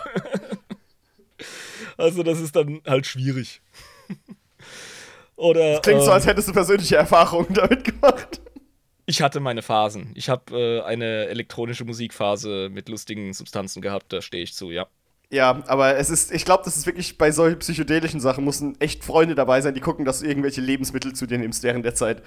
[1.98, 3.62] also das ist dann halt schwierig.
[5.36, 8.40] Oder Klingt so, ähm, als hättest du persönliche Erfahrungen damit gemacht.
[9.08, 10.12] Ich hatte meine Phasen.
[10.14, 14.88] Ich habe äh, eine elektronische Musikphase mit lustigen Substanzen gehabt, da stehe ich zu, ja.
[15.32, 19.04] Ja, aber es ist, ich glaube, das ist wirklich bei solchen psychedelischen Sachen, müssen echt
[19.06, 22.22] Freunde dabei sein, die gucken, dass du irgendwelche Lebensmittel zu dir nimmst während der Zeit,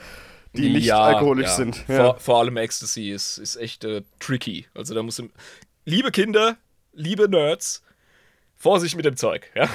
[0.55, 1.55] die nicht Ja, alkoholisch ja.
[1.55, 1.77] sind.
[1.77, 4.67] Vor, vor allem Ecstasy ist, ist echt äh, tricky.
[4.75, 5.23] Also da muss
[5.85, 6.57] Liebe Kinder,
[6.95, 7.83] liebe Nerds,
[8.57, 9.69] Vorsicht mit dem Zeug, ja.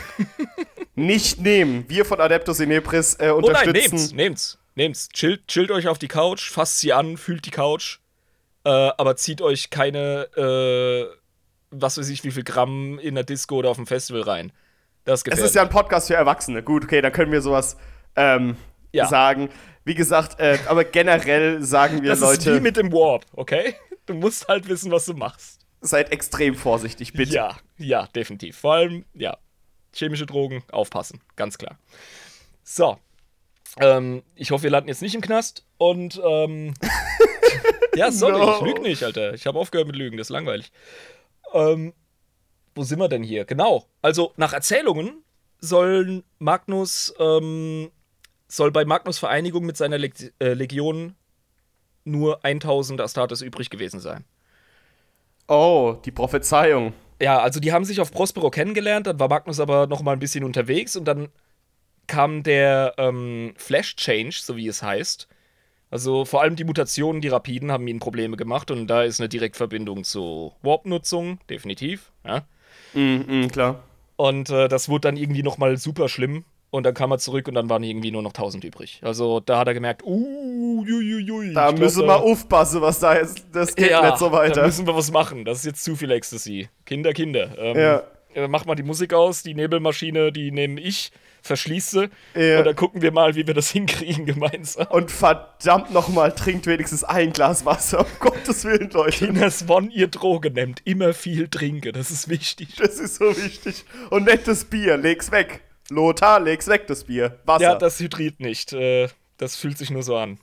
[0.96, 1.86] Nicht nehmen.
[1.88, 3.96] Wir von Adeptus Inepris äh, Oh nein, unterstützen.
[3.96, 5.10] nehmt's, nehmt's, nehmt's.
[5.10, 8.00] Chillt, chillt euch auf die Couch, fasst sie an, fühlt die Couch,
[8.64, 11.19] äh, aber zieht euch keine äh,
[11.72, 14.52] was weiß ich, wie viel Gramm in der Disco oder auf dem Festival rein.
[15.06, 16.62] Das Es gefällt ist ja ein Podcast für Erwachsene.
[16.64, 17.78] Gut, okay, dann können wir sowas
[18.16, 18.56] ähm,
[18.92, 19.08] Ja.
[19.08, 19.50] sagen.
[19.86, 23.76] Wie gesagt, äh, aber generell sagen wir Das Leute, ist wie mit dem Warp, okay?
[24.06, 25.62] Du musst halt wissen, was du machst.
[25.82, 27.34] seid extrem vorsichtig, bitte.
[27.36, 28.58] Ja, ja, definitiv.
[28.58, 29.38] Vor allem, ja,
[29.94, 31.78] chemische Drogen, aufpassen, ganz klar.
[32.64, 32.98] So.
[33.80, 36.74] Ähm, ich hoffe, wir landen jetzt nicht im Knast und, ähm,
[37.96, 38.56] ja, sorry, No.
[38.56, 39.34] ich lüge nicht, Alter.
[39.34, 40.72] Ich habe aufgehört mit Lügen, das ist langweilig.
[41.54, 41.94] Ähm,
[42.76, 43.46] wo sind wir denn hier?
[43.46, 43.86] Genau.
[44.02, 45.24] Also, nach Erzählungen
[45.60, 47.92] sollen Magnus, ähm,
[48.48, 51.16] soll bei Magnus Vereinigung mit seiner Leg äh, Legion
[52.06, 54.24] nur 1000 Astartes übrig gewesen sein.
[55.48, 56.94] Oh, die Prophezeiung.
[57.22, 60.20] Ja, also die haben sich auf Prospero kennengelernt, dann war Magnus aber noch mal ein
[60.20, 61.30] bisschen unterwegs und dann
[62.08, 65.28] kam der ähm, Flash Change, so wie es heißt.
[65.92, 69.30] Also vor allem die Mutationen, die rapiden, haben ihnen Probleme gemacht und da ist eine
[69.30, 72.12] Direktverbindung zu Warp-Nutzung, definitiv.
[72.26, 72.44] Ja.
[72.94, 73.84] Mhm, mhm, klar.
[74.16, 77.48] Und äh, das wurde dann irgendwie noch mal super schlimm und dann kam er zurück
[77.48, 79.00] und dann waren irgendwie nur noch 1000 übrig.
[79.04, 83.48] Also da hat er gemerkt, uh, juiuiui, Da glaub, müssen wir aufpassen, was da jetzt.
[83.52, 84.66] Das geht ja, nicht so Da weiter.
[84.66, 85.46] müssen wir was machen.
[85.46, 86.70] Das ist jetzt zu viel Ecstasy.
[86.86, 87.58] Kinder, Kinder.
[87.58, 88.04] Ähm, Ja.
[88.36, 91.12] äh, Mach mal die Musik aus, die Nebelmaschine, die nehme ich,
[91.50, 92.42] verschließe sie.
[92.42, 92.60] Ja.
[92.60, 94.88] Und dann gucken wir mal, wie wir das hinkriegen gemeinsam.
[94.88, 98.00] Und verdammt nochmal, trinkt wenigstens ein Glas Wasser.
[98.02, 99.26] Um Gottes Willen, Leute.
[99.26, 101.92] Kinders, wann ihr Droge nehmt, immer viel trinken.
[101.94, 102.76] Das ist wichtig.
[102.78, 103.84] Das ist so wichtig.
[104.10, 105.62] Und nettes Bier, leg's weg.
[105.90, 107.40] Lothar, leg's weg, das Bier.
[107.46, 107.64] Wasser.
[107.64, 108.74] Ja, das hydriert nicht.
[108.74, 110.40] Äh, das fühlt sich nur so an.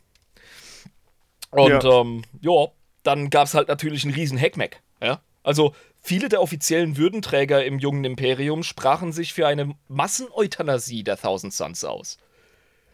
[1.50, 2.00] Und Ja.
[2.00, 2.66] ähm, ja,
[3.02, 4.80] dann gab es halt natürlich einen riesen Heckmeck.
[5.00, 5.20] Ja?
[5.42, 5.74] Also
[6.06, 11.84] viele der offiziellen Würdenträger im jungen Imperium sprachen sich für eine Masseneuthanasie der Thousand Suns
[11.84, 12.18] aus.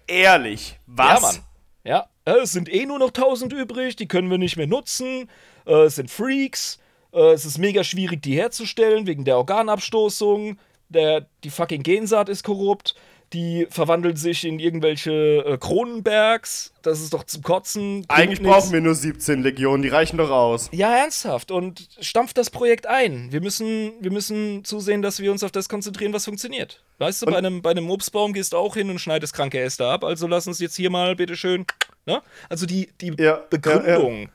[0.06, 0.78] Ehrlich.
[0.86, 1.20] Was?
[1.20, 1.38] Ja, Mann.
[1.84, 5.28] Ja, äh, es sind eh nur noch 1000 übrig, die können wir nicht mehr nutzen.
[5.66, 6.78] Äh, es sind Freaks.
[7.12, 10.58] Äh, es ist mega schwierig, die herzustellen, wegen der Organabstoßung.
[10.88, 12.94] Der, die fucking Gensaat ist korrupt.
[13.32, 16.72] Die verwandeln sich in irgendwelche äh, Kronenbergs.
[16.82, 18.04] Das ist doch zum Kotzen.
[18.08, 20.68] Eigentlich brauchen wir nur 17 Legionen, die reichen doch aus.
[20.72, 21.50] Ja, ernsthaft.
[21.50, 23.32] Und stampft das Projekt ein.
[23.32, 26.82] Wir müssen, wir müssen zusehen, dass wir uns auf das konzentrieren, was funktioniert.
[26.98, 29.86] Weißt du, bei einem, bei einem Obstbaum gehst du auch hin und schneidest kranke Äste
[29.86, 30.04] ab.
[30.04, 31.64] Also lass uns jetzt hier mal bitteschön.
[32.06, 32.20] Ne?
[32.48, 34.28] Also die, die Ja, Begründung,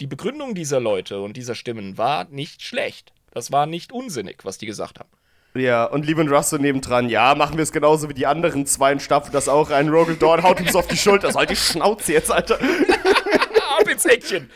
[0.00, 3.12] die Begründung dieser Leute und dieser Stimmen war nicht schlecht.
[3.32, 5.08] Das war nicht unsinnig, was die gesagt haben.
[5.56, 9.00] Ja, und Lieben Russo nebendran, ja, machen wir es genauso wie die anderen zwei und
[9.00, 9.88] stapfen das auch rein.
[9.88, 11.30] Rogel Dorn haut so auf die Schulter.
[11.30, 12.58] Soll die Schnauze jetzt, Alter.
[13.78, 14.50] Ab ins Eckchen!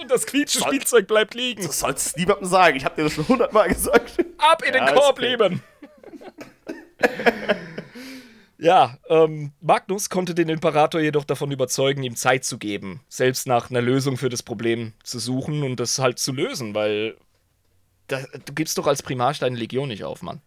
[0.00, 1.62] Und das quietsche Spielzeug bleibt liegen.
[1.62, 2.76] Du sollst es niemandem sagen.
[2.76, 4.24] Ich hab dir das schon hundertmal gesagt.
[4.38, 5.28] Ab in Ja, den Korb, okay.
[5.28, 5.62] Leben!
[8.58, 13.70] ja, ähm, Magnus konnte den Imperator jedoch davon überzeugen, ihm Zeit zu geben, selbst nach
[13.70, 17.16] einer Lösung für das Problem zu suchen und das halt zu lösen, weil
[18.08, 20.40] da, du gibst doch als Primarch deine Legion nicht auf, Mann.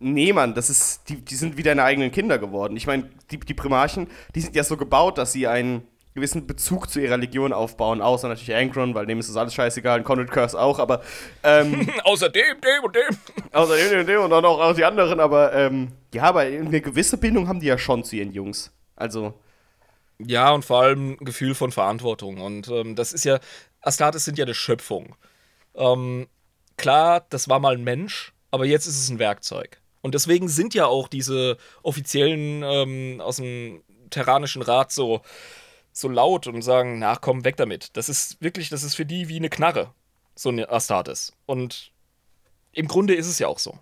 [0.00, 2.76] Nee, Mann, das ist, die, die sind wie deine eigenen Kinder geworden.
[2.76, 6.90] Ich meine, die, die Primarchen, die sind ja so gebaut, dass sie einen gewissen Bezug
[6.90, 10.30] zu ihrer Legion aufbauen, außer natürlich Angron, weil dem ist das alles scheißegal, und Conrad
[10.30, 11.02] Curse auch, aber
[11.42, 13.16] ähm, Außerdem, dem und dem.
[13.52, 16.80] außer dem, dem, dem und dann auch, auch die anderen, aber ähm, ja, aber eine
[16.80, 18.72] gewisse Bindung haben die ja schon zu ihren Jungs.
[18.94, 19.34] Also,
[20.18, 22.40] Ja, und vor allem ein Gefühl von Verantwortung.
[22.40, 23.40] Und ähm, das ist ja,
[23.80, 25.16] Astartes sind ja eine Schöpfung.
[25.74, 26.28] Ähm,
[26.76, 29.80] klar, das war mal ein Mensch, aber jetzt ist es ein Werkzeug.
[30.00, 35.22] Und deswegen sind ja auch diese offiziellen ähm, aus dem Terranischen Rat so,
[35.92, 37.96] so laut und sagen, na komm, weg damit.
[37.96, 39.94] Das ist wirklich, das ist für die wie eine Knarre,
[40.34, 41.32] so eine Astartes.
[41.46, 41.92] Und
[42.72, 43.78] im Grunde ist es ja auch so.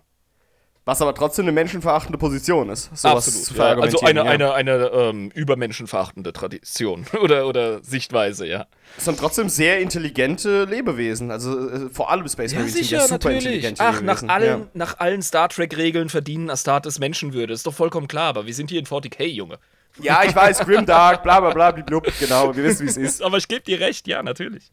[0.85, 4.25] Was aber trotzdem eine menschenverachtende Position ist, sowas zu Ja, also eine, ja.
[4.25, 8.67] eine, eine ähm, übermenschenverachtende Tradition oder, oder Sichtweise, ja.
[8.95, 11.31] Das sind trotzdem sehr intelligente Lebewesen.
[11.31, 14.29] Also äh, vor allem Space Marines sind ja super intelligente Ach, nach Lebewesen.
[14.29, 14.67] allen, Ja.
[14.73, 17.53] nach allen Star Trek-Regeln verdienen Astartes Menschenwürde.
[17.53, 19.59] Ist doch vollkommen klar, aber wir sind hier in 40k, Junge.
[20.01, 23.21] ja, ich weiß, Grimdark, bla bla bla, blub, genau, wir wissen, wie es ist.
[23.21, 24.69] Aber ich gebe dir recht, ja, natürlich.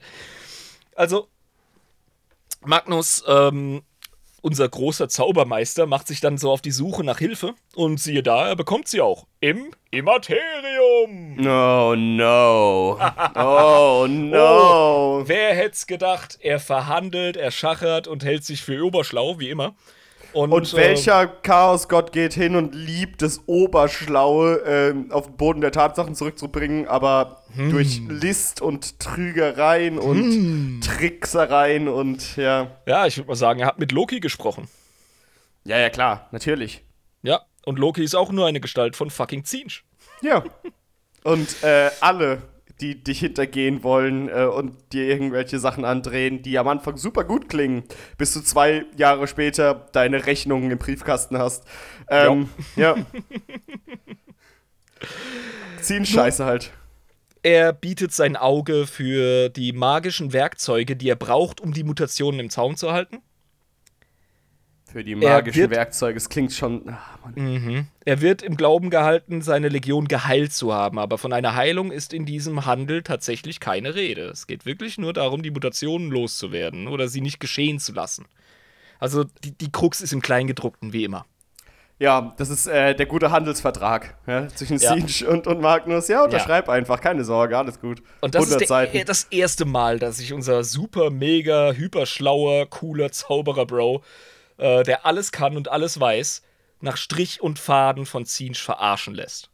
[0.96, 1.28] Also,
[2.64, 3.82] Magnus, ähm,
[4.42, 8.48] unser großer Zaubermeister, macht sich dann so auf die Suche nach Hilfe und siehe da,
[8.48, 9.26] er bekommt sie auch.
[9.40, 11.38] Im Immaterium.
[11.40, 12.98] Oh no.
[13.34, 15.22] Oh no.
[15.26, 16.38] Wer hätte es gedacht?
[16.40, 19.74] Er verhandelt, er schachert und hält sich für oberschlau, wie immer.
[20.32, 25.60] Und, Und äh, welcher Chaosgott geht hin und liebt es Oberschlaue ähm, auf den Boden
[25.60, 27.70] der Tatsachen zurückzubringen, aber Hm.
[27.70, 32.76] durch List und Trügereien und Tricksereien und ja.
[32.86, 34.68] Ja, ich würde mal sagen, er hat mit Loki gesprochen.
[35.64, 36.84] Ja, ja, klar, natürlich.
[37.22, 39.84] Ja, und Loki ist auch nur eine Gestalt von fucking Zinsch.
[40.22, 40.44] Ja.
[41.24, 42.42] Und äh, alle
[42.80, 47.48] die dich hintergehen wollen äh, und dir irgendwelche Sachen andrehen, die am Anfang super gut
[47.48, 47.84] klingen,
[48.18, 51.64] bis du zwei Jahre später deine Rechnungen im Briefkasten hast.
[52.08, 52.96] Ähm, ja.
[55.80, 56.72] Ziehen Scheiße halt.
[57.42, 62.50] Er bietet sein Auge für die magischen Werkzeuge, die er braucht, um die Mutationen im
[62.50, 63.22] Zaum zu halten.
[64.92, 66.82] Für die magischen Werkzeuge, es klingt schon.
[66.88, 67.86] Ach, mhm.
[68.04, 72.12] Er wird im Glauben gehalten, seine Legion geheilt zu haben, aber von einer Heilung ist
[72.12, 74.22] in diesem Handel tatsächlich keine Rede.
[74.28, 78.26] Es geht wirklich nur darum, die Mutationen loszuwerden oder sie nicht geschehen zu lassen.
[78.98, 81.24] Also die, die Krux ist im Kleingedruckten, wie immer.
[82.00, 84.94] Ja, das ist äh, der gute Handelsvertrag ja, zwischen ja.
[84.94, 86.08] Siege und, und Magnus.
[86.08, 86.72] Ja, unterschreib ja.
[86.72, 88.02] einfach, keine Sorge, alles gut.
[88.22, 94.02] Und das ist der, das erste Mal, dass sich unser super, mega, hyperschlauer, cooler Zauberer-Bro,
[94.60, 96.42] äh, der alles kann und alles weiß,
[96.80, 99.50] nach Strich und Faden von Zinsch verarschen lässt.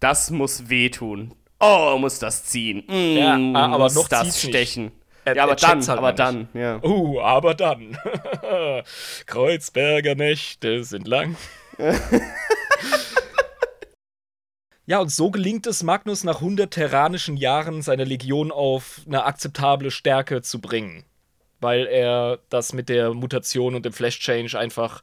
[0.00, 1.34] Das muss wehtun.
[1.58, 2.84] Oh, muss das ziehen.
[2.86, 4.92] Mm, ja, aber noch das stechen.
[5.24, 6.80] Er, ja, aber dann, halt aber dann, ja.
[6.84, 7.98] Uh, aber dann.
[9.26, 11.36] Kreuzberger Nächte sind lang.
[14.86, 19.90] ja, und so gelingt es Magnus nach 100 terranischen Jahren, seine Legion auf eine akzeptable
[19.90, 21.04] Stärke zu bringen.
[21.66, 25.02] Weil er das mit der Mutation und dem Flash Change einfach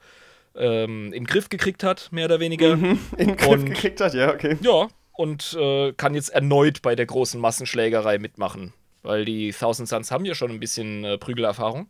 [0.56, 2.76] ähm, in den Griff gekriegt hat, mehr oder weniger.
[2.76, 4.58] Mhm, in den Griff und, gekriegt hat, ja, okay.
[4.62, 8.74] Ja, und äh, kann jetzt erneut bei der großen Massenschlägerei mitmachen
[9.04, 11.88] weil die Thousand Suns haben ja schon ein bisschen äh, Prügelerfahrung.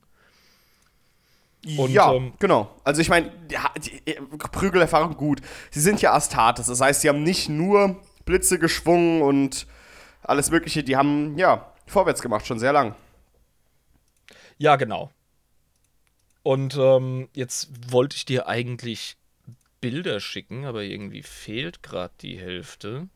[1.77, 2.69] Und, ja, ähm, genau.
[2.83, 3.31] Also ich meine,
[4.51, 5.39] Prügelerfahrung gut.
[5.71, 9.65] Sie sind ja Astartes, das heißt, sie haben nicht nur Blitze geschwungen und
[10.23, 12.95] alles Mögliche, die haben, ja, vorwärts gemacht, schon sehr lang.
[14.57, 15.11] Ja, genau.
[16.43, 19.15] Und ähm, jetzt wollte ich dir eigentlich
[19.79, 23.07] Bilder schicken, aber irgendwie fehlt gerade die Hälfte.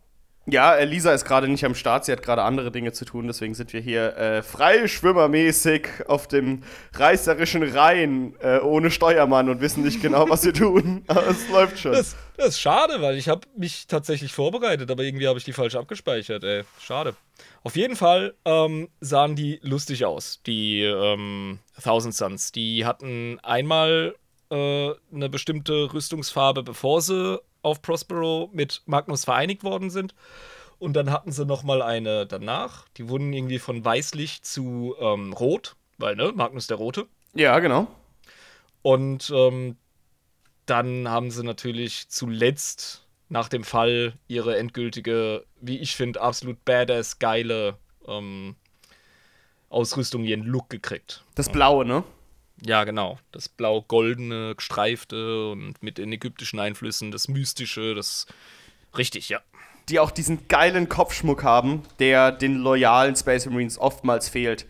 [0.50, 3.54] Ja, Lisa ist gerade nicht am Start, sie hat gerade andere Dinge zu tun, deswegen
[3.54, 6.64] sind wir hier äh, freischwimmermäßig auf dem
[6.94, 11.04] reißerischen Rhein äh, ohne Steuermann und wissen nicht genau, was wir tun.
[11.08, 11.92] Aber es läuft schon.
[11.92, 15.54] Das, das ist schade, weil ich habe mich tatsächlich vorbereitet, aber irgendwie habe ich die
[15.54, 16.64] falsch abgespeichert, ey.
[16.80, 17.16] Schade.
[17.64, 22.54] Auf jeden Fall ähm, sahen die lustig aus, die ähm, Thousand Suns.
[22.54, 24.16] Die hatten einmal
[24.50, 30.16] äh, eine bestimmte Rüstungsfarbe, bevor sie auf Prospero mit Magnus vereinigt worden sind.
[30.80, 32.88] Und dann hatten sie noch mal eine danach.
[32.98, 37.08] Die wurden irgendwie von weißlich zu ähm, rot, weil, ne, Magnus der Rote.
[37.34, 37.88] Ja, genau.
[38.84, 39.76] Und ähm,
[40.66, 47.20] dann haben sie natürlich zuletzt nach dem Fall ihre endgültige, wie ich finde, absolut badass
[47.20, 47.78] geile
[48.08, 48.56] ähm,
[49.70, 51.26] Ausrüstung, ihren Look gekriegt.
[51.36, 52.04] Das Blaue, ne?
[52.66, 53.20] Ja, genau.
[53.32, 58.26] Das blau-goldene, gestreifte und mit den ägyptischen Einflüssen, das Mystische, das.
[58.98, 59.40] Richtig, ja.
[59.90, 64.66] Die auch diesen geilen Kopfschmuck haben, der den loyalen Space Marines oftmals fehlt.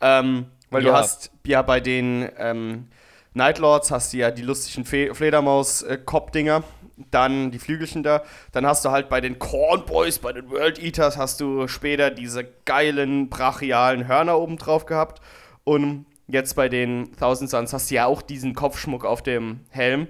[0.00, 0.90] Ähm, weil ja.
[0.90, 2.88] du hast ja bei den ähm,
[3.34, 6.62] Nightlords hast du ja die lustigen Fledermaus-Kopfdinger,
[7.10, 8.22] dann die Flügelchen da.
[8.52, 12.10] Dann hast du halt bei den Corn Boys, bei den World Eaters, hast du später
[12.10, 15.20] diese geilen brachialen Hörner oben drauf gehabt.
[15.64, 20.08] Und jetzt bei den Thousand Suns hast du ja auch diesen Kopfschmuck auf dem Helm.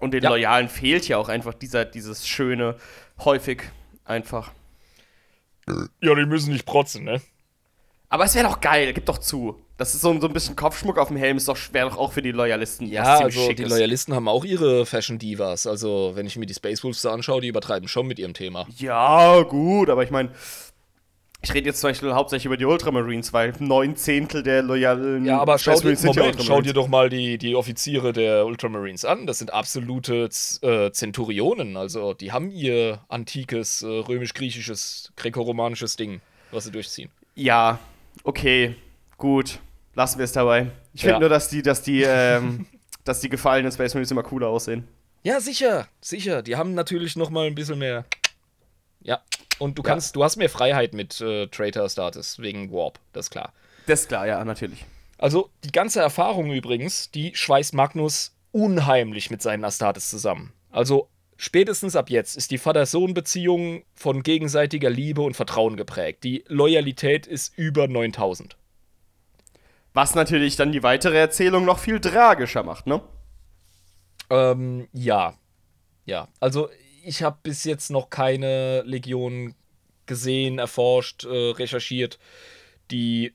[0.00, 0.30] Und den ja.
[0.30, 2.76] Loyalen fehlt ja auch einfach dieser, dieses Schöne,
[3.24, 3.62] häufig
[4.04, 4.52] einfach.
[6.00, 7.20] Ja, die müssen nicht protzen, ne?
[8.08, 9.60] Aber es wäre doch geil, gib doch zu.
[9.78, 12.12] Das ist so, so ein bisschen Kopfschmuck auf dem Helm, ist doch wäre doch auch
[12.12, 12.86] für die Loyalisten.
[12.86, 15.66] Ja, also die Loyalisten haben auch ihre Fashion Divas.
[15.66, 18.66] Also, wenn ich mir die Space Wolves da anschaue, die übertreiben schon mit ihrem Thema.
[18.76, 20.30] Ja, gut, aber ich meine,
[21.42, 25.38] ich rede jetzt zum Beispiel hauptsächlich über die Ultramarines, weil neun Zehntel der loyalen Ja,
[25.38, 29.26] aber schau dir, Moment, schau dir doch mal die, die Offiziere der Ultramarines an.
[29.26, 30.28] Das sind absolute
[30.62, 31.76] äh, Zenturionen.
[31.76, 37.10] Also, die haben ihr antikes äh, römisch-griechisches, grekoromanisches Ding, was sie durchziehen.
[37.34, 37.78] Ja,
[38.24, 38.74] okay,
[39.18, 39.60] gut.
[39.94, 40.70] Lassen wir es dabei.
[40.94, 41.20] Ich finde ja.
[41.20, 42.66] nur, dass die, dass die, ähm,
[43.04, 44.88] dass die gefallenen Space Marines immer cooler aussehen.
[45.22, 46.42] Ja, sicher, sicher.
[46.42, 48.04] Die haben natürlich noch mal ein bisschen mehr.
[49.00, 49.22] Ja,
[49.58, 50.20] und du kannst, ja.
[50.20, 53.52] du hast mehr Freiheit mit äh, Traitor Status wegen Warp, das ist klar.
[53.86, 54.84] Das ist klar, ja, natürlich.
[55.18, 60.52] Also die ganze Erfahrung übrigens, die schweißt Magnus unheimlich mit seinen Astartes zusammen.
[60.70, 66.24] Also spätestens ab jetzt ist die Vater-Sohn-Beziehung von gegenseitiger Liebe und Vertrauen geprägt.
[66.24, 68.56] Die Loyalität ist über 9000.
[69.94, 73.00] Was natürlich dann die weitere Erzählung noch viel tragischer macht, ne?
[74.28, 75.34] Ähm, ja.
[76.04, 76.68] Ja, also
[77.06, 79.54] ich habe bis jetzt noch keine Legion
[80.06, 82.18] gesehen, erforscht, äh, recherchiert,
[82.90, 83.32] die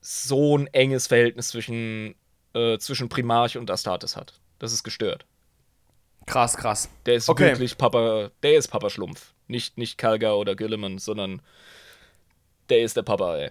[0.00, 2.14] so ein enges Verhältnis zwischen,
[2.54, 4.40] äh, zwischen Primarch und Astartes hat.
[4.60, 5.26] Das ist gestört.
[6.26, 6.88] Krass, krass.
[7.06, 7.50] Der ist okay.
[7.50, 9.34] wirklich Papa, der ist Papa Schlumpf.
[9.48, 11.42] Nicht, nicht Kalgar oder Gilliman, sondern
[12.68, 13.50] der ist der Papa, ey.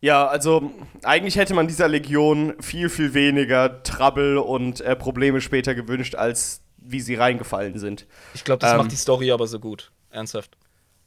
[0.00, 0.70] Ja, also
[1.02, 6.62] eigentlich hätte man dieser Legion viel, viel weniger Trouble und äh, Probleme später gewünscht, als
[6.90, 8.06] wie sie reingefallen sind.
[8.34, 8.78] Ich glaube, das Ähm.
[8.78, 9.90] macht die Story aber so gut.
[10.10, 10.56] Ernsthaft.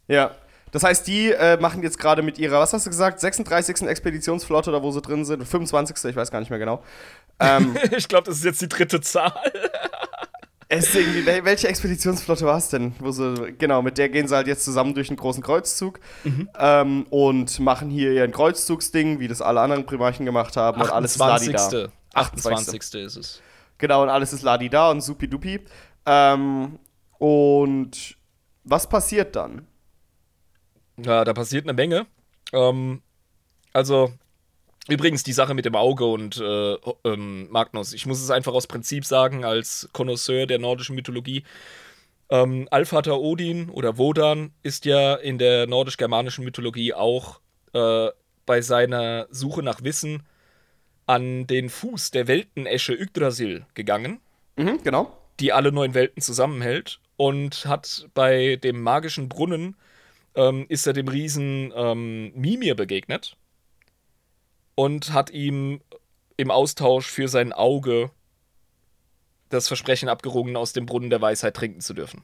[0.07, 0.31] Ja.
[0.71, 3.81] Das heißt, die äh, machen jetzt gerade mit ihrer, was hast du gesagt, 36.
[3.87, 6.05] Expeditionsflotte oder wo sie drin sind, 25.
[6.09, 6.81] ich weiß gar nicht mehr genau.
[7.39, 9.33] Ähm, ich glaube, das ist jetzt die dritte Zahl.
[10.69, 12.93] es irgendwie, wel- welche Expeditionsflotte war es denn?
[12.99, 15.99] Wo sie, genau, mit der gehen sie halt jetzt zusammen durch einen großen Kreuzzug
[16.57, 21.13] ähm, und machen hier ihren Kreuzzugsding, wie das alle anderen Primarchen gemacht haben und alles
[21.13, 21.57] ist Ladida.
[21.57, 21.89] 28.
[22.13, 23.05] 28.
[23.05, 23.41] ist es.
[23.81, 25.59] Genau, und alles ist Ladida und supidupi.
[26.05, 26.77] Ähm,
[27.17, 28.15] und
[28.63, 29.65] was passiert dann?
[30.97, 32.05] Ja, da passiert eine Menge.
[32.53, 33.01] Ähm,
[33.73, 34.13] also,
[34.87, 37.93] übrigens die Sache mit dem Auge und äh, ähm, Magnus.
[37.93, 41.43] Ich muss es einfach aus Prinzip sagen, als Connoisseur der nordischen Mythologie.
[42.29, 47.39] Ähm, Allvater Odin oder Wodan ist ja in der nordisch-germanischen Mythologie auch
[47.73, 48.09] äh,
[48.45, 50.21] bei seiner Suche nach Wissen
[51.11, 54.21] an den Fuß der Weltenesche Yggdrasil gegangen
[54.55, 55.11] Mhm, genau.
[55.41, 59.75] die alle neun Welten zusammenhält und hat bei dem magischen Brunnen
[60.35, 63.35] ähm, ist er dem Riesen ähm, Mimir begegnet
[64.75, 65.81] und hat ihm
[66.37, 68.11] im Austausch für sein Auge
[69.49, 72.23] das Versprechen abgerungen, aus dem Brunnen der Weisheit trinken zu dürfen.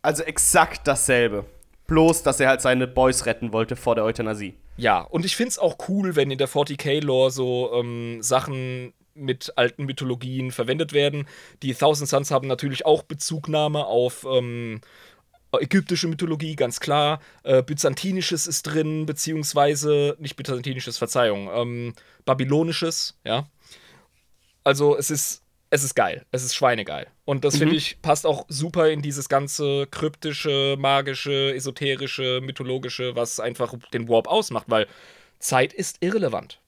[0.00, 1.44] Also exakt dasselbe.
[1.88, 4.54] Bloß, dass er halt seine Boys retten wollte vor der Euthanasie.
[4.76, 9.52] Ja, und ich finde es auch cool, wenn in der 40k-Lore so ähm, Sachen mit
[9.56, 11.26] alten Mythologien verwendet werden.
[11.62, 14.80] Die Thousand Suns haben natürlich auch Bezugnahme auf ähm,
[15.52, 17.20] ägyptische Mythologie, ganz klar.
[17.42, 21.94] Äh, Byzantinisches ist drin, beziehungsweise, nicht Byzantinisches, Verzeihung, ähm,
[22.24, 23.48] Babylonisches, ja.
[24.62, 27.06] Also es ist, es ist geil, es ist schweinegeil.
[27.24, 33.38] Und das finde ich passt auch super in dieses ganze kryptische, magische, esoterische, mythologische, was
[33.40, 34.86] einfach den Warp ausmacht, weil
[35.38, 36.60] Zeit ist irrelevant.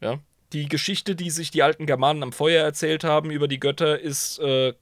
[0.00, 0.18] Ja.
[0.52, 4.38] Die Geschichte, die sich die alten Germanen am Feuer erzählt haben über die Götter, ist
[4.38, 4.74] äh,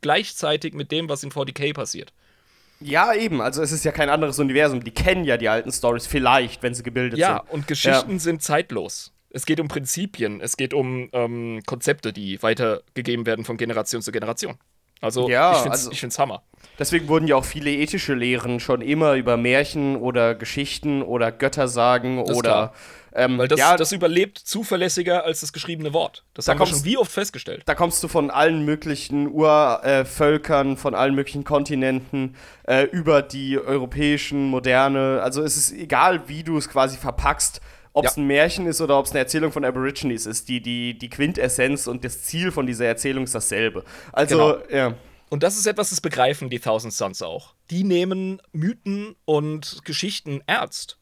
[0.00, 2.12] gleichzeitig mit dem, was in 40k passiert.
[2.80, 3.40] Ja, eben.
[3.40, 4.84] Also es ist ja kein anderes Universum.
[4.84, 7.52] Die kennen ja die alten Stories vielleicht, wenn sie gebildet Ja, sind.
[7.54, 9.12] und Geschichten sind zeitlos.
[9.30, 14.10] Es geht um Prinzipien, es geht um ähm, Konzepte, die weitergegeben werden von Generation zu
[14.12, 14.56] Generation.
[15.00, 16.42] Also, Ja, ich finde es also- Hammer.
[16.78, 22.18] Deswegen wurden ja auch viele ethische Lehren schon immer über Märchen oder Geschichten oder Göttersagen
[22.24, 22.72] ist oder.
[23.14, 26.24] Ähm, Weil das, ja, das überlebt zuverlässiger als das geschriebene Wort.
[26.34, 27.62] Das Da haben wir kommst- schon wie oft festgestellt.
[27.66, 32.34] da kommst du von allen möglichen Urvölkern, von allen möglichen Kontinenten
[32.66, 35.20] äh, über die europäischen Moderne.
[35.22, 37.60] Also es ist egal, wie du es quasi verpackst,
[37.98, 38.22] ob es Ja.
[38.22, 40.48] ein Märchen ist oder ob es eine Erzählung von Aborigines ist.
[40.48, 43.84] Die, die, die Quintessenz und das Ziel von dieser Erzählung ist dasselbe.
[44.12, 44.58] Also, Genau.
[44.70, 44.94] ja.
[45.30, 47.54] Und das ist etwas, das begreifen die Thousand Suns auch.
[47.70, 50.96] Die nehmen Mythen und Geschichten ernst.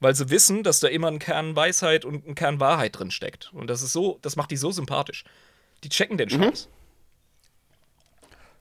[0.00, 3.52] Weil sie wissen, dass da immer ein Kern Weisheit und ein Kern Wahrheit drin steckt.
[3.54, 5.24] Und das ist so, das macht die so sympathisch.
[5.84, 6.68] Die checken den Scheiß.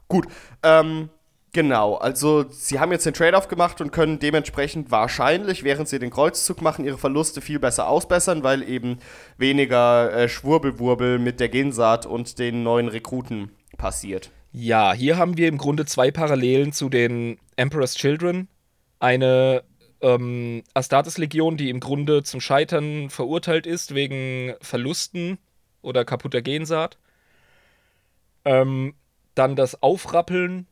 [0.07, 0.27] Gut,
[0.63, 1.09] ähm,
[1.55, 1.95] genau.
[1.95, 6.61] Also, sie haben jetzt den Trade-off gemacht und können dementsprechend wahrscheinlich, während sie den Kreuzzug
[6.61, 8.99] machen, ihre Verluste viel besser ausbessern, weil eben
[9.37, 14.29] weniger äh, Schwurbelwurbel mit der Gensaat und den neuen Rekruten passiert.
[14.51, 18.47] Ja, hier haben wir im Grunde zwei Parallelen zu den Emperor's Children.
[18.99, 19.63] Eine
[20.01, 25.37] ähm, Astartes-Legion, die im Grunde zum Scheitern verurteilt ist wegen Verlusten
[25.81, 26.97] oder kaputter Gensaat.
[28.43, 28.93] Ähm,
[29.35, 30.67] dann das Aufrappeln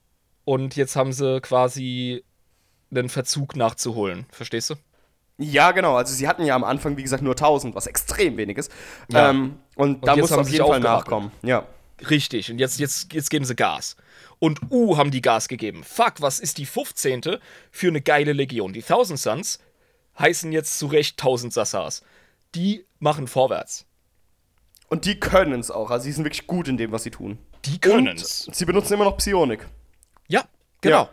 [0.46, 2.24] und jetzt haben sie quasi
[2.92, 4.26] einen Verzug nachzuholen.
[4.32, 4.76] Verstehst du?
[5.38, 5.96] Ja, genau.
[5.96, 8.72] Also, sie hatten ja am Anfang, wie gesagt, nur 1000, was extrem wenig ist.
[9.12, 9.32] Ja.
[9.32, 11.32] Ähm, und, da jetzt muss haben auf sie jeden Fall nachkommen.
[11.42, 11.66] Ja.
[12.10, 13.96] Richtig, und jetzt, jetzt, jetzt geben sie Gas.
[14.40, 15.84] Und uh, haben die Gas gegeben.
[15.84, 17.38] Fuck, was ist die 15.
[17.72, 18.74] für eine geile Legion?
[18.74, 19.60] Die Thousand Suns
[20.20, 22.04] heißen jetzt zu Recht 1000 Sassars.
[22.54, 23.86] Die machen vorwärts.
[24.90, 25.90] Und die können es auch.
[25.90, 27.40] Also, sie sind wirklich gut in dem, was sie tun.
[27.66, 28.50] Die Und können's.
[28.52, 29.66] sie benutzen immer noch Psionik.
[30.28, 30.44] Ja,
[30.82, 31.04] genau.
[31.04, 31.10] Ja.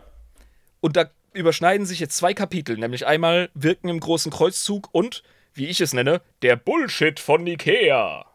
[0.79, 5.23] Und da überschneiden sich jetzt zwei Kapitel, nämlich einmal Wirken im großen Kreuzzug und,
[5.53, 8.25] wie ich es nenne, der Bullshit von Nikea.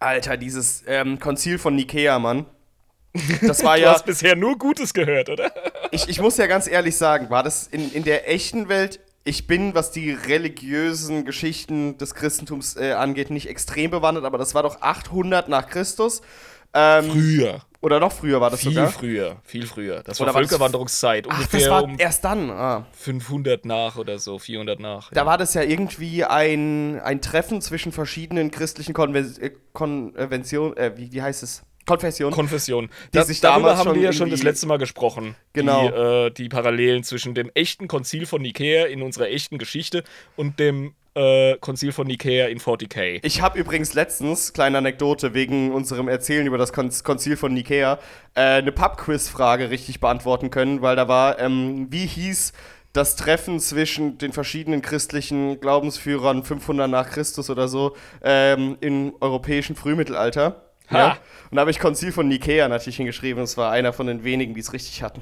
[0.00, 2.46] Alter, dieses ähm, Konzil von Nikea, Mann.
[3.42, 3.92] Das war Du ja.
[3.92, 5.52] hast bisher nur Gutes gehört, oder?
[5.90, 9.46] Ich, ich muss ja ganz ehrlich sagen, war das in, in der echten Welt, ich
[9.46, 14.62] bin, was die religiösen Geschichten des Christentums äh, angeht, nicht extrem bewandert, aber das war
[14.62, 16.20] doch 800 nach Christus.
[16.74, 17.62] Ähm, Früher.
[17.80, 18.90] Oder noch früher war das Viel sogar.
[18.90, 19.36] früher.
[19.44, 20.02] Viel früher.
[20.02, 21.26] Das Oder war das- Völkerwanderungszeit.
[21.28, 22.50] Ach, Ungefähr das war um erst dann.
[22.50, 22.86] Ah.
[22.92, 25.10] 500 nach oder so, 400 nach.
[25.12, 30.92] Da war das ja irgendwie ein, ein Treffen zwischen verschiedenen christlichen Konven äh, Konventionen, äh,
[30.96, 31.62] wie, wie heißt es?
[31.86, 32.32] Konfession.
[32.32, 32.90] Konfession.
[33.14, 35.36] Die Da, sich darüber haben wir ja schon das letzte Mal gesprochen.
[35.54, 35.88] Genau.
[35.88, 40.04] Die, äh, die Parallelen zwischen dem echten Konzil von Nikea in unserer echten Geschichte
[40.36, 43.20] und dem äh, Konzil von Nikea in 40k.
[43.22, 47.98] Ich habe übrigens letztens, kleine Anekdote, wegen unserem Erzählen über das Kon Konzil von Nikea,
[48.34, 52.52] äh, eine Pub-Quiz-Frage richtig beantworten können, weil da war, ähm, wie hieß
[52.92, 59.76] das Treffen zwischen den verschiedenen christlichen Glaubensführern 500 nach Christus oder so ähm, im europäischen
[59.76, 60.62] Frühmittelalter?
[60.90, 60.98] Ha.
[60.98, 61.18] Ja.
[61.50, 63.42] Und da habe ich Konzil von Nikea natürlich hingeschrieben.
[63.42, 65.20] Das war einer von den wenigen, die es richtig hatten.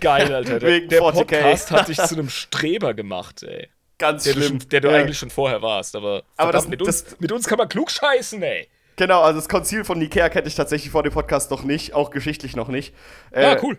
[0.00, 0.58] Geil, Alter.
[0.58, 1.12] Der, der 40K.
[1.12, 3.68] Podcast hat dich zu einem Streber gemacht, ey.
[3.98, 4.60] Ganz Der, du, schlimm.
[4.60, 4.94] schon, der du Ja.
[4.94, 7.90] eigentlich schon vorher warst, aber, Aber das- mit, uns, das- mit uns kann man klug
[7.90, 8.68] scheißen, ey.
[8.96, 12.10] Genau, also das Konzil von Nikea kenne ich tatsächlich vor dem Podcast noch nicht, auch
[12.10, 12.94] geschichtlich noch nicht.
[13.30, 13.78] Äh, Ja, cool.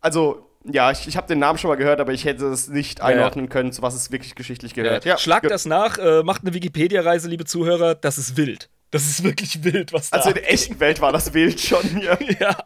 [0.00, 2.98] Also, ja, ich, ich habe den Namen schon mal gehört, aber ich hätte es nicht
[2.98, 3.04] ja.
[3.06, 5.04] einordnen können, zu was es wirklich geschichtlich gehört.
[5.04, 5.16] Ja.
[5.18, 7.94] Schlag das nach, äh, macht eine Wikipedia-Reise, liebe Zuhörer.
[7.94, 8.68] Das ist wild.
[8.90, 12.00] Das ist wirklich wild, was da Also in der echten Welt war das wild schon.
[12.00, 12.16] Ja.
[12.40, 12.56] ja.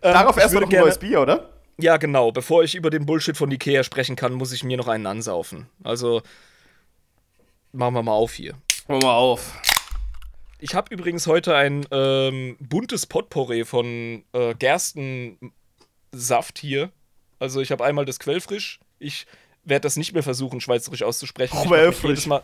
[0.00, 1.50] Darauf ich erstmal noch ein gerne- neues Bier, oder?
[1.78, 2.32] Ja, genau.
[2.32, 5.66] Bevor ich über den Bullshit von Ikea sprechen kann, muss ich mir noch einen ansaufen.
[5.82, 6.22] Also
[7.72, 8.54] machen wir mal auf hier.
[8.86, 9.58] Hör mal auf.
[10.58, 16.90] Ich habe übrigens heute ein ähm, buntes Potpourri von äh, Gerstensaft hier.
[17.40, 18.78] Also ich habe einmal das Quellfrisch.
[19.00, 19.26] Ich
[19.64, 21.56] werde das nicht mehr versuchen, schweizerisch auszusprechen.
[21.66, 22.10] Quellfrisch.
[22.10, 22.42] Jedes Mal,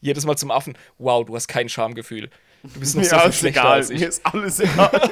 [0.00, 0.76] jedes Mal zum Affen.
[0.98, 2.30] Wow, du hast kein Schamgefühl.
[2.64, 3.72] Du bist noch Mir so viel schlechter egal.
[3.72, 4.00] als ich.
[4.00, 4.90] Mir ist alles egal.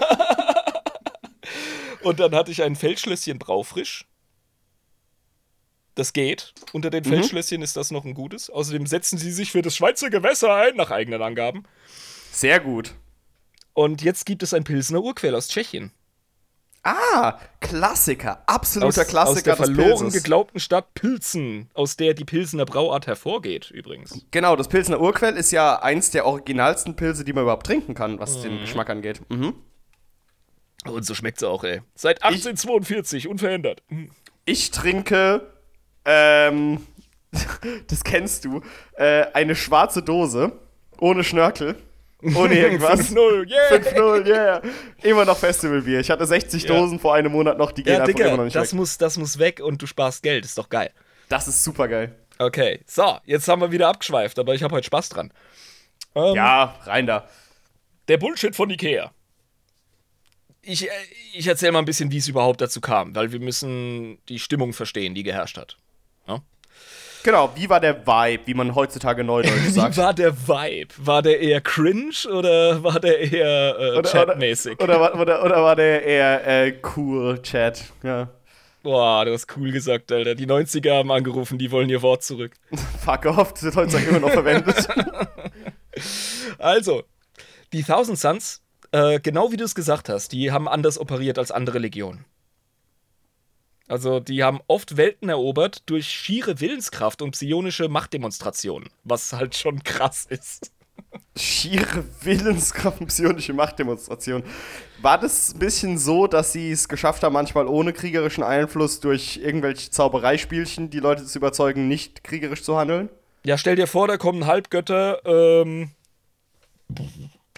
[2.02, 4.06] Und dann hatte ich ein Feldschlösschen Braufrisch.
[5.94, 6.54] Das geht.
[6.72, 6.92] Unter Mhm.
[6.92, 8.50] den Feldschlösschen ist das noch ein gutes.
[8.50, 11.64] Außerdem setzen sie sich für das Schweizer Gewässer ein, nach eigenen Angaben.
[12.30, 12.94] Sehr gut.
[13.74, 15.92] Und jetzt gibt es ein Pilsener Urquell aus Tschechien.
[16.84, 18.42] Ah, Klassiker.
[18.46, 23.70] Absoluter aus, Klassiker aus der verloren geglaubten Stadt Pilzen, aus der die Pilsener Brauart hervorgeht,
[23.72, 24.24] übrigens.
[24.30, 28.20] Genau, das Pilsener Urquell ist ja eins der originalsten Pilze, die man überhaupt trinken kann,
[28.20, 28.42] was Mhm.
[28.42, 29.20] den Geschmack angeht.
[29.28, 29.54] Mhm.
[30.84, 31.82] Und so schmeckt sie auch, ey.
[31.94, 33.82] Seit 1842, unverändert.
[33.88, 34.10] Hm.
[34.44, 35.42] Ich trinke,
[36.05, 36.86] ähm,
[37.88, 38.62] das kennst du,
[38.94, 40.52] äh, eine schwarze Dose
[41.00, 41.74] ohne Schnörkel,
[42.34, 43.12] ohne irgendwas.
[43.12, 43.78] 5-0, yeah!
[43.78, 44.62] 5-0, yeah.
[45.02, 46.00] Immer noch Festivalbier.
[46.00, 46.68] Ich hatte 60 Ja.
[46.76, 48.78] Dosen vor einem Monat noch, die gehen Ja, einfach immer noch Digga, nicht das weg.
[48.78, 50.90] muss, das muss weg und du sparst Geld, ist doch geil.
[51.28, 52.14] Das ist super geil.
[52.38, 55.32] Okay, so, jetzt haben wir wieder abgeschweift, aber ich habe heute Spaß dran.
[56.14, 57.28] Ähm, Ja, rein da.
[58.06, 59.10] Der Bullshit von Ikea.
[60.69, 60.90] Ich, äh,
[61.32, 64.73] ich erzähle mal ein bisschen, wie es überhaupt dazu kam, weil wir müssen die Stimmung
[64.73, 65.77] verstehen, die geherrscht hat.
[67.24, 69.97] Genau, wie war der Vibe, wie man heutzutage neudeutsch Wie sagt?
[69.97, 70.95] war der Vibe?
[70.99, 74.81] War der eher cringe oder war der eher äh, chatmäßig?
[74.81, 77.85] Oder, oder, oder, oder war der eher äh, cool Chat?
[78.03, 78.31] Ja.
[78.82, 80.36] Boah, du hast cool gesagt, Alter.
[80.36, 82.53] Die 90er haben angerufen, die wollen ihr Wort zurück.
[83.05, 84.89] Fuck off, das wird heutzutage immer noch verwendet.
[86.59, 87.03] Also,
[87.73, 88.62] die Thousand Suns,
[88.98, 92.24] äh, genau wie du es gesagt hast, die haben anders operiert als andere Legionen.
[93.86, 99.82] Also, die haben oft Welten erobert durch schiere Willenskraft und psionische Machtdemonstrationen, was halt schon
[99.84, 100.72] krass ist.
[101.36, 104.42] Schiere Willenskraft und psionische Machtdemonstration.
[105.00, 109.38] War das ein bisschen so, dass sie es geschafft haben, manchmal ohne kriegerischen Einfluss durch
[109.38, 113.08] irgendwelche Zaubereispielchen die Leute zu überzeugen, nicht kriegerisch zu handeln?
[113.44, 115.92] Ja, stell dir vor, da kommen Halbgötter, ähm.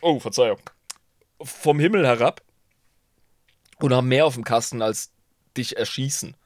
[0.03, 0.61] Oh, Verzeihung.
[1.43, 2.43] Vom Himmel herab
[3.79, 5.13] und haben mehr auf dem Kasten als
[5.57, 6.37] dich erschießen.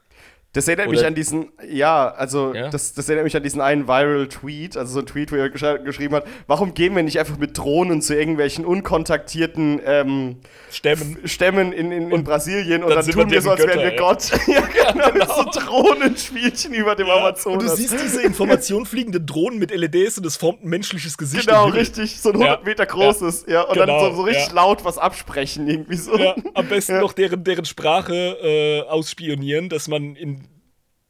[0.54, 2.70] Das erinnert Oder- mich an diesen, ja, also Ja?
[2.70, 5.64] Das, das erinnert mich an diesen einen Viral-Tweet, also so ein Tweet, wo er gesch
[5.84, 10.36] geschrieben hat, warum gehen wir nicht einfach mit Drohnen zu irgendwelchen unkontaktierten ähm,
[10.70, 11.18] Stämmen.
[11.24, 13.96] Stämmen in, in, in Brasilien und dann dann, tun wir so, als wären wir Götter,
[13.98, 14.30] Gott.
[14.46, 17.70] ja, genau, mit so Drohnenspielchen über dem Und Amazonas.
[17.70, 21.46] du siehst diese informationfliegenden Drohnen mit LEDs und es formt ein menschliches Gesicht.
[21.46, 22.64] Genau, richtig, so ein 100 Ja.
[22.64, 24.54] Meter großes, ja, und Genau, dann so, so richtig ja.
[24.54, 26.16] laut was absprechen, irgendwie so.
[26.16, 27.00] Ja, am besten Ja.
[27.00, 30.43] noch deren, deren Sprache äh, ausspionieren, dass man in.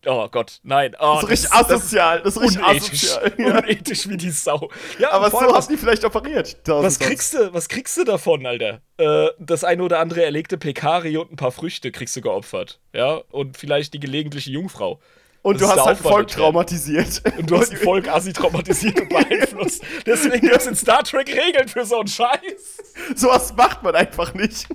[0.07, 0.95] Oh Gott, nein.
[1.01, 3.17] Oh, So richtig asozial, das ist richtig unethisch.
[3.17, 3.33] asozial.
[3.39, 3.59] Ja.
[3.59, 4.71] Unethisch wie die Sau.
[4.99, 6.57] Ja, Aber so hast du die vielleicht operiert.
[6.67, 8.81] Was kriegst du, was kriegst du davon, Alter?
[8.99, 12.81] Äh, das eine oder andere erlegte Pekari und ein paar Früchte kriegst du geopfert.
[12.93, 15.01] Ja, und vielleicht die gelegentliche Jungfrau.
[15.43, 17.23] Und Das du ist hast halt der- traumatisiert.
[17.37, 19.83] Und du hast ein Volk assi traumatisiert und beeinflusst.
[20.07, 22.79] Deswegen gibt es in Star Trek Regeln für so einen Scheiß.
[23.15, 24.67] Sowas macht man einfach nicht.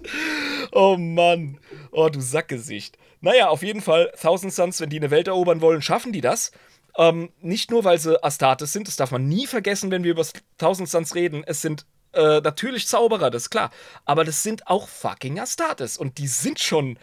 [0.71, 1.57] Oh Mann.
[1.91, 2.99] Oh, du Sackgesicht.
[3.21, 6.51] Naja, auf jeden Fall, Thousand Suns, wenn die eine Welt erobern wollen, schaffen die das.
[6.97, 10.25] Ähm, nicht nur, weil sie Astartes sind, das darf man nie vergessen, wenn wir über
[10.57, 11.43] Thousand Suns reden.
[11.45, 13.71] Es sind äh, natürlich Zauberer, das ist klar.
[14.05, 15.97] Aber das sind auch fucking Astartes.
[15.97, 16.97] Und die sind schon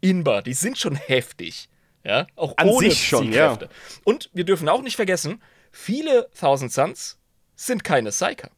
[0.00, 1.68] inbar, die sind schon heftig.
[2.04, 3.68] Ja, auch An ohne sich schon, Zielkräfte.
[4.04, 5.40] Und wir dürfen auch nicht vergessen,
[5.70, 7.18] viele Thousand Suns
[7.54, 8.50] sind keine Psyker.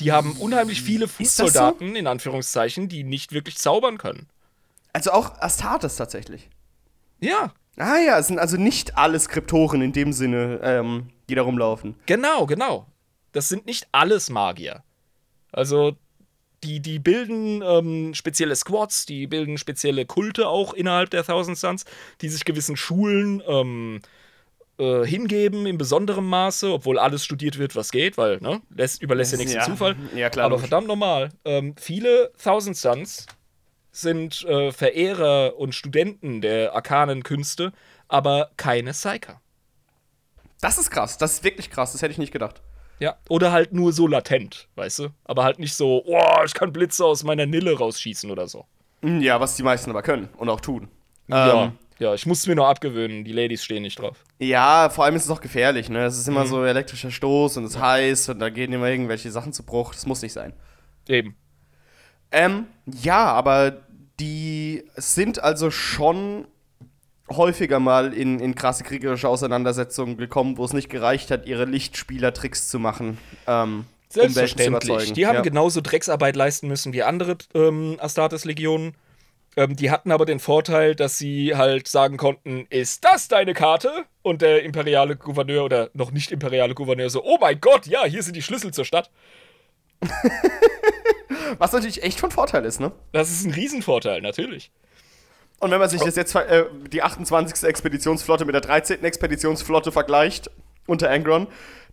[0.00, 1.24] Die haben unheimlich viele das so?
[1.24, 4.28] Fußsoldaten, in Anführungszeichen, die nicht wirklich zaubern können.
[4.92, 6.48] Also auch Astartes tatsächlich.
[7.20, 11.42] Ja, Ah ja, es sind also nicht alle Skriptoren in dem Sinne, ähm, die da
[11.42, 11.94] rumlaufen.
[12.06, 12.86] genau, genau.
[13.32, 14.82] Das sind nicht alles Magier.
[15.52, 15.96] Also,
[16.62, 21.86] die, die bilden ähm, spezielle Squads, die bilden spezielle Kulte auch innerhalb der Thousand Suns,
[22.20, 24.02] die sich gewissen Schulen ähm,
[24.78, 29.32] äh, hingeben in besonderem Maße, obwohl alles studiert wird, was geht, weil, ne, lässt, überlässt
[29.32, 29.64] ja nichts Ja.
[29.64, 29.96] dem Zufall.
[30.14, 31.30] Ja, klar, Aber verdammt normal.
[31.46, 33.24] Ähm, viele Thousand Suns
[33.92, 37.72] sind äh, Verehrer und Studenten der arkanen Künste,
[38.08, 39.40] aber keine Psyker.
[40.60, 42.62] Das ist krass, das ist wirklich krass, das hätte ich nicht gedacht.
[42.98, 45.08] Ja, oder halt nur so latent, weißt du?
[45.24, 48.64] Aber halt nicht so, oh, ich kann Blitze aus meiner Nille rausschießen oder so.
[49.02, 50.88] Hm, Ja, was die meisten aber können und auch tun.
[51.28, 53.24] ja, Ähm, ja, ich muss es mir noch abgewöhnen.
[53.24, 54.24] Die Ladies stehen nicht drauf.
[54.38, 56.04] ja, vor allem ist es auch gefährlich, ne?
[56.04, 56.36] Es ist Mhm.
[56.36, 59.64] immer so elektrischer Stoß und es ist heiß und da gehen immer irgendwelche Sachen zu
[59.64, 59.92] Bruch.
[59.94, 60.52] Das muss nicht sein.
[61.08, 61.34] Eben.
[62.32, 63.82] Ähm, ja, aber
[64.18, 66.46] die sind also schon
[67.30, 72.68] häufiger mal in, in krasse kriegerische Auseinandersetzungen gekommen, wo es nicht gereicht hat, ihre Lichtspielertricks
[72.68, 73.18] zu machen.
[73.46, 73.84] Ähm,
[74.14, 75.12] um Welten zu Selbstverständlich.
[75.14, 75.40] die haben ja.
[75.42, 78.94] genauso Drecksarbeit leisten müssen wie andere ähm, Astartes-Legionen.
[79.56, 84.04] Ähm, die hatten aber den Vorteil, dass sie halt sagen konnten, ist das deine Karte?
[84.22, 88.22] Und der imperiale Gouverneur oder noch nicht imperiale Gouverneur so, oh mein Gott, ja, hier
[88.22, 89.10] sind die Schlüssel zur Stadt.
[91.58, 92.92] Was natürlich echt von Vorteil ist, ne?
[93.12, 94.70] Das ist ein Riesenvorteil, natürlich.
[95.60, 97.62] Und wenn man sich das jetzt äh, die 28.
[97.68, 99.04] Expeditionsflotte mit der 13.
[99.04, 100.50] Expeditionsflotte vergleicht
[100.86, 101.46] unter Angron,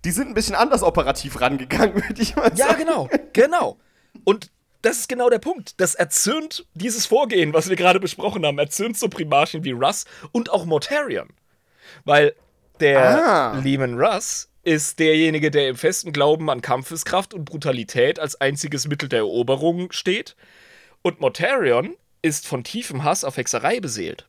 [0.06, 2.80] die sind ein bisschen anders operativ rangegangen, würde ich mal Ja, sagen.
[2.80, 3.77] genau, genau.
[4.23, 4.49] Und
[4.81, 5.80] das ist genau der Punkt.
[5.80, 10.49] Das erzürnt dieses Vorgehen, was wir gerade besprochen haben, erzürnt so Primarchen wie Russ und
[10.49, 11.27] auch Mortarion.
[12.06, 12.34] Weil
[12.80, 13.60] der Ah.
[13.60, 19.10] Lehman Russ ist derjenige, der im festen Glauben an Kampfeskraft und Brutalität als einziges Mittel
[19.10, 20.36] der Eroberung steht.
[21.02, 24.27] Und Mortarion ist von tiefem Hass auf Hexerei beseelt.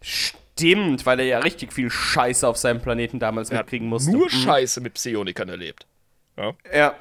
[0.00, 4.10] Stimmt, weil er ja richtig viel Scheiße auf seinem Planeten damals Er hat mitkriegen musste.
[4.12, 4.30] nur Mhm.
[4.30, 5.86] Scheiße mit Psionikern erlebt.
[6.36, 6.54] Ja.
[6.74, 6.94] Ja.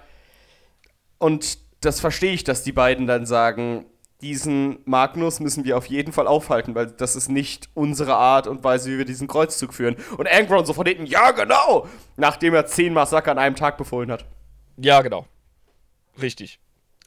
[1.17, 3.85] Und das verstehe ich, dass die beiden dann sagen,
[4.21, 8.63] diesen Magnus müssen wir auf jeden Fall aufhalten, weil das ist nicht unsere Art und
[8.63, 9.95] Weise, wie wir diesen Kreuzzug führen.
[10.17, 11.87] Und Angron so von hinten, ja genau,
[12.17, 14.25] nachdem er zehn Massaker an einem Tag befohlen hat.
[14.77, 15.25] Ja, genau.
[16.21, 16.59] Richtig.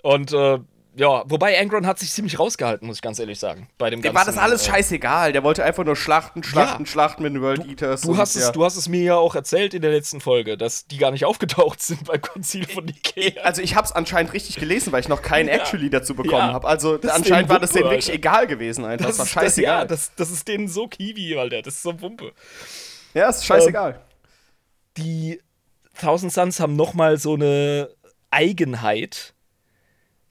[0.02, 0.58] Und äh,
[0.96, 3.68] ja, wobei Angron hat sich ziemlich rausgehalten, muss ich ganz ehrlich sagen.
[3.78, 5.32] Bei dem Dem ganzen, war das alles äh, scheißegal.
[5.32, 6.90] Der wollte einfach nur schlachten, schlachten, Ja.
[6.90, 8.02] schlachten mit den World Eaters.
[8.02, 8.42] Du hast, ja.
[8.42, 11.10] es, du hast es mir ja auch erzählt in der letzten Folge, dass die gar
[11.10, 13.42] nicht aufgetaucht sind beim Konzil von Nikea.
[13.42, 15.54] Also ich hab's anscheinend richtig gelesen, weil ich noch keinen Ja.
[15.54, 16.66] Actually dazu bekommen habe.
[16.68, 18.18] Also Das anscheinend war das denen Wumpe, wirklich Alter.
[18.18, 19.06] egal gewesen einfach.
[19.06, 19.78] Das, war ist- scheißegal.
[19.80, 21.62] ja, das, das ist denen so Kiwi, Alter.
[21.62, 22.32] Das ist so Wumpe.
[23.14, 24.00] ja, ist scheißegal.
[24.96, 25.40] Die
[26.00, 27.88] Thousand Suns haben nochmal so eine
[28.30, 29.33] Eigenheit.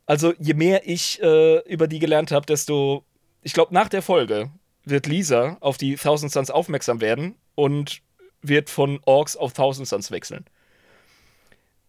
[0.06, 3.04] Also, je mehr ich äh, über die gelernt habe, desto.
[3.42, 4.52] Ich glaube, nach der Folge
[4.86, 8.02] wird Lisa auf die Thousand Suns aufmerksam werden und
[8.42, 10.46] wird von Orks auf Thousand Suns wechseln.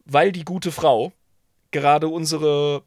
[0.04, 1.12] Weil die gute Frau
[1.70, 2.82] gerade unsere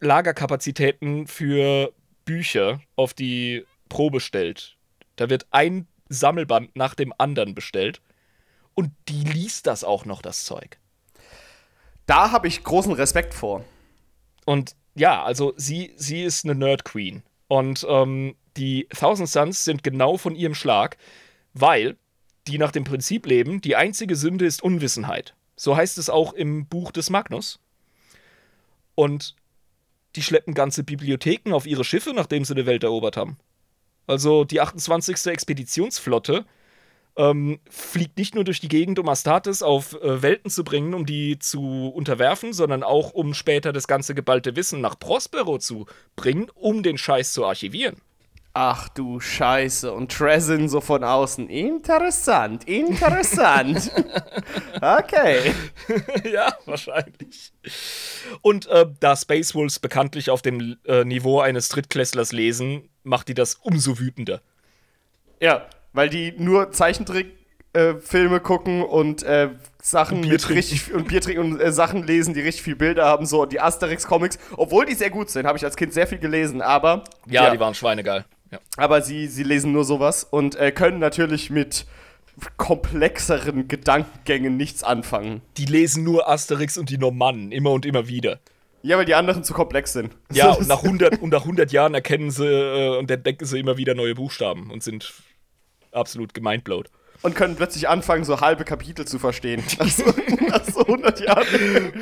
[0.00, 1.92] Lagerkapazitäten für
[2.24, 4.76] Bücher auf die Probe stellt.
[5.16, 8.00] Da wird ein Sammelband nach dem anderen bestellt.
[8.74, 10.78] Und die liest das auch noch, das Zeug.
[12.06, 13.64] Da habe ich großen Respekt vor.
[14.48, 17.22] Und ja, also sie, sie ist eine Nerd Queen.
[17.48, 20.96] Und ähm, die Thousand Suns sind genau von ihrem Schlag,
[21.52, 21.98] weil
[22.46, 25.34] die nach dem Prinzip leben, die einzige Sünde ist Unwissenheit.
[25.54, 27.60] So heißt es auch im Buch des Magnus.
[28.94, 29.36] Und
[30.16, 33.36] die schleppen ganze Bibliotheken auf ihre Schiffe, nachdem sie die Welt erobert haben.
[34.06, 35.26] Also die 28.
[35.26, 36.46] Expeditionsflotte
[37.18, 41.04] ähm, fliegt nicht nur durch die Gegend, um Astartes auf äh, Welten zu bringen, um
[41.04, 45.86] die zu unterwerfen, sondern auch, um später das ganze geballte Wissen nach Prospero zu
[46.16, 47.96] bringen, um den Scheiß zu archivieren.
[48.54, 49.92] Ach du Scheiße.
[49.92, 51.48] Und Trezin so von außen.
[51.48, 53.90] Interessant, interessant.
[54.80, 55.52] okay.
[56.32, 57.52] ja, wahrscheinlich.
[58.40, 63.34] Und äh, da Space Wolves bekanntlich auf dem äh, Niveau eines Drittklässlers lesen, macht die
[63.34, 64.40] das umso wütender.
[65.40, 69.50] Ja, weil die nur Zeichentrick-Filme gucken und äh,
[69.82, 72.76] Sachen Und Bier mit richtig und Bier trinken und äh, Sachen lesen, die richtig viel
[72.76, 76.06] Bilder haben, so die Asterix-Comics, obwohl die sehr gut sind, habe ich als Kind sehr
[76.06, 78.24] viel gelesen, aber Ja, die waren schweinegeil.
[78.50, 78.60] Ja.
[78.78, 81.84] aber sie, sie lesen nur sowas und äh, können natürlich mit
[82.56, 85.42] komplexeren Gedankengängen nichts anfangen.
[85.56, 88.38] Die lesen nur Asterix und die Normannen, immer und immer wieder.
[88.82, 90.14] Ja, weil die anderen zu komplex sind.
[90.32, 93.76] Ja, und nach 100, und nach 100 Jahren erkennen sie äh, und entdecken sie immer
[93.76, 95.12] wieder neue Buchstaben und sind
[95.98, 96.90] absolut gemindblowt.
[97.22, 99.62] und können plötzlich anfangen, so halbe Kapitel zu verstehen.
[99.78, 100.04] Nach so,
[100.48, 101.46] nach so 100 Jahren.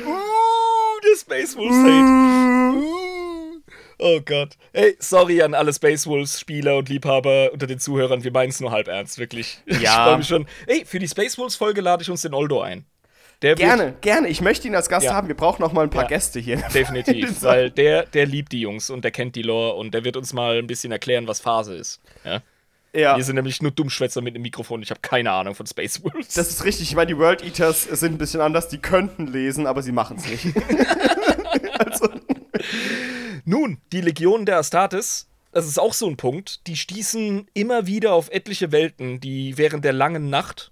[0.05, 2.87] Uh, der Space Wolves Hate.
[3.99, 4.55] Oh Gott.
[4.73, 8.23] Hey, sorry an alle Space Wolves Spieler und Liebhaber unter den Zuhörern.
[8.23, 9.57] Wir meinen es nur halb ernst, wirklich.
[9.67, 9.75] Ja.
[9.75, 10.45] Ich freue mich schon.
[10.67, 12.85] Hey, für die Space Wolves Folge lade ich uns den Oldo ein.
[13.41, 14.27] Der wird- Gerne, gerne.
[14.29, 15.13] Ich möchte ihn als Gast Ja.
[15.13, 15.27] haben.
[15.27, 16.09] Wir brauchen noch mal ein paar Ja.
[16.09, 16.57] Gäste hier.
[16.73, 20.15] Definitiv, weil der, der liebt die Jungs und der kennt die Lore und der wird
[20.15, 21.99] uns mal ein bisschen erklären, was Phase ist.
[22.23, 22.41] Ja?
[22.97, 23.15] Ja.
[23.15, 24.81] Wir sind nämlich nur Dummschwätzer mit dem Mikrofon.
[24.81, 26.33] Ich habe keine Ahnung von Space Wolves.
[26.33, 26.89] Das ist richtig.
[26.89, 28.67] Ich meine, die World Eaters sind ein bisschen anders.
[28.67, 30.55] Die könnten lesen, aber sie machen es nicht.
[33.45, 38.13] Nun, die Legion der Astartes, das ist auch so ein Punkt, die stießen immer wieder
[38.13, 40.71] auf etliche Welten, die während der langen Nacht,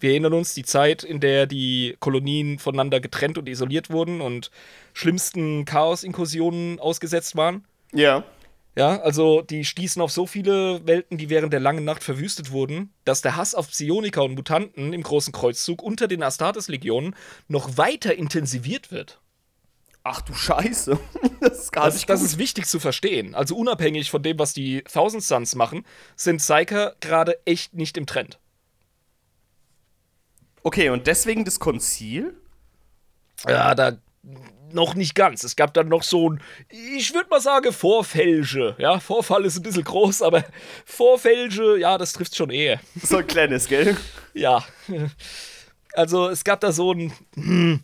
[0.00, 4.50] wir erinnern uns, die Zeit, in der die Kolonien voneinander getrennt und isoliert wurden und
[4.94, 7.64] schlimmsten Chaos-Inkursionen ausgesetzt waren.
[7.92, 8.24] ja.
[8.78, 12.94] Ja, also die stießen auf so viele Welten, die während der langen Nacht verwüstet wurden,
[13.04, 17.16] dass der Hass auf Psioniker und Mutanten im großen Kreuzzug unter den Astartes-Legionen
[17.48, 19.20] noch weiter intensiviert wird.
[20.04, 20.96] Ach du Scheiße.
[21.40, 23.34] Das ist gar Das, nicht das ist wichtig zu verstehen.
[23.34, 25.84] Also unabhängig von dem, was die Thousand Suns machen,
[26.14, 28.38] sind Psyker gerade echt nicht im Trend.
[30.62, 32.36] Okay, und deswegen das Konzil?
[33.46, 33.98] Ja, da
[34.72, 35.44] noch nicht ganz.
[35.44, 38.76] Es gab dann noch so ein, ich würde mal sagen, Vorfälsche.
[38.78, 40.44] Ja, Vorfall ist ein bisschen groß, aber
[40.84, 42.80] Vorfälsche, ja, das trifft schon eher.
[43.02, 43.96] So ein kleines, gell?
[44.34, 44.64] Ja.
[45.94, 47.12] Also es gab da so ein.
[47.34, 47.82] Hm,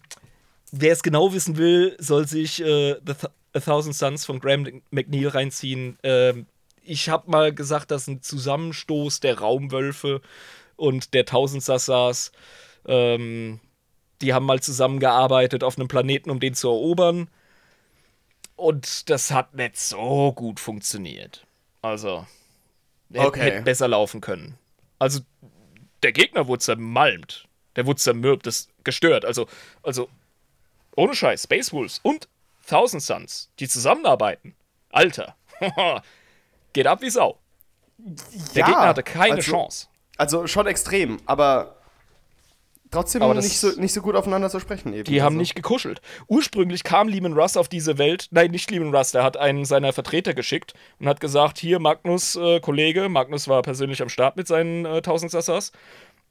[0.77, 4.83] Wer es genau wissen will, soll sich äh, The Th A Thousand Suns von Graham
[4.91, 5.97] McNeil reinziehen.
[6.03, 6.47] Ähm,
[6.83, 10.21] ich habe mal gesagt, dass ein Zusammenstoß der Raumwölfe
[10.75, 12.33] und der Tausend Sassas.
[12.87, 13.61] Ähm,
[14.25, 17.29] die haben mal zusammengearbeitet auf einem Planeten, um den zu erobern.
[18.57, 21.47] Und das hat nicht so gut funktioniert.
[21.83, 22.27] Also,
[23.13, 23.41] hätte Okay.
[23.41, 24.57] hätte besser laufen können.
[24.99, 25.21] Also,
[26.03, 27.47] der Gegner wurde zermalmt.
[27.77, 29.25] Der wurde zermürbt, das gestört.
[29.25, 29.47] Also,
[29.83, 30.09] also,
[30.97, 32.29] ohne Scheiß, Space Wolves und
[32.67, 34.55] Thousand Suns, die zusammenarbeiten.
[34.91, 35.35] Alter.
[36.73, 37.39] Geht ab wie Sau.
[37.99, 39.89] Der Ja, Gegner hatte keine also- Chance.
[40.17, 41.74] Also schon extrem, aber
[42.95, 45.05] trotzdem Aber nicht, so, nicht so gut aufeinander zu sprechen eben.
[45.05, 45.41] Die haben also.
[45.41, 46.01] nicht gekuschelt.
[46.29, 49.93] Ursprünglich kam Lehman Russ auf diese Welt, nein, nicht Lehman Russ, der hat einen seiner
[49.93, 54.47] Vertreter geschickt und hat gesagt, hier Magnus, äh, Kollege, Magnus war persönlich am Start mit
[54.47, 55.73] seinen äh, 1000 Sassas,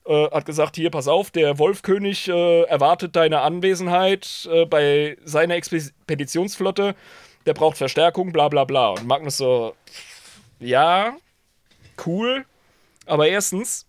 [0.05, 5.55] äh, hat gesagt, hier, pass auf, der Wolfkönig äh, erwartet deine Anwesenheit äh, bei seiner
[5.55, 6.95] Expeditionsflotte,
[7.45, 8.89] der braucht Verstärkung, bla bla bla.
[8.89, 9.75] Und Magnus so,
[10.59, 11.15] ja,
[12.05, 12.45] cool,
[13.05, 13.85] aber erstens,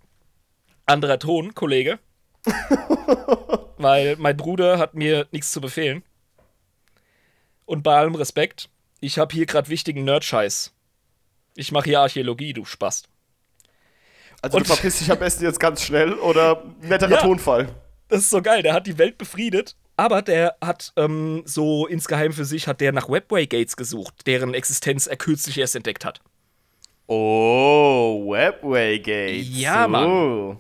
[0.87, 1.99] anderer Ton, Kollege,
[3.79, 6.03] weil mein Bruder hat mir nichts zu befehlen.
[7.67, 8.69] Und bei allem Respekt,
[9.01, 10.73] ich habe hier gerade wichtigen Nerd-Scheiß.
[11.57, 13.09] Ich mache hier Archäologie, du Spast.
[14.43, 17.21] Also du Und- verpisst dich am besten jetzt ganz schnell oder netterer Ja.
[17.23, 17.69] Tonfall.
[18.09, 22.33] Das ist so geil, der hat die Welt befriedet, aber der hat ähm, so insgeheim
[22.35, 26.21] für sich, hat der nach Webway Gates gesucht, deren Existenz er kürzlich erst entdeckt hat.
[27.07, 29.47] Oh, Webway Gates.
[29.59, 30.07] Ja, Mann.
[30.11, 30.57] Oh.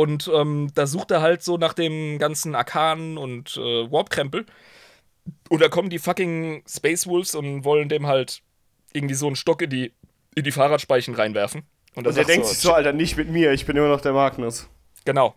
[0.00, 4.46] Und ähm, da sucht er halt so nach dem ganzen Arkan und äh, Warp-Krempel.
[5.50, 8.40] Und da kommen die fucking Space Wolves und wollen dem halt
[8.94, 9.92] irgendwie so einen Stock in die,
[10.34, 11.64] in die Fahrradspeichen reinwerfen.
[11.94, 14.00] Und, er Und sagt denkt sich so, Alter, nicht mit mir, ich bin immer noch
[14.00, 14.70] der Magnus.
[15.04, 15.34] Genau.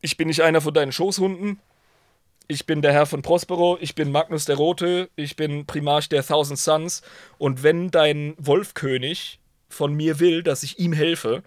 [0.00, 1.60] Ich bin nicht einer von deinen Schoßhunden.
[2.48, 3.76] Ich bin der Herr von Prospero.
[3.82, 5.10] Ich bin Magnus der Rote.
[5.14, 7.02] Ich bin Primarch der Thousand Suns.
[7.36, 11.42] Und wenn dein Wolfkönig von mir will, dass ich ihm helfe,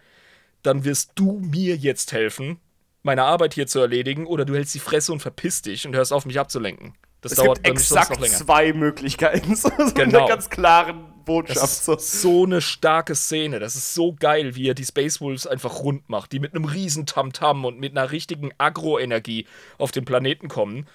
[0.65, 2.59] dann wirst du mir jetzt helfen,
[3.03, 6.11] meine Arbeit hier zu erledigen, oder du hältst die Fresse und verpisst dich und hörst
[6.11, 6.93] auf, mich abzulenken.
[7.21, 9.55] Das Es dauert gibt exakt zwei Möglichkeiten.
[9.55, 10.19] So Genau.
[10.19, 11.61] einer ganz klaren Botschaft.
[11.61, 11.93] Das So.
[11.95, 13.59] ist so eine starke Szene.
[13.59, 16.65] Das ist so geil, wie er die Space Wolves einfach rund macht, die mit einem
[16.65, 19.47] riesen Tamtam und mit einer richtigen Agro-Energie
[19.77, 20.85] auf den Planeten kommen.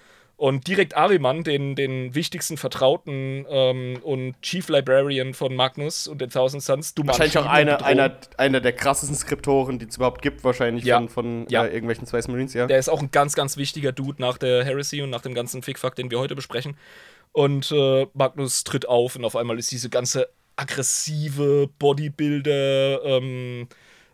[0.41, 6.31] Und direkt Ariman, den, den wichtigsten Vertrauten ähm, und Chief Librarian von Magnus und den
[6.31, 10.43] Thousand Suns, du Wahrscheinlich auch einer, einer, einer der krassesten Skriptoren, die es überhaupt gibt,
[10.43, 10.97] wahrscheinlich Ja.
[10.97, 11.67] von, von Ja.
[11.67, 12.67] Äh, irgendwelchen Space Marines, ja.
[12.67, 15.62] Der ist auch ein ganz, ganz wichtiger Dude nach der Heresy und nach dem ganzen
[15.62, 16.79] Fickfuck, den wir heute besprechen.
[17.33, 23.69] Und äh, Magnus tritt auf und auf einmal ist diese ganze aggressive Bodybuilder, ähm,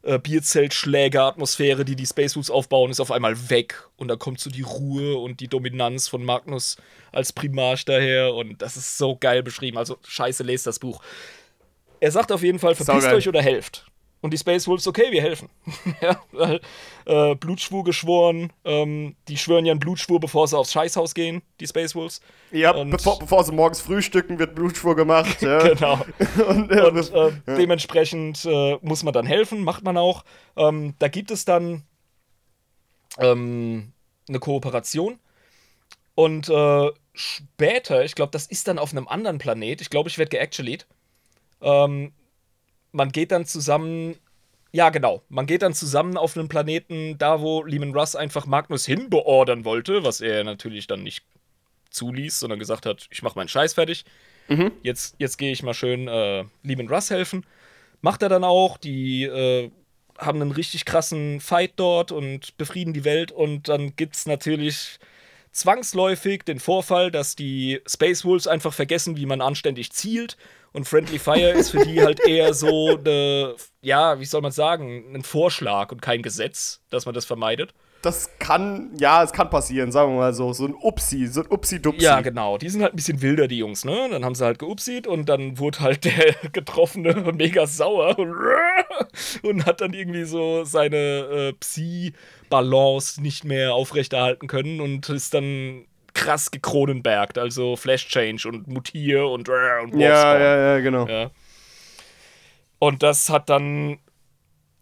[0.07, 3.89] äh, Bierzeltschläger-Atmosphäre, die die Space Wolves aufbauen, ist auf einmal weg.
[3.97, 6.77] Und da kommt so die Ruhe und die Dominanz von Magnus
[7.13, 8.35] als Primarch daher.
[8.35, 9.79] Und das ist so geil beschrieben.
[9.79, 11.03] Also, scheiße, lest das Buch.
[12.01, 13.87] Er sagt auf jeden Fall, verpisst euch oder helft.
[14.27, 15.49] Und die Space Wolves, okay, wir helfen.
[16.01, 16.61] ja, weil,
[17.05, 18.53] äh, Blutschwur geschworen.
[18.65, 22.21] Ähm, die schwören ja einen Blutschwur, bevor sie aufs Scheißhaus gehen, die Space Wolves.
[22.51, 25.41] ja, bevor, bevor sie morgens frühstücken, wird Blutschwur gemacht.
[25.47, 25.59] Ja.
[25.59, 26.05] Genau.
[26.49, 30.25] und, äh, Und äh, dementsprechend äh, muss man dann helfen, macht man auch.
[30.57, 31.85] Ähm, da gibt es dann
[33.19, 33.93] ähm,
[34.29, 35.21] eine Kooperation.
[36.17, 39.81] Und äh, später, ich glaube, das ist dann auf einem anderen Planet.
[39.83, 40.89] Ich glaube, ich werde geactualied.
[41.61, 42.11] Ähm,
[42.97, 44.17] man geht dann zusammen.
[44.73, 45.23] Ja, genau.
[45.29, 50.03] Man geht dann zusammen auf einen Planeten, da wo Lehman Russ einfach Magnus hinbeordern wollte,
[50.03, 51.25] was er natürlich dann nicht
[51.91, 54.05] zuließ, sondern gesagt hat, ich mache meinen Scheiß fertig.
[54.49, 54.73] Mhm.
[54.83, 57.47] Jetzt, jetzt gehe ich mal schön äh, Lehman Russ helfen.
[58.01, 58.77] Macht er dann auch.
[58.79, 59.71] Die äh,
[60.19, 63.31] haben einen richtig krassen Fight dort und befrieden die Welt.
[63.31, 64.99] Und dann gibt es natürlich
[65.53, 70.37] zwangsläufig den Vorfall, dass die Space Wolves einfach vergessen, wie man anständig zielt.
[70.77, 75.15] Und Friendly Fire ist für die halt eher so eine, ja, wie soll man sagen,
[75.15, 77.73] ein Vorschlag und kein Gesetz, dass man das vermeidet
[78.03, 80.53] das kann, ja, es kann passieren, sagen wir mal so.
[80.53, 82.05] So ein Upsi, so ein Upsi-Dupsi.
[82.05, 82.57] Ja, genau.
[82.57, 84.09] Die sind halt ein bisschen wilder, die Jungs, ne?
[84.09, 88.17] Dann haben sie halt geupsied und dann wurde halt der Getroffene mega sauer
[89.43, 95.87] und hat dann irgendwie so seine äh, Psi-Balance nicht mehr aufrechterhalten können und ist dann
[96.17, 101.07] krass gekronenbergt, also Flash Change und Mutier und, und Ja, ja, ja, genau.
[101.07, 101.31] Ja.
[102.79, 103.99] Und das hat dann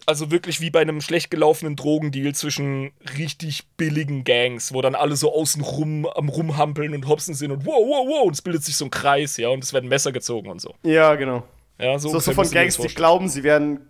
[0.07, 5.17] also wirklich wie bei einem schlecht gelaufenen Drogendeal zwischen richtig billigen Gangs, wo dann alle
[5.17, 8.63] so außen rum am rumhampeln und hopsen sind und wow, wow, wow, und es bildet
[8.63, 10.75] sich so ein Kreis, ja, und es werden Messer gezogen und so.
[10.83, 11.43] Ja, genau.
[11.79, 13.89] Ja, so, so, so von Gangs, die glauben, sie werden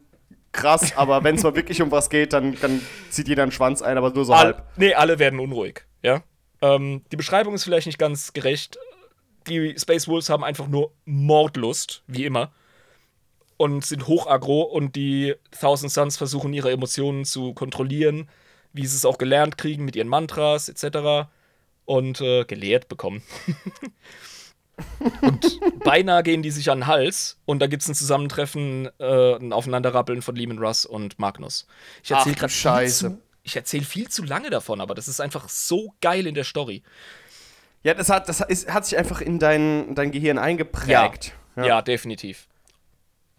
[0.52, 2.80] krass, aber wenn es mal wirklich um was geht, dann, dann
[3.10, 4.62] zieht jeder einen Schwanz ein, aber nur so All, halb.
[4.76, 6.22] Nee, alle werden unruhig, ja.
[6.64, 8.78] Ähm, die Beschreibung ist vielleicht nicht ganz gerecht.
[9.48, 12.52] Die Space Wolves haben einfach nur Mordlust, wie immer
[13.56, 18.28] und sind hoch aggro und die Thousand Suns versuchen ihre Emotionen zu kontrollieren,
[18.72, 21.28] wie sie es auch gelernt kriegen mit ihren Mantras etc.
[21.84, 23.22] und äh, gelehrt bekommen.
[25.20, 29.36] und beinahe gehen die sich an den Hals und da gibt es ein Zusammentreffen, äh,
[29.36, 31.66] ein Aufeinanderrappeln von Lehman Russ und Magnus.
[32.02, 33.18] Ich erzähle gerade Scheiße.
[33.44, 36.82] Ich erzähle viel zu lange davon, aber das ist einfach so geil in der Story.
[37.82, 41.34] Ja, das hat, das ist, hat sich einfach in dein, dein Gehirn eingeprägt.
[41.54, 41.68] Ja, ja.
[41.68, 42.48] ja definitiv.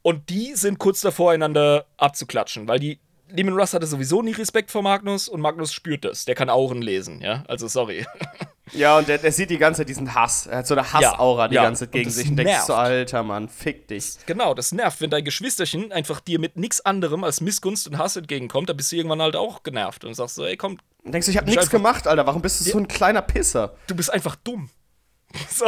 [0.03, 2.99] Und die sind kurz davor, einander abzuklatschen, weil die
[3.29, 6.25] Lehman Russ hatte sowieso nie Respekt vor Magnus und Magnus spürt das.
[6.25, 7.43] Der kann Auren lesen, ja?
[7.47, 8.05] Also sorry.
[8.71, 10.47] Ja, und der sieht die ganze Zeit diesen Hass.
[10.47, 11.63] Er hat so eine Hassaura ja, die ja.
[11.63, 14.17] ganze Zeit gegen sich und denkt so, alter Mann, fick dich.
[14.25, 15.01] Genau, das nervt.
[15.01, 18.91] Wenn dein Geschwisterchen einfach dir mit nichts anderem als Missgunst und Hass entgegenkommt, dann bist
[18.91, 20.79] du irgendwann halt auch genervt und sagst so, ey, komm.
[21.03, 22.25] Und denkst du, ich hab nichts gemacht, Alter.
[22.25, 23.75] Warum bist du so ein kleiner Pisser?
[23.87, 24.69] Du bist einfach dumm.
[25.49, 25.65] so,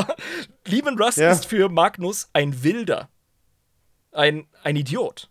[0.66, 1.32] Lehman Russ ja.
[1.32, 3.10] ist für Magnus ein Wilder
[4.18, 5.30] ein, ein Idiot.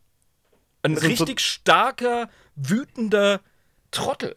[0.83, 3.41] Ein richtig so starker, wütender
[3.91, 4.37] Trottel.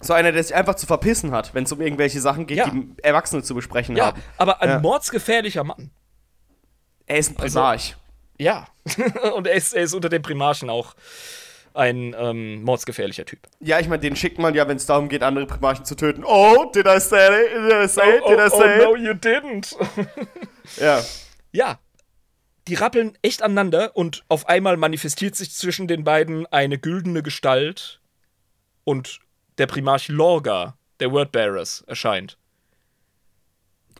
[0.00, 2.70] So einer, der sich einfach zu verpissen hat, wenn es um irgendwelche Sachen geht, ja.
[2.70, 4.22] die Erwachsene zu besprechen ja, haben.
[4.36, 4.78] Aber ein ja.
[4.78, 5.90] mordsgefährlicher Mann.
[7.06, 7.96] Er ist ein also, Primarch.
[7.96, 7.98] Also,
[8.38, 8.66] ja.
[9.34, 10.94] Und er ist, er ist unter den Primarchen auch
[11.74, 13.40] ein ähm, mordsgefährlicher Typ.
[13.60, 16.24] Ja, ich meine, den schickt man ja, wenn es darum geht, andere Primarchen zu töten.
[16.24, 17.52] Oh, did I say it?
[17.54, 18.24] Did I say it?
[18.26, 18.86] Did I say oh, it?
[18.86, 19.76] Oh, no, you didn't.
[20.80, 21.02] ja.
[21.52, 21.78] Ja,
[22.68, 28.00] die rappeln echt aneinander und auf einmal manifestiert sich zwischen den beiden eine güldene Gestalt
[28.84, 29.20] und
[29.58, 32.38] der Primarch Lorga, der Wordbearers, erscheint.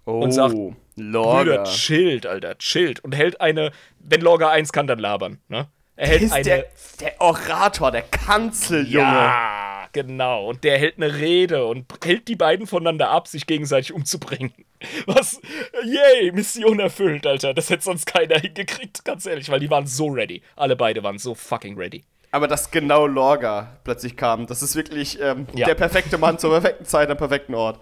[0.04, 0.54] Oh, und sagt,
[0.96, 1.64] Lorga.
[1.64, 3.00] chillt, Alter, chillt.
[3.04, 5.68] Und hält eine, wenn Lorga eins kann, dann labern, ne?
[5.96, 6.44] Er hält eine.
[6.44, 6.66] Der,
[7.00, 9.04] der Orator, der Kanzeljunge.
[9.04, 13.92] Ja Genau, und der hält eine Rede und hält die beiden voneinander ab, sich gegenseitig
[13.92, 14.52] umzubringen.
[15.06, 15.40] Was,
[15.84, 17.54] yay, Mission erfüllt, Alter.
[17.54, 20.42] Das hätte sonst keiner hingekriegt, ganz ehrlich, weil die waren so ready.
[20.56, 22.04] Alle beide waren so fucking ready.
[22.30, 25.66] Aber dass genau Lorga plötzlich kam, das ist wirklich ähm, ja.
[25.66, 27.80] der perfekte Mann zur perfekten Zeit am perfekten Ort.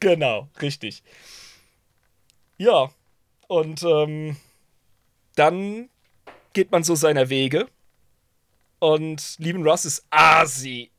[0.00, 1.02] Genau, richtig.
[2.56, 2.90] Ja,
[3.48, 4.36] und ähm,
[5.34, 5.90] dann
[6.52, 7.66] geht man so seiner Wege.
[8.78, 10.90] Und Lieben Ross ist Asi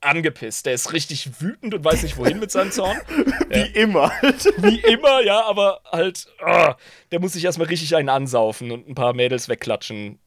[0.00, 0.66] angepisst.
[0.66, 2.96] Der ist richtig wütend und weiß nicht wohin mit seinem Zorn.
[3.48, 3.66] Wie ja.
[3.74, 4.10] immer.
[4.58, 6.72] Wie immer, ja, aber halt, oh,
[7.10, 10.18] der muss sich erstmal richtig einen ansaufen und ein paar Mädels wegklatschen.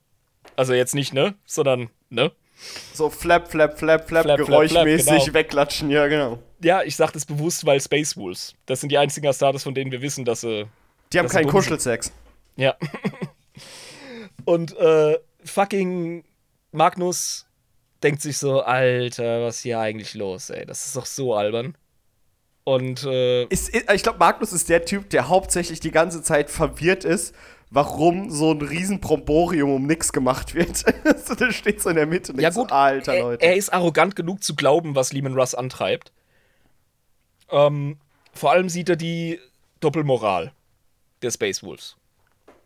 [0.56, 1.36] Also jetzt nicht, ne?
[1.46, 2.32] Sondern, ne?
[2.94, 5.34] So flap, flap, flap, flap, flap geräuschmäßig flap, genau.
[5.34, 6.40] wegklatschen, ja, genau.
[6.62, 8.54] Ja, ich sag das bewusst, weil Space Wolves.
[8.68, 10.68] Das sind die einzigen Astartes, von denen wir wissen, dass sie.
[11.12, 12.12] Die haben keinen Kuschelsex.
[12.56, 12.76] Ja.
[14.46, 16.24] und äh, fucking
[16.72, 17.48] Magnus
[18.04, 20.66] denkt sich so, Alter, was ist hier eigentlich los, ey?
[20.66, 21.76] Das ist doch so albern.
[22.64, 27.04] Und äh, ist, ich glaube, Magnus ist der Typ, der hauptsächlich die ganze Zeit verwirrt
[27.04, 27.34] ist,
[27.72, 30.84] warum so ein Riesenpromborium um nichts gemacht wird.
[31.40, 32.34] der steht so in der Mitte.
[32.38, 33.46] Ja, gut, so, Alter, er, Leute.
[33.46, 36.12] Er ist arrogant genug zu glauben, was Lehman Russ antreibt.
[37.50, 37.98] Ähm,
[38.34, 39.40] vor allem sieht er die
[39.80, 40.52] Doppelmoral
[41.22, 41.96] der Space Wolves.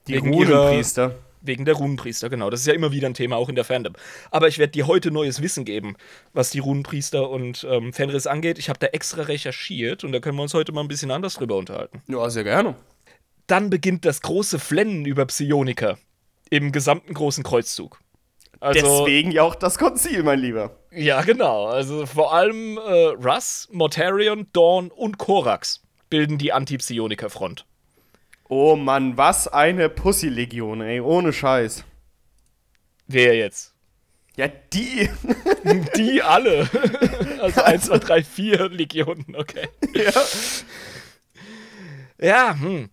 [0.07, 2.49] Die Runenpriester Wegen der Runenpriester, genau.
[2.49, 3.93] Das ist ja immer wieder ein Thema, auch in der Fandom.
[4.31, 5.95] Aber ich werde dir heute neues Wissen geben,
[6.33, 8.57] was die Runenpriester und ähm, Fenris angeht.
[8.57, 11.35] Ich habe da extra recherchiert und da können wir uns heute mal ein bisschen anders
[11.35, 12.01] drüber unterhalten.
[12.07, 12.75] Ja, sehr gerne.
[13.47, 15.97] Dann beginnt das große Flennen über Psioniker
[16.49, 17.99] im gesamten großen Kreuzzug.
[18.59, 20.79] Also, Deswegen ja auch das Konzil, mein Lieber.
[20.91, 21.65] Ja, genau.
[21.65, 27.65] Also vor allem äh, Russ, Mortarion, Dawn und Korax bilden die Anti-Psioniker-Front.
[28.47, 31.83] Oh Mann, was eine Pussy-Legion, ey, ohne Scheiß.
[33.07, 33.73] Wer jetzt?
[34.37, 35.09] Ja, die.
[35.95, 36.69] die alle.
[37.45, 39.67] Also 1, 2, 3, 4 Legionen, okay.
[39.93, 40.11] Ja.
[42.19, 42.89] Ja, hm.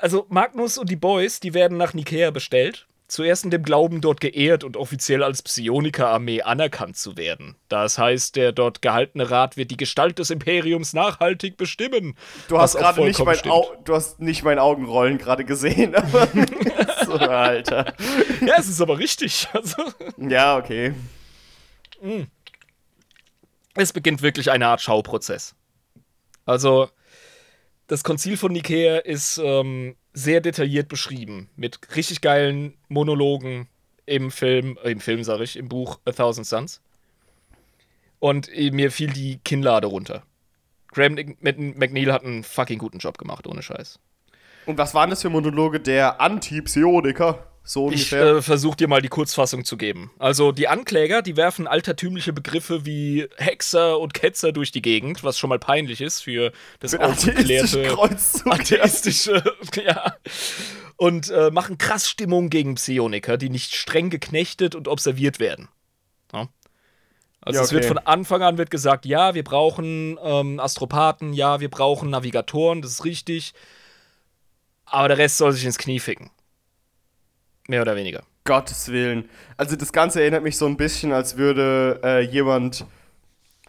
[0.00, 4.20] Also Magnus und die Boys, die werden nach Nikea bestellt zuerst in dem Glauben, dort
[4.20, 7.56] geehrt und offiziell als Psioniker-Armee anerkannt zu werden.
[7.68, 12.16] Das heißt, der dort gehaltene Rat wird die Gestalt des Imperiums nachhaltig bestimmen.
[12.48, 13.38] Du hast gerade nicht, mein
[13.84, 16.28] du hast nicht mein Augenrollen gerade gesehen, aber
[17.04, 17.94] so, Alter.
[18.40, 19.48] Ja, es ist aber richtig.
[19.52, 19.82] Also.
[20.16, 20.94] Ja, okay.
[22.00, 22.28] Hm.
[23.74, 25.54] Es beginnt wirklich eine Art Schauprozess.
[26.46, 26.88] Also,
[27.90, 33.68] das Konzil von Nikea ist ähm, sehr detailliert beschrieben, mit richtig geilen Monologen
[34.06, 36.80] im Film, äh, im Film sage ich, im Buch A Thousand Suns.
[38.20, 40.22] Und äh, mir fiel die Kinnlade runter.
[40.92, 43.98] Graham McNeil hat einen fucking guten Job gemacht, ohne Scheiß.
[44.66, 47.49] Und was waren das für Monologe der Anti-Psioniker?
[47.62, 48.32] So ungefähr.
[48.32, 50.10] Ich äh, versuche dir mal die Kurzfassung zu geben.
[50.18, 55.38] Also die Ankläger, die werfen altertümliche Begriffe wie Hexer und Ketzer durch die Gegend, was
[55.38, 57.96] schon mal peinlich ist für das für aufgeklärte
[58.44, 59.42] atheistische,
[59.84, 60.16] ja.
[60.96, 65.68] Und äh, machen krass Stimmung gegen Psioniker, die nicht streng geknechtet und observiert werden.
[66.32, 66.48] Ja?
[67.40, 67.66] Also ja, okay.
[67.66, 72.10] es wird von Anfang an wird gesagt, ja, wir brauchen ähm, Astropathen, ja, wir brauchen
[72.10, 73.54] Navigatoren, das ist richtig.
[74.84, 76.30] Aber der Rest soll sich ins Knie ficken.
[77.70, 78.24] Mehr oder weniger.
[78.42, 79.28] Gottes Willen.
[79.56, 82.84] Also das Ganze erinnert mich so ein bisschen, als würde äh, jemand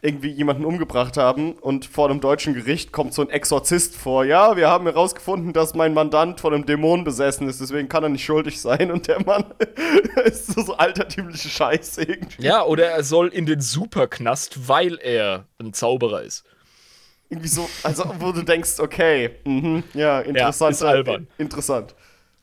[0.01, 4.25] irgendwie jemanden umgebracht haben und vor einem deutschen Gericht kommt so ein Exorzist vor.
[4.25, 8.09] Ja, wir haben herausgefunden, dass mein Mandant von einem Dämon besessen ist, deswegen kann er
[8.09, 9.45] nicht schuldig sein und der Mann
[10.25, 12.41] ist so, so altertümliche Scheiße irgendwie.
[12.41, 16.43] Ja, oder er soll in den Superknast, weil er ein Zauberer ist.
[17.29, 20.71] Irgendwie so, also wo du denkst, okay, mh, ja, interessant.
[20.71, 21.27] Ja, ist albern.
[21.37, 21.93] Interessant.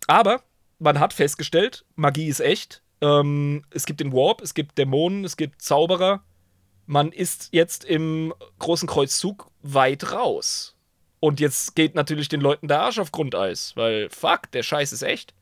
[0.06, 0.40] Aber
[0.78, 2.82] man hat festgestellt, Magie ist echt.
[3.00, 6.22] Ähm, es gibt den Warp, es gibt Dämonen, es gibt Zauberer.
[6.86, 10.74] Man ist jetzt im großen Kreuzzug weit raus.
[11.20, 15.02] Und jetzt geht natürlich den Leuten der Arsch auf Grundeis, weil fuck, der Scheiß ist
[15.02, 15.34] echt.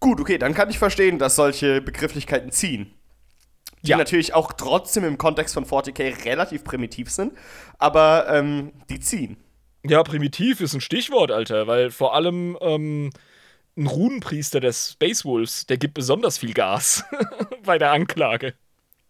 [0.00, 2.92] Gut, okay, dann kann ich verstehen, dass solche Begrifflichkeiten ziehen.
[3.82, 3.96] Die ja.
[3.96, 7.32] natürlich auch trotzdem im Kontext von 40k relativ primitiv sind,
[7.78, 9.36] aber ähm, die ziehen.
[9.84, 13.10] Ja, primitiv ist ein Stichwort, Alter, weil vor allem ähm,
[13.76, 17.04] ein Runenpriester des Space Wolves, der gibt besonders viel Gas
[17.64, 18.54] bei der Anklage.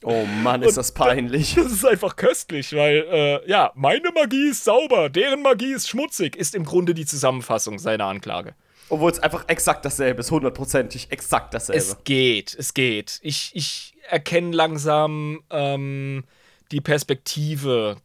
[0.05, 1.55] Oh Mann, ist Und das peinlich.
[1.57, 6.37] Das ist einfach köstlich, weil, äh, ja, meine Magie ist sauber, deren Magie ist schmutzig,
[6.37, 8.55] ist im Grunde die Zusammenfassung seiner Anklage.
[8.89, 11.81] Obwohl es einfach exakt dasselbe ist, hundertprozentig exakt dasselbe.
[11.81, 13.21] Es geht, es geht.
[13.23, 16.25] Ich, ich erkenne langsam ähm,
[16.73, 17.97] die Perspektive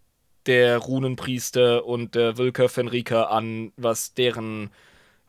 [0.45, 4.69] der Runenpriester und der Wilker Fenrika an, was deren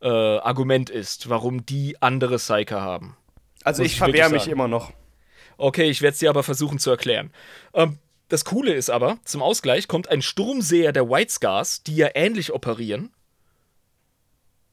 [0.00, 3.16] äh, Argument ist, warum die andere Psyker haben.
[3.64, 4.92] Also ich, ich verwehre mich immer noch.
[5.56, 7.32] Okay, ich werde es dir aber versuchen zu erklären.
[7.74, 7.98] Ähm,
[8.28, 12.52] das Coole ist aber, zum Ausgleich kommt ein Sturmseher der White Scars, die ja ähnlich
[12.52, 13.10] operieren.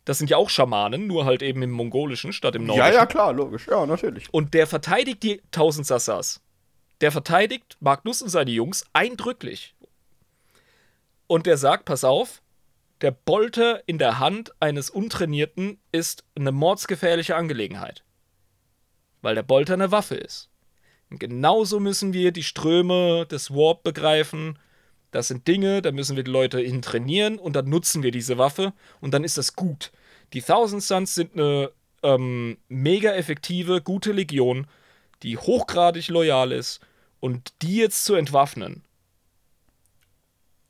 [0.04, 2.94] Das sind ja auch Schamanen, nur halt eben im Mongolischen statt im Nordischen.
[2.94, 3.68] Ja, ja, klar, logisch.
[3.68, 4.32] Ja, natürlich.
[4.32, 6.42] Und der verteidigt die 1000 Sassas.
[7.02, 9.74] Der verteidigt Magnus und seine Jungs eindrücklich.
[11.28, 12.44] Und der sagt, pass auf,
[13.06, 18.04] der Bolter in der Hand eines Untrainierten ist eine mordsgefährliche Angelegenheit.
[19.22, 20.50] Weil der Bolter eine Waffe ist.
[21.12, 24.58] Und genauso müssen wir die Ströme des Warp begreifen.
[25.12, 28.40] Das sind Dinge, da müssen wir die Leute hin trainieren und dann nutzen wir diese
[28.40, 29.92] Waffe und dann ist das gut.
[30.34, 31.70] Die Thousand Suns sind eine
[32.02, 34.66] ähm, mega effektive, gute Legion,
[35.22, 36.80] die hochgradig loyal ist
[37.20, 38.84] und die jetzt zu entwaffnen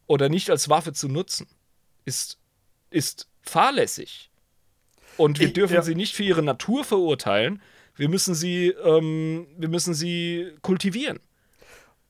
[0.05, 1.47] oder nicht als Waffe zu nutzen,
[2.05, 2.37] ist,
[2.89, 4.29] ist fahrlässig.
[5.17, 5.81] Und wir ich, dürfen ja.
[5.81, 7.61] sie nicht für ihre Natur verurteilen.
[7.95, 11.19] Wir müssen sie, ähm, wir müssen sie kultivieren.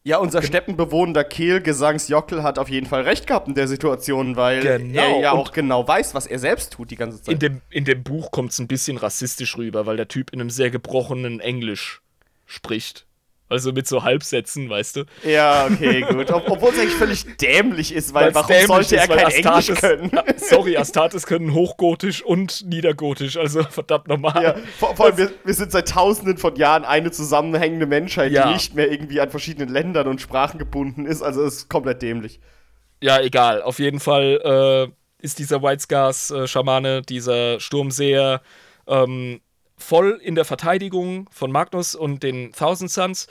[0.04, 5.02] Ja, unser steppenbewohnender Kehl-Gesangsjockel hat auf jeden Fall recht gehabt in der Situation, weil genau.
[5.02, 7.34] er ja auch genau weiß, was er selbst tut die ganze Zeit.
[7.34, 10.40] In dem, in dem Buch kommt es ein bisschen rassistisch rüber, weil der Typ in
[10.40, 12.04] einem sehr gebrochenen Englisch
[12.46, 13.05] spricht.
[13.48, 15.04] Also mit so Halbsätzen, weißt du?
[15.24, 16.32] Ja, okay, gut.
[16.32, 19.68] Ob, Obwohl es eigentlich völlig dämlich ist, weil Weil's warum sollte er ist, kein Astartes-
[19.70, 20.12] Englisch können?
[20.38, 24.42] Sorry, Astartes können hochgotisch und niedergotisch, also verdammt normal.
[24.44, 28.48] Ja, vor, vor allem, wir, wir sind seit tausenden von Jahren eine zusammenhängende Menschheit, Ja.
[28.48, 31.22] die nicht mehr irgendwie an verschiedenen Ländern und Sprachen gebunden ist.
[31.22, 32.40] Also es ist komplett dämlich.
[33.02, 33.62] Ja, egal.
[33.62, 34.90] Auf jeden Fall
[35.22, 38.42] äh, ist dieser White Scars-Schamane, dieser Sturmseher,
[38.88, 39.42] ähm,
[39.78, 43.28] voll in der Verteidigung von Magnus und den Thousand Suns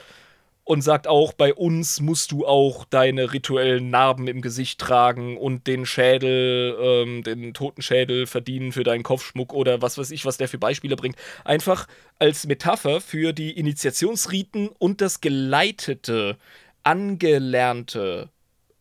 [0.64, 5.66] und sagt auch, bei uns musst du auch deine rituellen Narben im Gesicht tragen und
[5.66, 10.48] den Schädel, ähm, den Totenschädel verdienen für deinen Kopfschmuck oder was weiß ich, was der
[10.48, 11.16] für Beispiele bringt.
[11.44, 11.86] Einfach
[12.18, 16.38] als Metapher für die Initiationsriten und das geleitete,
[16.82, 18.30] angelernte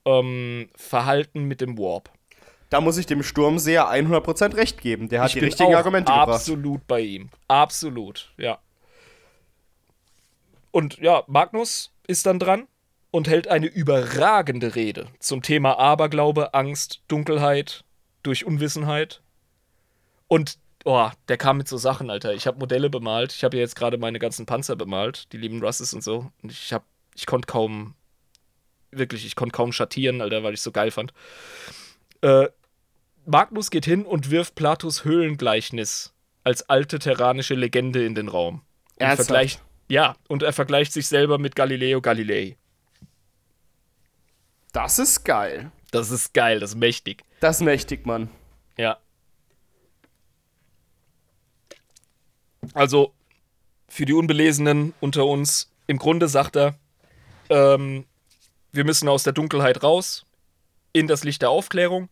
[0.06, 2.12] ähm, Verhalten mit dem Warp.
[2.73, 5.07] Da muss ich dem Sturmseher 100% recht geben.
[5.07, 6.29] Der hat ich die richtigen Argumente gebracht.
[6.29, 7.29] absolut bei ihm.
[7.47, 8.57] Absolut, ja.
[10.71, 12.67] Und ja, Magnus ist dann dran
[13.11, 17.83] und hält eine überragende Rede zum Thema Aberglaube, Angst, Dunkelheit
[18.23, 19.21] durch Unwissenheit.
[20.27, 22.33] Und oh, der kam mit so Sachen, Alter.
[22.33, 23.33] Ich habe Modelle bemalt.
[23.33, 26.31] Ich habe ja jetzt gerade meine ganzen Panzer bemalt, die lieben Russes und so.
[26.41, 27.93] Und ich habe, ich konnte kaum,
[28.89, 31.13] wirklich, ich konnte kaum schattieren, Alter, weil ich so geil fand.
[32.21, 32.47] Äh,
[33.25, 36.13] Magnus geht hin und wirft Platos Höhlengleichnis
[36.43, 38.55] als alte terranische Legende in den Raum.
[38.55, 39.27] Und Ernsthaft?
[39.27, 42.57] vergleicht, ja, und er vergleicht sich selber mit Galileo Galilei.
[44.71, 45.71] Das ist geil.
[45.91, 47.23] Das ist geil, das ist mächtig.
[47.39, 48.29] Das ist mächtig, Mann.
[48.77, 48.97] Ja.
[52.73, 53.13] Also,
[53.87, 56.75] für die Unbelesenen unter uns, im Grunde sagt er,
[57.49, 58.05] ähm,
[58.71, 60.25] wir müssen aus der Dunkelheit raus,
[60.93, 62.09] in das Licht der Aufklärung.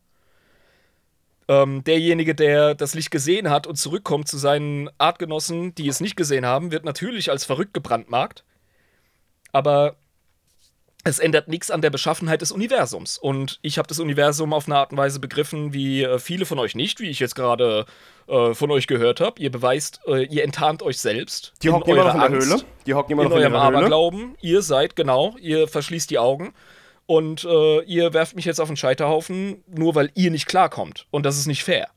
[1.51, 6.15] Ähm, derjenige, der das Licht gesehen hat und zurückkommt zu seinen Artgenossen, die es nicht
[6.15, 8.45] gesehen haben, wird natürlich als verrückt gebrandmarkt.
[9.51, 9.97] Aber
[11.03, 13.17] es ändert nichts an der Beschaffenheit des Universums.
[13.17, 16.57] Und ich habe das Universum auf eine Art und Weise begriffen, wie äh, viele von
[16.57, 17.85] euch nicht, wie ich jetzt gerade
[18.29, 19.41] äh, von euch gehört habe.
[19.41, 21.51] Ihr beweist, äh, ihr enttarnt euch selbst.
[21.63, 22.61] Die hocken immer noch in der Höhle.
[22.85, 23.77] Die hocken immer In noch in eurem der Höhle.
[23.77, 24.37] Aberglauben.
[24.39, 26.53] Ihr seid, genau, ihr verschließt die Augen.
[27.11, 31.07] Und äh, ihr werft mich jetzt auf den Scheiterhaufen, nur weil ihr nicht klarkommt.
[31.11, 31.89] Und das ist nicht fair.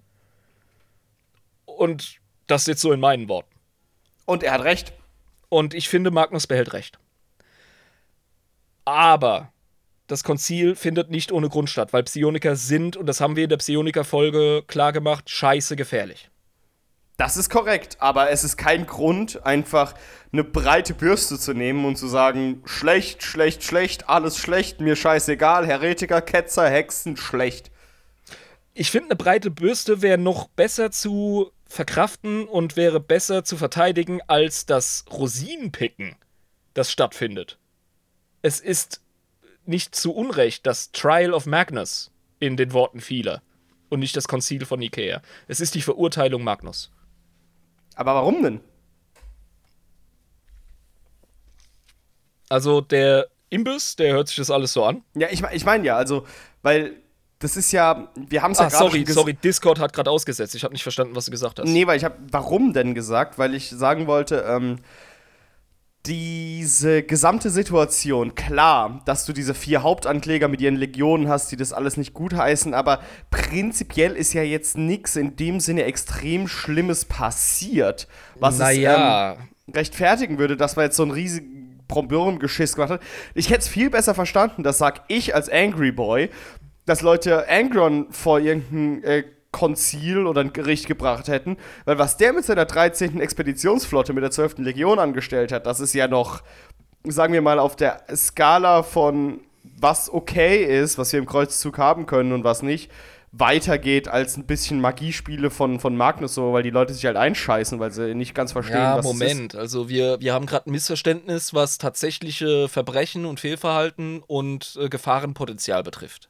[1.66, 2.18] Und
[2.48, 3.54] das jetzt so in meinen Worten.
[4.26, 4.92] Und er hat recht.
[5.50, 6.98] Und ich finde, Magnus behält recht.
[8.84, 9.52] Aber
[10.08, 13.50] das Konzil findet nicht ohne Grund statt, weil Psioniker sind, und das haben wir in
[13.50, 16.28] der Psioniker-Folge klargemacht, scheiße gefährlich.
[17.16, 19.94] Das ist korrekt, aber es ist kein Grund, einfach
[20.32, 25.64] eine breite Bürste zu nehmen und zu sagen, schlecht, schlecht, schlecht, alles schlecht, mir scheißegal,
[25.64, 27.70] Heretiker, Ketzer, Hexen, schlecht.
[28.72, 34.20] Ich finde, eine breite Bürste wäre noch besser zu verkraften und wäre besser zu verteidigen
[34.26, 36.16] als das Rosinenpicken,
[36.74, 37.58] das stattfindet.
[38.42, 39.00] Es ist
[39.66, 42.10] nicht zu Unrecht das Trial of Magnus
[42.40, 43.40] in den Worten vieler
[43.88, 45.22] und nicht das Konzil von Nikea.
[45.46, 46.90] Es ist die Verurteilung Magnus.
[47.94, 48.60] Aber warum denn?
[52.48, 55.02] Also der Imbiss, der hört sich das alles so an.
[55.14, 56.26] Ja, ich, ich meine ja, also,
[56.62, 56.96] weil
[57.38, 60.54] das ist ja, wir haben es ja Ah, gerade sorry, sorry, Discord hat gerade ausgesetzt.
[60.54, 61.68] Ich habe nicht verstanden, was du gesagt hast.
[61.68, 63.38] Nee, weil ich habe, warum denn gesagt?
[63.38, 64.78] Weil ich sagen wollte, ähm,
[66.06, 71.72] diese gesamte Situation, klar, dass du diese vier Hauptankläger mit ihren Legionen hast, die das
[71.72, 73.00] alles nicht gutheißen, aber
[73.30, 78.06] prinzipiell ist ja jetzt nichts in dem Sinne extrem Schlimmes passiert,
[78.38, 83.02] was naja, es ähm, rechtfertigen würde, dass man jetzt so ein riesigen Brombirngeschiss gemacht hat.
[83.34, 86.28] Ich hätte es viel besser verstanden, das sag ich als Angry Boy,
[86.84, 89.24] dass Leute Angron vor irgendein äh,
[89.54, 93.20] Konzil oder ein Gericht gebracht hätten, weil was der mit seiner 13.
[93.20, 94.58] Expeditionsflotte mit der 12.
[94.58, 96.42] Legion angestellt hat, das ist ja noch,
[97.04, 102.06] sagen wir mal, auf der Skala von was okay ist, was wir im Kreuzzug haben
[102.06, 102.90] können und was nicht,
[103.30, 107.78] weitergeht als ein bisschen Magiespiele von, von Magnus, so, weil die Leute sich halt einscheißen,
[107.78, 109.18] weil sie nicht ganz verstehen, ja, was es ist.
[109.18, 109.54] Moment.
[109.54, 115.84] Also wir, wir haben gerade ein Missverständnis, was tatsächliche Verbrechen und Fehlverhalten und äh, Gefahrenpotenzial
[115.84, 116.28] betrifft.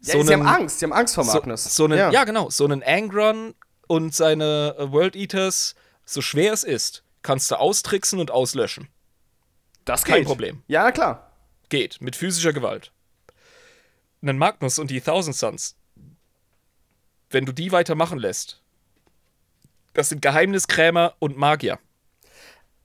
[0.00, 1.64] Ja, sie haben Angst, sie haben Angst vor so, Magnus.
[1.64, 2.24] so einen, ja.
[2.24, 3.54] genau, so einen Angron
[3.86, 5.74] und seine äh, World Eaters,
[6.04, 8.88] so schwer es ist, kannst du austricksen und auslöschen.
[9.84, 10.26] das kein geht.
[10.26, 10.62] Problem.
[10.68, 11.30] Ja, klar.
[11.68, 12.92] Geht, mit physischer Gewalt.
[14.22, 15.76] Einen Magnus und die Thousand Suns,
[17.30, 18.62] wenn du die weitermachen lässt,
[19.94, 21.78] das sind Geheimniskrämer und Magier.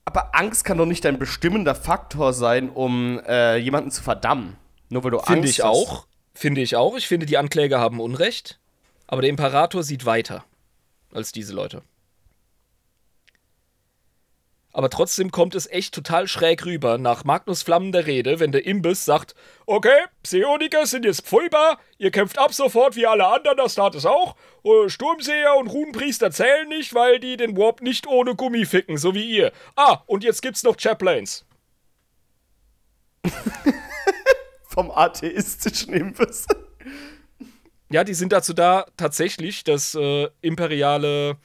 [0.04, 4.56] Aber Angst kann doch nicht ein bestimmender Faktor sein, um äh, jemanden zu verdammen.
[4.88, 5.68] Nur weil du Finde Angst ich hast.
[5.68, 6.06] auch.
[6.42, 6.96] Finde ich auch.
[6.96, 8.58] Ich finde, die Ankläger haben Unrecht.
[9.06, 10.44] Aber der Imperator sieht weiter
[11.12, 11.82] als diese Leute.
[14.72, 19.04] Aber trotzdem kommt es echt total schräg rüber nach Magnus flammender Rede, wenn der Imbiss
[19.04, 19.36] sagt:
[19.66, 24.04] Okay, Psioniker sind jetzt pfeilbar, ihr kämpft ab sofort wie alle anderen, das tat es
[24.04, 24.34] auch.
[24.64, 29.14] Äh, Sturmseher und Runenpriester zählen nicht, weil die den Warp nicht ohne Gummi ficken, so
[29.14, 29.52] wie ihr.
[29.76, 31.46] Ah, und jetzt gibt's noch Chaplains.
[34.72, 36.46] Vom atheistischen Imbiss.
[37.90, 41.36] Ja, die sind dazu da, tatsächlich das äh, imperiale,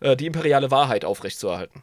[0.00, 1.82] äh, die imperiale Wahrheit aufrechtzuerhalten.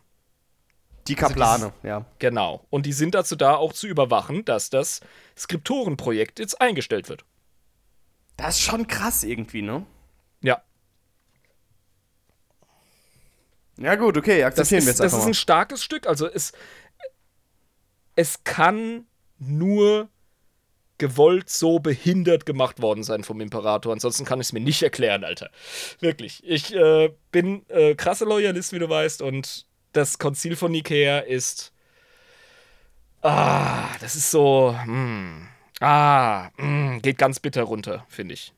[1.08, 2.06] Die Kaplane, also ja.
[2.20, 2.68] Genau.
[2.70, 5.02] Und die sind dazu da, auch zu überwachen, dass das
[5.36, 7.26] Skriptorenprojekt jetzt eingestellt wird.
[8.38, 9.88] Das ist schon krass irgendwie, ne?
[10.42, 10.62] Ja.
[13.78, 16.06] Ja, gut, okay, akzeptieren das wir ist, jetzt einfach Das ist ein starkes Stück.
[16.06, 16.54] Also es,
[18.16, 19.08] es kann
[19.40, 20.10] nur
[21.04, 23.92] gewollt so behindert gemacht worden sein vom Imperator.
[23.92, 25.50] Ansonsten kann ich es mir nicht erklären, Alter.
[26.00, 26.42] Wirklich.
[26.46, 31.74] Ich äh, bin äh, krasser Loyalist, wie du weißt, und das Konzil von Nikea ist.
[33.22, 34.74] Ah, das ist so.
[34.86, 35.50] Mm,
[35.82, 38.54] ah, mm, geht ganz bitter runter, finde ich.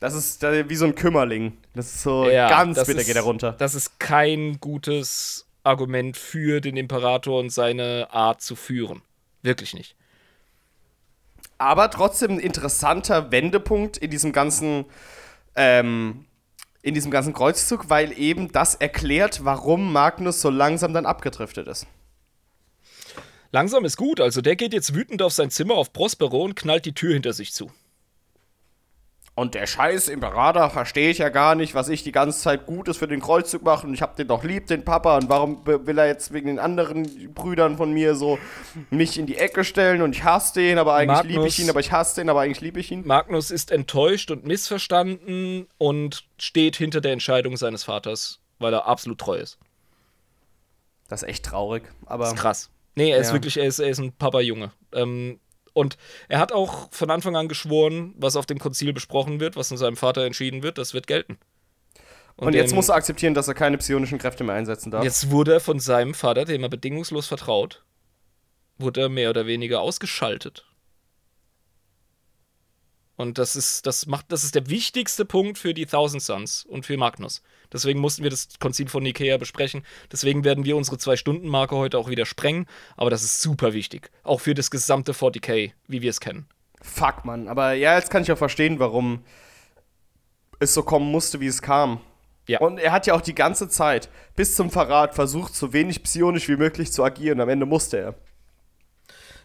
[0.00, 1.56] Das ist wie so ein Kümmerling.
[1.74, 3.52] Das ist so Ja, ganz bitter ist, geht er runter.
[3.52, 9.02] Das ist kein gutes Argument für den Imperator und seine Art zu führen.
[9.42, 9.94] Wirklich nicht.
[11.64, 14.84] Aber trotzdem ein interessanter Wendepunkt in diesem ganzen,
[15.56, 16.26] ähm,
[16.82, 21.86] in diesem ganzen Kreuzzug, weil eben das erklärt, warum Magnus so langsam dann abgedriftet ist.
[23.50, 26.84] Langsam ist gut, also der geht jetzt wütend auf sein Zimmer auf Prospero und knallt
[26.84, 27.70] die Tür hinter sich zu.
[29.36, 32.98] Und der scheiß Imperator verstehe ich ja gar nicht, was ich die ganze Zeit Gutes
[32.98, 35.98] für den Kreuzzug mache und ich hab den doch lieb, den Papa, und warum will
[35.98, 38.38] er jetzt wegen den anderen Brüdern von mir so
[38.90, 41.80] mich in die Ecke stellen und ich hasse den, aber eigentlich liebe ich ihn, aber
[41.80, 43.04] ich hasse den, aber eigentlich liebe ich ihn.
[43.04, 49.18] Magnus ist enttäuscht und missverstanden und steht hinter der Entscheidung seines Vaters, weil er absolut
[49.18, 49.58] treu ist.
[51.08, 52.70] Das ist echt traurig, aber Das ist krass.
[52.94, 53.32] Nee, er ist Ja.
[53.32, 54.70] wirklich, er ist, er ist ein Papa-Junge.
[54.92, 55.40] Ähm,
[55.74, 55.98] und
[56.28, 59.76] er hat auch von Anfang an geschworen, was auf dem Konzil besprochen wird, was von
[59.76, 61.36] seinem Vater entschieden wird, das wird gelten.
[62.36, 65.04] und, jetzt den- muss er akzeptieren, dass er keine psionischen Kräfte mehr einsetzen darf.
[65.04, 67.84] Jetzt wurde er von seinem Vater, dem er bedingungslos vertraut,
[68.78, 70.64] wurde er mehr oder weniger ausgeschaltet.
[73.16, 76.84] Und das ist, das macht, das ist der wichtigste Punkt für die Thousand Suns und
[76.84, 77.42] für Magnus.
[77.72, 79.84] Deswegen mussten wir das Konzil von Nikea besprechen.
[80.10, 82.66] Deswegen werden wir unsere Zwei-Stunden-Marke heute auch wieder sprengen.
[82.96, 84.10] Aber das ist super wichtig.
[84.24, 86.46] Auch für das gesamte 40k, wie wir es kennen.
[86.82, 87.48] Fuck, Mann.
[87.48, 89.24] Aber ja, jetzt kann ich auch verstehen, warum
[90.58, 92.00] es so kommen musste, wie es kam.
[92.46, 92.60] Ja.
[92.60, 96.48] Und er hat ja auch die ganze Zeit bis zum Verrat versucht, so wenig psionisch
[96.48, 97.40] wie möglich zu agieren.
[97.40, 98.14] Am Ende musste er.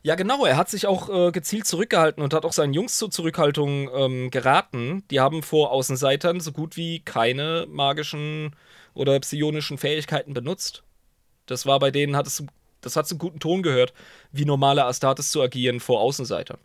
[0.01, 0.45] Ja, genau.
[0.45, 4.31] Er hat sich auch äh, gezielt zurückgehalten und hat auch seinen Jungs zur Zurückhaltung ähm,
[4.31, 5.03] geraten.
[5.11, 8.55] Die haben vor Außenseitern so gut wie keine magischen
[8.93, 10.83] oder psionischen Fähigkeiten benutzt.
[11.45, 12.43] Das war bei denen, hat es,
[12.81, 13.93] das hat zum guten Ton gehört,
[14.31, 16.59] wie normale Astartes zu agieren vor Außenseitern.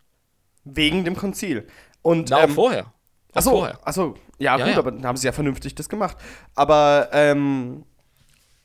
[0.64, 1.66] Wegen dem Konzil.
[2.02, 2.86] Und, Na, auch ähm, vorher.
[3.32, 3.78] Auch Achso, vorher.
[3.86, 4.78] achso, ja, Ja, gut, ja.
[4.78, 6.16] aber dann haben sie ja vernünftig das gemacht.
[6.54, 7.84] Aber ähm,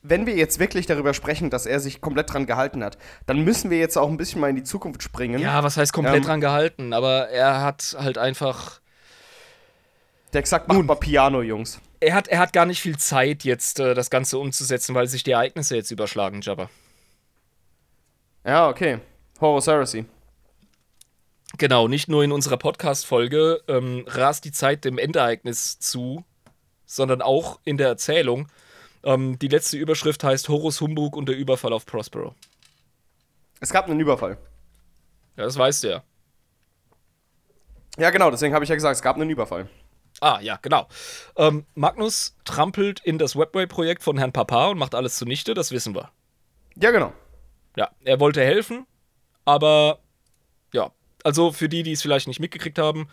[0.01, 3.69] wenn wir jetzt wirklich darüber sprechen, dass er sich komplett dran gehalten hat, dann müssen
[3.69, 5.39] wir jetzt auch ein bisschen mal in die Zukunft springen.
[5.39, 6.93] Ja, was heißt komplett Ähm, dran gehalten?
[6.93, 8.79] Aber er hat halt einfach.
[10.33, 11.81] Der gesagt, macht mal Piano, Jungs.
[11.99, 15.23] Er hat, er hat gar nicht viel Zeit, jetzt äh, das Ganze umzusetzen, weil sich
[15.23, 16.69] die Ereignisse jetzt überschlagen, Jabba.
[18.45, 18.99] Ja, okay.
[19.41, 20.05] Horus Heresy.
[21.57, 26.23] Genau, nicht nur in unserer Podcast-Folge ähm, rast die Zeit dem Endereignis zu,
[26.85, 28.47] sondern auch in der Erzählung.
[29.03, 32.35] Ähm, die letzte Überschrift heißt Horus Humbug und der Überfall auf Prospero.
[33.59, 34.37] Es gab einen Überfall.
[35.37, 36.03] Ja, das weißt du ja.
[37.97, 39.69] Ja, genau, deswegen habe ich ja gesagt, es gab einen Überfall.
[40.21, 40.87] Ah, ja, genau.
[41.37, 45.95] Ähm, Magnus trampelt in das Webway-Projekt von Herrn Papa und macht alles zunichte, das wissen
[45.95, 46.11] wir.
[46.75, 47.13] Ja, genau.
[47.75, 48.85] Ja, er wollte helfen,
[49.45, 49.99] aber
[50.73, 50.91] ja,
[51.23, 53.09] also für die, die es vielleicht nicht mitgekriegt haben,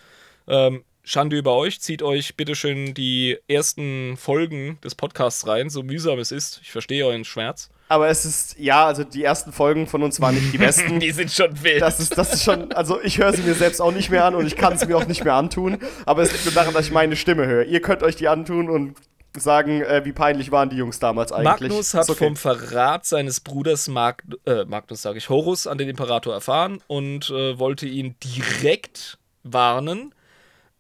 [0.48, 6.18] ähm, Schande über euch, zieht euch bitteschön die ersten Folgen des Podcasts rein, so mühsam
[6.18, 6.58] es ist.
[6.64, 7.70] Ich verstehe euren Schmerz.
[7.88, 10.98] Aber es ist, ja, also die ersten Folgen von uns waren nicht die besten.
[10.98, 11.80] Die sind schon wild.
[11.80, 14.34] Das ist, das ist schon, also ich höre sie mir selbst auch nicht mehr an
[14.34, 15.78] und ich kann es mir auch nicht mehr antun.
[16.06, 17.66] Aber es liegt nur daran, dass ich meine Stimme höre.
[17.66, 18.96] Ihr könnt euch die antun und
[19.36, 21.70] sagen, äh, wie peinlich waren die Jungs damals eigentlich.
[21.70, 22.24] Magnus hat okay.
[22.24, 27.30] vom Verrat seines Bruders Mag äh, Magnus, sage ich, Horus an den Imperator erfahren und
[27.30, 30.12] äh, wollte ihn direkt warnen.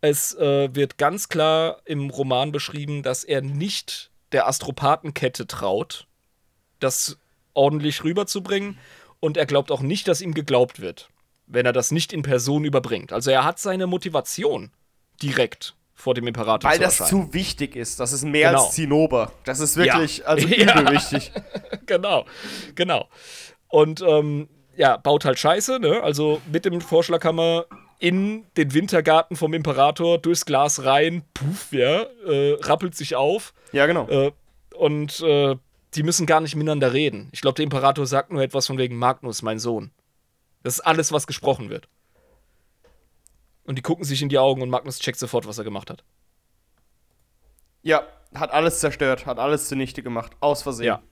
[0.00, 6.06] Es äh, wird ganz klar im Roman beschrieben, dass er nicht der Astropathenkette traut,
[6.80, 7.18] das
[7.54, 8.78] ordentlich rüberzubringen.
[9.20, 11.08] Und er glaubt auch nicht, dass ihm geglaubt wird,
[11.46, 13.12] wenn er das nicht in Person überbringt.
[13.12, 14.70] Also er hat seine Motivation
[15.22, 17.98] direkt vor dem Imperator Weil zu das zu wichtig ist.
[17.98, 18.64] Das ist mehr Genau.
[18.64, 19.32] als Zinnober.
[19.44, 20.24] Das ist wirklich, Ja.
[20.26, 21.32] also übel wichtig.
[21.86, 22.26] genau,
[22.74, 23.08] genau.
[23.68, 26.02] Und ähm, ja, baut halt Scheiße, ne?
[26.02, 27.64] Also mit dem Vorschlaghammer
[27.98, 33.54] in den Wintergarten vom Imperator, durchs Glas rein, puff, ja, äh, rappelt sich auf.
[33.72, 34.08] Ja, genau.
[34.08, 34.32] Äh,
[34.74, 35.56] und äh,
[35.94, 37.28] die müssen gar nicht miteinander reden.
[37.32, 39.90] Ich glaube, der Imperator sagt nur etwas von wegen Magnus, mein Sohn.
[40.62, 41.88] Das ist alles, was gesprochen wird.
[43.64, 46.04] Und die gucken sich in die Augen und Magnus checkt sofort, was er gemacht hat.
[47.82, 50.32] Ja, hat alles zerstört, hat alles zunichte gemacht.
[50.40, 50.86] Aus Versehen.
[50.86, 51.02] Ja,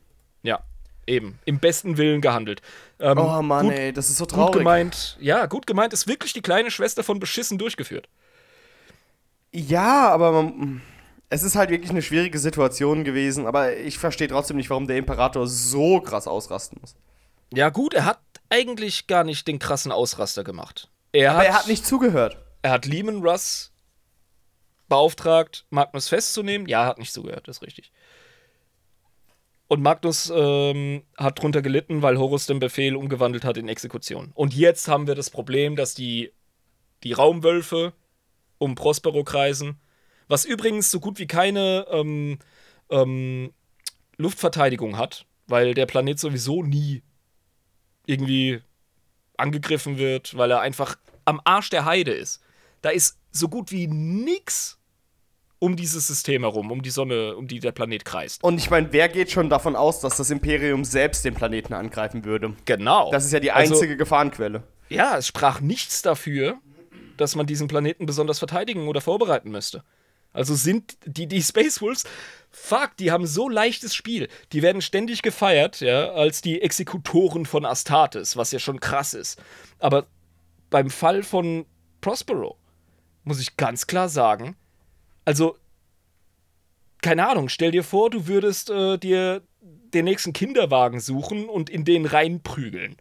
[0.43, 0.65] ja,
[1.07, 1.39] eben.
[1.45, 2.63] Im besten Willen gehandelt.
[2.99, 4.59] Ähm, Oh Mann, gut, ey, das ist so gut traurig.
[4.59, 8.09] gemeint, ja, gut gemeint ist wirklich die kleine Schwester von beschissen durchgeführt.
[9.53, 10.83] Ja, aber man,
[11.31, 13.47] es ist halt wirklich eine schwierige Situation gewesen.
[13.47, 16.95] Aber ich verstehe trotzdem nicht, warum der Imperator so krass ausrasten muss.
[17.53, 18.21] Ja, gut, er hat
[18.51, 20.89] eigentlich gar nicht den krassen Ausraster gemacht.
[21.13, 22.39] Er Aber er hat nicht zugehört.
[22.63, 23.73] Er hat Lehman Russ
[24.89, 26.69] beauftragt, Magnus festzunehmen.
[26.69, 27.93] Ja, er hat nicht zugehört, das ist richtig.
[29.67, 34.31] Und Magnus ähm, hat drunter gelitten, weil Horus den Befehl umgewandelt hat in Exekution.
[34.35, 36.33] Und jetzt haben wir das Problem, dass die,
[37.03, 37.95] die Raumwölfe
[38.59, 39.81] um Prospero kreisen,
[40.29, 42.39] was übrigens so gut wie keine ähm,
[42.91, 43.53] ähm,
[44.17, 47.03] Luftverteidigung hat, weil der Planet sowieso nie
[48.07, 48.61] irgendwie
[49.37, 52.43] angegriffen wird, weil er einfach am Arsch der Heide ist.
[52.83, 54.79] Da ist so gut wie nix
[55.65, 58.45] um dieses System herum, um die Sonne, um die der Planet kreist.
[58.45, 62.25] Und ich meine, wer geht schon davon aus, dass das Imperium selbst den Planeten angreifen
[62.25, 62.55] würde?
[62.67, 63.11] Genau.
[63.11, 64.63] Das ist ja die Also, einzige Gefahrenquelle.
[64.89, 66.59] ja, es sprach nichts dafür,
[67.17, 69.83] dass man diesen Planeten besonders verteidigen oder vorbereiten müsste.
[70.33, 72.05] Also sind die, die Space Wolves,
[72.51, 74.29] fuck, die haben so leichtes Spiel.
[74.53, 79.41] Die werden ständig gefeiert, ja, als die Exekutoren von Astartes, was ja schon krass ist.
[79.79, 80.07] Aber
[80.71, 81.67] beim Fall von
[82.01, 82.59] Prospero
[83.23, 84.57] muss ich ganz klar sagen,
[85.25, 85.57] also,
[87.03, 91.85] keine Ahnung, stell dir vor, du würdest äh, dir den nächsten Kinderwagen suchen und in
[91.85, 92.97] den reinprügeln.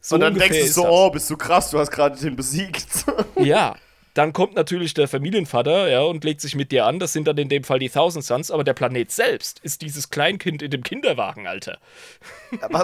[0.00, 0.90] So und dann denkst du so, das.
[0.92, 3.04] oh, bist du krass, du hast gerade den besiegt.
[3.38, 3.76] Ja,
[4.14, 6.98] dann kommt natürlich der Familienvater, ja, und legt sich mit dir an.
[6.98, 10.08] Das sind dann in dem Fall die Thousand Suns, aber der Planet selbst ist dieses
[10.08, 11.78] Kleinkind in dem Kinderwagen, Alter.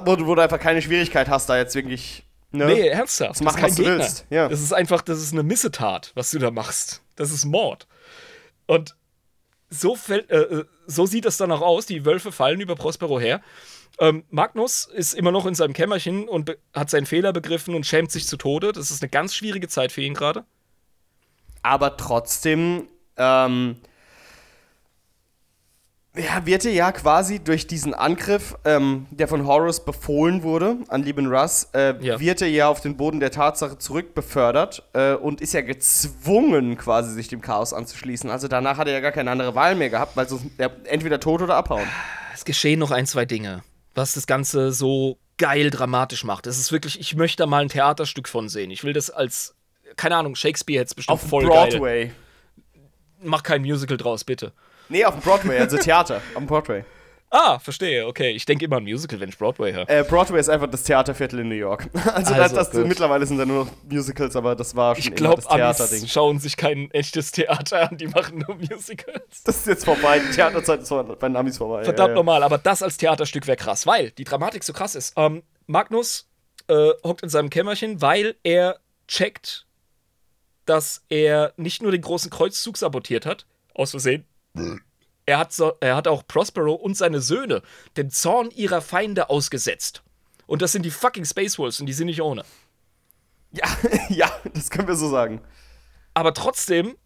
[0.05, 2.25] wo, du, wo du einfach keine Schwierigkeit hast, da jetzt wirklich.
[2.51, 2.67] Ne?
[2.67, 3.37] Nee, ernsthaft.
[3.37, 4.47] Das machen, was du willst, ja.
[4.47, 7.01] Das ist einfach, das ist eine Missetat, was du da machst.
[7.17, 7.87] Das ist Mord.
[8.67, 8.97] Und
[9.69, 11.87] so, fällt, äh, äh, so sieht das dann auch aus.
[11.87, 13.41] Die Wölfe fallen über Prospero her.
[13.99, 18.11] Ähm, Magnus ist immer noch in seinem Kämmerchen und hat seinen Fehler begriffen und schämt
[18.11, 18.73] sich zu Tode.
[18.73, 20.45] Das ist eine ganz schwierige Zeit für ihn gerade.
[21.63, 23.77] Aber trotzdem, ähm,
[26.17, 31.03] ja, wird er ja quasi durch diesen Angriff, ähm, der von Horus befohlen wurde an
[31.03, 32.21] lieben Russ, äh, Ja.
[32.21, 37.13] wird er ja auf den Boden der Tatsache zurückbefördert äh, und ist ja gezwungen, quasi
[37.15, 38.29] sich dem Chaos anzuschließen.
[38.31, 41.19] Also danach hat er ja gar keine andere Wahl mehr gehabt, weil sonst er entweder
[41.19, 41.87] tot oder abhauen.
[42.35, 43.63] Es geschehen noch ein, zwei Dinge,
[43.95, 46.47] was das Ganze so geil dramatisch macht.
[46.47, 48.71] Es ist wirklich, ich möchte da mal ein Theaterstück von sehen.
[48.71, 49.55] Ich will das als,
[49.97, 51.71] keine Ahnung, Shakespeare hätte es bestimmt Auf voll geil.
[51.71, 52.13] Broadway.
[53.23, 54.53] Mach kein Musical draus, bitte.
[54.93, 56.21] Nee, auf dem Broadway, also Theater.
[56.37, 56.85] Dem Broadway.
[57.35, 58.33] Ah, verstehe, okay.
[58.33, 59.89] Ich denke immer an Musical, wenn ich Broadway höre.
[59.89, 61.89] Äh, Broadway ist einfach das Theaterviertel in New York.
[62.05, 65.15] Also, Also, das, das, mittlerweile sind da nur noch Musicals, aber das war schon Ich
[65.17, 66.07] glaube, das Theaterding.
[66.07, 69.43] schauen sich kein echtes Theater an, die machen nur Musicals.
[69.45, 70.19] Das ist jetzt vorbei.
[70.19, 71.85] Die Theaterzeit ist vor- bei den Amis vorbei.
[71.85, 72.15] Verdammt ja, ja.
[72.17, 75.15] normal, aber das als Theaterstück wäre krass, weil die Dramatik so krass ist.
[75.17, 76.29] Ähm, Magnus
[76.69, 78.79] äh, hockt in seinem Kämmerchen, weil er
[79.09, 79.67] checkt,
[80.67, 84.27] dass er nicht nur den großen Kreuzzug sabotiert hat, aus Versehen.
[85.25, 87.63] Er hat, so, er hat auch Prospero und seine Söhne
[87.97, 90.03] dem Zorn ihrer Feinde ausgesetzt.
[90.47, 92.45] Und das sind die fucking Space Wolves und die sind nicht ohne.
[93.53, 93.65] Ja,
[94.09, 95.41] ja, das können wir so sagen.
[96.15, 96.97] Aber trotzdem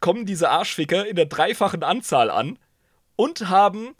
[0.00, 2.58] kommen diese Arschficker in der dreifachen Anzahl an
[3.16, 3.94] und haben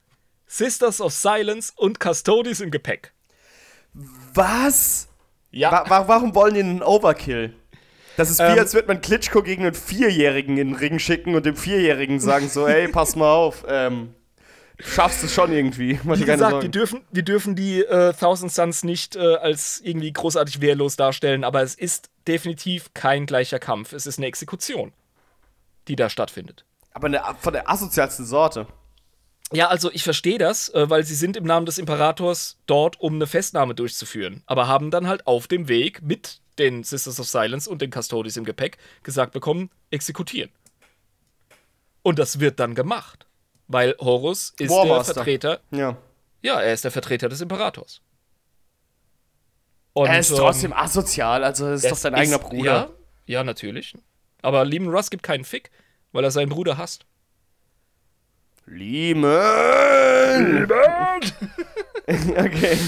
[0.47, 3.13] Sisters of Silence und Custodes im Gepäck.
[3.93, 5.09] Was?
[5.51, 5.85] Ja.
[5.89, 7.55] Wa warum wollen die einen Overkill?
[8.17, 11.35] Das ist wie, Ähm, als würde man Klitschko gegen einen Vierjährigen in den Ring schicken
[11.35, 14.15] und dem Vierjährigen sagen so, ey, pass mal auf, ähm,
[14.77, 15.99] du schaffst es schon irgendwie.
[16.05, 20.13] Mach Wie gesagt, wir dürfen, wir dürfen die äh, Thousand Suns nicht äh, als irgendwie
[20.13, 23.93] großartig wehrlos darstellen, aber es ist definitiv kein gleicher Kampf.
[23.93, 24.93] Es ist eine Exekution,
[25.89, 26.65] die da stattfindet.
[26.93, 28.67] Aber eine, von der asozialsten Sorte.
[29.53, 33.15] Ja, also ich verstehe das, äh, weil sie sind im Namen des Imperators dort, um
[33.15, 37.69] eine Festnahme durchzuführen, aber haben dann halt auf dem Weg mit den Sisters of Silence
[37.69, 40.51] und den Custodes im Gepäck gesagt bekommen, exekutieren.
[42.03, 43.27] Und das wird dann gemacht,
[43.69, 45.15] weil Horus ist Warmaster.
[45.15, 45.97] der Vertreter, Ja.
[46.43, 48.01] ja, er ist der Vertreter des Imperators.
[49.95, 52.65] Und, er ist ähm, trotzdem asozial, also ist doch es dein eigener Bruder.
[52.65, 52.91] Ja,
[53.27, 53.95] ja, natürlich.
[54.41, 55.71] Aber lieben Russ gibt keinen Fick.
[56.13, 57.07] weil er seinen Bruder hasst.
[58.67, 59.25] Liemen!
[62.07, 62.79] okay.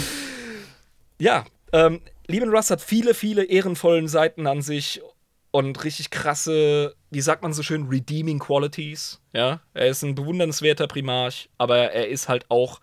[1.18, 5.02] Ja, ähm, Lehman Russ hat viele, viele ehrenvollen Seiten an sich
[5.50, 9.20] und richtig krasse, wie sagt man so schön, redeeming qualities.
[9.32, 12.80] Ja, er ist ein bewundernswerter Primarch, aber er ist halt auch,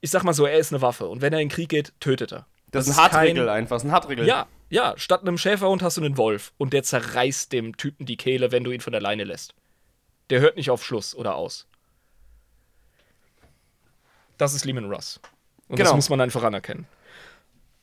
[0.00, 1.92] ich sag mal so, er ist eine Waffe und wenn er in den Krieg geht,
[2.00, 2.46] tötet er.
[2.70, 4.26] Das, ist ein Hartregel einfach, das ist ein Hartregel.
[4.26, 8.16] Ja, ja, statt einem Schäferhund hast du einen Wolf und der zerreißt dem Typen die
[8.16, 9.54] Kehle, wenn du ihn von der Leine lässt.
[10.30, 11.66] Der hört nicht auf Schluss oder aus.
[14.38, 15.20] Das ist Lehman Russ.
[15.68, 15.90] Und Genau.
[15.90, 16.86] das muss man einfach anerkennen.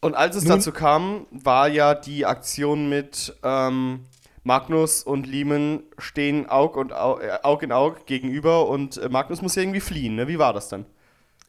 [0.01, 4.05] Und als es Nun- dazu kam, war ja die Aktion mit ähm,
[4.43, 9.41] Magnus und Liemen stehen Aug, und Au, äh, Aug in Aug gegenüber und äh, Magnus
[9.41, 10.27] muss ja irgendwie fliehen, ne?
[10.27, 10.85] Wie war das dann?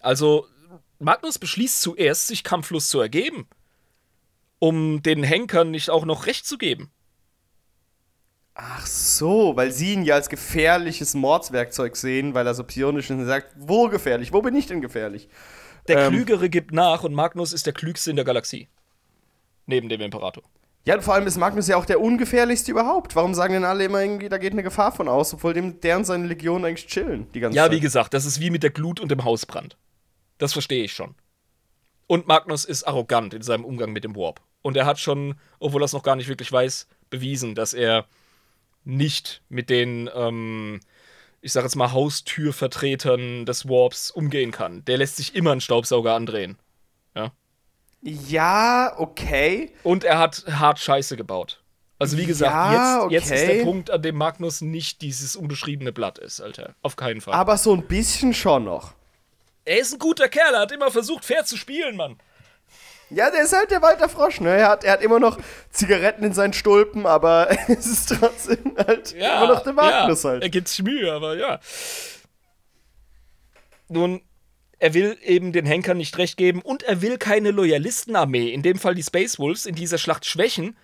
[0.01, 0.47] Also,
[0.99, 3.47] Magnus beschließt zuerst, sich kampflos zu ergeben,
[4.59, 6.91] um den Henkern nicht auch noch Recht zu geben.
[8.55, 13.17] Ach so, weil sie ihn ja als gefährliches Mordswerkzeug sehen, weil er so psionisch ist
[13.17, 15.29] und sagt, wo gefährlich, wo bin ich denn gefährlich?
[15.91, 16.13] Der Ähm.
[16.13, 18.69] Klügere gibt nach und Magnus ist der Klügste in der Galaxie.
[19.67, 20.43] Neben dem Imperator.
[20.87, 23.15] Ja, und vor allem ist Magnus ja auch der ungefährlichste überhaupt.
[23.15, 26.05] Warum sagen denn alle immer irgendwie, da geht eine Gefahr von aus, obwohl dem deren
[26.05, 27.73] seine Legionen eigentlich chillen die ganze Ja, Zeit?
[27.73, 29.77] wie gesagt, das ist wie mit der Glut und dem Hausbrand.
[30.39, 31.15] Das verstehe ich schon.
[32.07, 34.41] Und Magnus ist arrogant in seinem Umgang mit dem Warp.
[34.63, 38.07] Und er hat schon, obwohl er es noch gar nicht wirklich weiß, bewiesen, dass er
[38.85, 40.81] nicht mit den, ähm,
[41.43, 44.85] ich sag jetzt mal, Haustürvertretern des Warps umgehen kann.
[44.85, 46.59] Der lässt sich immer einen Staubsauger andrehen.
[47.15, 47.33] Ja.
[48.03, 49.73] Ja, okay.
[49.83, 51.63] Und er hat hart Scheiße gebaut.
[51.99, 55.93] Also wie gesagt, Ja, jetzt, jetzt ist der Punkt, an dem Magnus nicht dieses unbeschriebene
[55.93, 56.75] Blatt ist, Alter.
[56.83, 57.35] Auf keinen Fall.
[57.35, 58.95] Aber so ein bisschen schon noch.
[59.67, 62.17] er ist ein guter Kerl, er hat immer versucht, fair zu spielen, Mann.
[63.11, 64.51] Ja, der ist halt der Walter Frosch, ne?
[64.51, 65.39] Er hat, er hat immer noch
[65.71, 70.43] Zigaretten in seinen Stulpen, aber es ist trotzdem halt immer noch der Magnus ja, halt.
[70.43, 71.59] Er gibt sich Mühe, aber ja.
[73.89, 74.23] Nun,
[74.79, 78.79] er will eben den Henkern nicht recht geben und er will keine Loyalistenarmee, in dem
[78.79, 80.77] Fall die Space Wolves, in dieser Schlacht schwächen,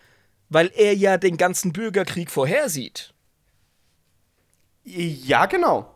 [0.49, 3.15] weil er ja den ganzen Bürgerkrieg vorhersieht.
[4.85, 5.96] Ja, genau.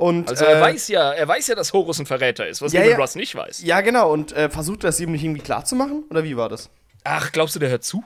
[0.00, 2.72] Und, Also er äh, weiß ja, er weiß ja, dass Horus ein Verräter ist, was
[2.72, 3.00] Ja, Lehman ja.
[3.04, 3.62] Russ nicht weiß.
[3.62, 4.10] Ja, genau.
[4.10, 6.04] Und äh, versucht das ihm nicht irgendwie klar zu machen?
[6.08, 6.70] Oder wie war das?
[7.04, 8.02] Ach, glaubst du, der hört zu?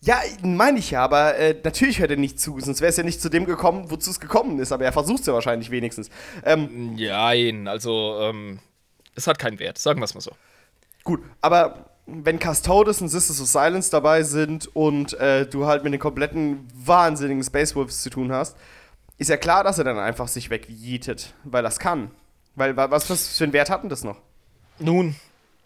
[0.00, 3.04] Ja, meine ich ja, aber äh, natürlich hört er nicht zu, sonst wäre es ja
[3.04, 4.72] nicht zu dem gekommen, wozu es gekommen ist.
[4.72, 6.10] Aber er versucht es ja wahrscheinlich wenigstens.
[6.44, 8.58] Ähm, Nein, also, ähm,
[9.14, 10.32] es hat keinen Wert, sagen wir es mal so.
[11.04, 15.92] Gut, aber wenn Custodes und Sisters of Silence dabei sind und äh, du halt mit
[15.92, 18.56] den kompletten wahnsinnigen Space Wolves zu tun hast,
[19.20, 22.10] ist ja klar, dass er dann einfach sich wegjietet, weil das kann.
[22.56, 24.16] Weil wa- was, was für einen Wert hat denn das noch?
[24.78, 25.14] Nun,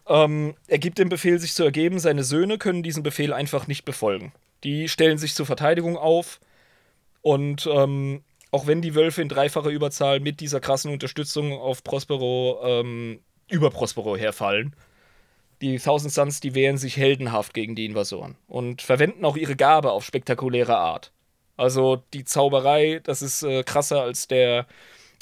[0.07, 1.99] ähm, er gibt den Befehl, sich zu ergeben.
[2.01, 4.33] Seine Söhne können diesen Befehl einfach nicht befolgen.
[4.65, 6.41] Die stellen sich zur Verteidigung auf.
[7.23, 12.61] Und ähm, auch wenn die Wölfe in dreifacher Überzahl mit dieser krassen Unterstützung auf Prospero
[12.65, 14.75] ähm, über Prospero herfallen,
[15.63, 19.93] die Thousand Suns, die wehren sich heldenhaft gegen die Invasoren und verwenden auch ihre Gabe
[19.93, 21.13] auf spektakuläre Art.
[21.57, 24.67] Also die Zauberei, das ist äh, krasser als der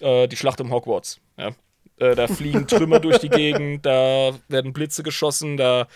[0.01, 1.21] äh, die Schlacht um Hogwarts.
[1.37, 1.51] Ja?
[1.97, 5.89] Äh, da fliegen Trümmer durch die Gegend, da werden Blitze geschossen, da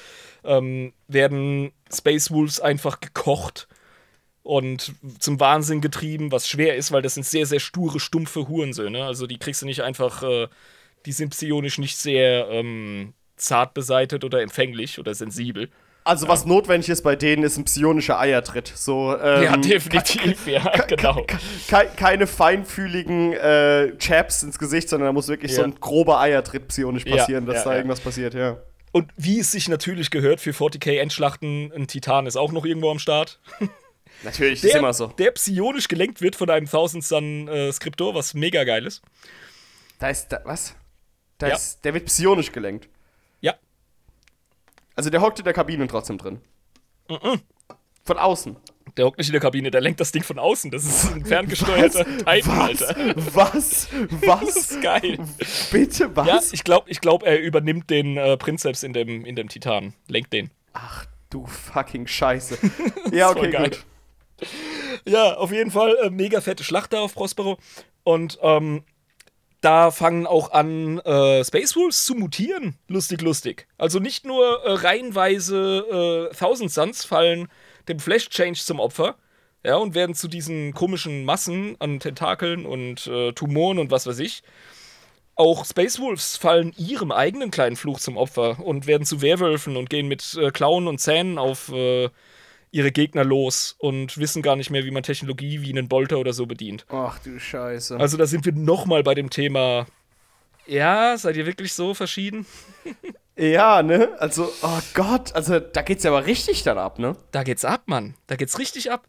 [0.45, 3.67] ähm, werden Space Wolves einfach gekocht
[4.43, 9.05] und zum Wahnsinn getrieben, was schwer ist, weil das sind sehr, sehr sture, stumpfe Hurensöhne.
[9.05, 10.49] Also die kriegst du nicht einfach, äh,
[11.05, 15.71] die sind psionisch nicht sehr ähm, zart beseitet oder empfänglich oder sensibel.
[16.07, 18.73] Also, was notwendig ist bei denen, ist ein psionischer Eiertritt.
[18.75, 21.27] So, ähm, ja, definitiv, ja, genau.
[21.69, 25.67] Ke keine feinfühligen äh, Chaps ins Gesicht, sondern da muss wirklich so Ja.
[25.67, 27.77] ein grober Eiertritt psionisch Ja, passieren, dass ja, da ja.
[27.79, 28.57] irgendwas passiert, ja.
[28.93, 32.99] Und wie es sich natürlich gehört für 40k-Endschlachten, ein Titan ist auch noch irgendwo am
[32.99, 33.41] Start.
[34.23, 35.09] Natürlich, Der, ist immer so.
[35.09, 39.03] der psionisch gelenkt wird von einem Thousand Sun äh, Skriptor, was mega geil ist.
[39.99, 40.75] Da ist, da, was?
[41.39, 41.55] Da Ja.
[41.57, 42.89] ist, der wird psionisch gelenkt.
[44.97, 46.41] Also der hockt in der Kabine trotzdem drin.
[48.03, 48.57] Von außen.
[48.97, 50.71] Der hockt nicht in der Kabine, der lenkt das Ding von außen.
[50.71, 52.97] Das ist ein ferngesteuerter Titan, Alter.
[53.35, 53.89] Was?
[54.11, 54.41] Was?
[54.41, 55.19] Das ist geil.
[55.71, 56.27] Bitte, was?
[56.27, 59.93] Ja, ich glaube, ich glaub, er übernimmt den äh, Prinzeps in dem, in dem Titan.
[60.09, 60.51] Lenkt den.
[60.73, 62.59] Ach du fucking Scheiße.
[63.13, 63.85] ja, okay, gut.
[65.07, 67.59] Ja, auf jeden Fall äh, mega fette Schlacht da auf Prospero.
[68.03, 68.85] Und ähm,
[69.61, 72.77] da fangen auch an, äh, Space Wolves zu mutieren.
[72.89, 73.67] Lustig, lustig.
[73.79, 77.49] Also nicht nur äh, reihenweise äh, Thousand Suns fallen
[77.89, 79.17] dem Flash Change zum Opfer.
[79.65, 84.21] Ja, und werden zu diesen komischen Massen an Tentakeln und äh, Tumoren und was weiß
[84.21, 84.43] ich.
[85.35, 89.91] Auch Space Wolves fallen ihrem eigenen kleinen Fluch zum Opfer und werden zu Werwölfen und
[89.91, 92.11] gehen mit äh, Klauen und Zähnen auf äh,
[92.71, 96.33] ihre Gegner los und wissen gar nicht mehr, wie man Technologie wie einen Bolter oder
[96.33, 96.85] so bedient.
[96.89, 97.99] Ach du Scheiße.
[97.99, 99.87] Also da sind wir nochmal bei dem Thema.
[100.67, 102.45] Ja, seid ihr wirklich so verschieden?
[103.37, 104.11] ja, ne?
[104.19, 107.17] Also, oh Gott, also da geht's ja aber richtig dann ab, ne?
[107.31, 108.15] Da geht's ab, Mann.
[108.27, 109.07] Da geht's richtig ab.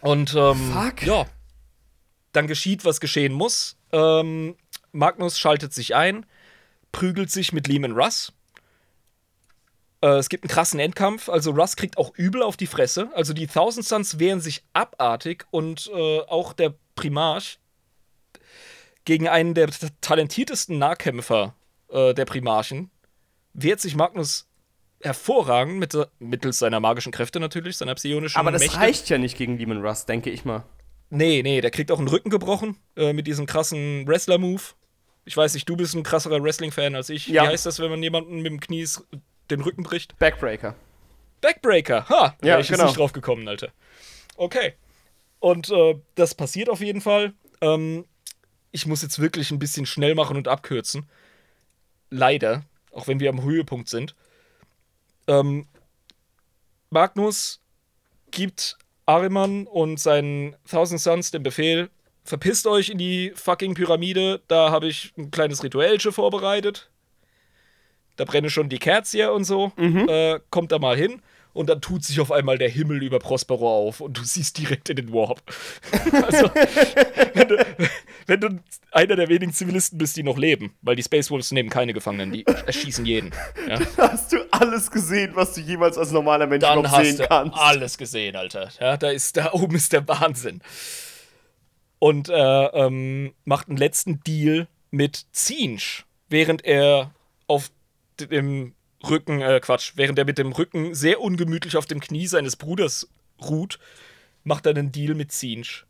[0.00, 1.02] Und ähm, Fuck.
[1.02, 1.26] ja,
[2.32, 3.76] dann geschieht, was geschehen muss.
[3.92, 4.56] Ähm,
[4.92, 6.24] Magnus schaltet sich ein,
[6.92, 8.32] prügelt sich mit Lehman Russ.
[10.00, 13.10] Äh, es gibt einen krassen Endkampf, also Russ kriegt auch übel auf die Fresse.
[13.14, 17.58] Also die Thousand Suns wehren sich abartig und äh, auch der Primarch
[19.04, 19.70] gegen einen der
[20.00, 21.54] talentiertesten Nahkämpfer
[21.88, 22.90] äh, der Primarchen
[23.54, 24.46] wehrt sich Magnus
[25.00, 28.78] hervorragend mit, mittels seiner magischen Kräfte natürlich, seiner psionischen Aber das Mächte.
[28.78, 30.64] reicht ja nicht gegen Demon Russ, denke ich mal.
[31.10, 34.62] Nee, nee, der kriegt auch einen Rücken gebrochen äh, mit diesem krassen Wrestler-Move.
[35.24, 37.28] Ich weiß nicht, du bist ein krasserer Wrestling-Fan als ich.
[37.28, 37.44] Ja.
[37.44, 38.86] Wie heißt das, wenn man jemanden mit dem Knie
[39.50, 40.18] den Rücken bricht?
[40.18, 40.74] Backbreaker.
[41.40, 42.08] Backbreaker.
[42.08, 42.80] Ha, da Ja, wäre ich genau.
[42.80, 43.72] jetzt nicht drauf gekommen, Alter.
[44.36, 44.74] Okay.
[45.40, 47.32] Und äh, das passiert auf jeden Fall.
[47.60, 48.04] Ähm,
[48.72, 51.08] ich muss jetzt wirklich ein bisschen schnell machen und abkürzen.
[52.10, 54.14] Leider, auch wenn wir am Höhepunkt sind.
[55.26, 55.66] Ähm,
[56.90, 57.60] Magnus
[58.30, 61.90] gibt Ariman und seinen Thousand Sons den Befehl:
[62.24, 66.90] Verpisst euch in die fucking Pyramide, da habe ich ein kleines Rituellchen vorbereitet.
[68.18, 69.72] Da brenne schon die Kerze und so.
[69.78, 71.22] Äh, kommt da mal hin.
[71.54, 74.90] Und dann tut sich auf einmal der Himmel über Prospero auf und du siehst direkt
[74.90, 75.42] in den Warp.
[76.12, 76.50] also,
[77.34, 77.66] wenn du,
[78.26, 78.60] wenn du
[78.92, 82.32] einer der wenigen Zivilisten bist, die noch leben, weil die Space Wolves nehmen keine Gefangenen,
[82.32, 83.32] die erschießen jeden.
[83.68, 83.80] Ja?
[83.96, 87.26] Hast du alles gesehen, was du jemals als normaler Mensch Dann noch hast sehen du
[87.26, 87.56] kannst?
[87.58, 88.68] alles gesehen, Alter.
[88.78, 90.60] Ja, da ist, da oben ist der Wahnsinn.
[91.98, 97.10] Und er ähm, macht einen letzten Deal mit Zinsch, während er
[97.48, 97.70] auf
[98.20, 98.74] dem
[99.08, 103.08] Rücken, äh, Quatsch, während er mit dem Rücken sehr ungemütlich auf dem Knie seines Bruders
[103.40, 103.78] ruht,
[104.44, 105.86] macht er einen Deal mit Zinsch.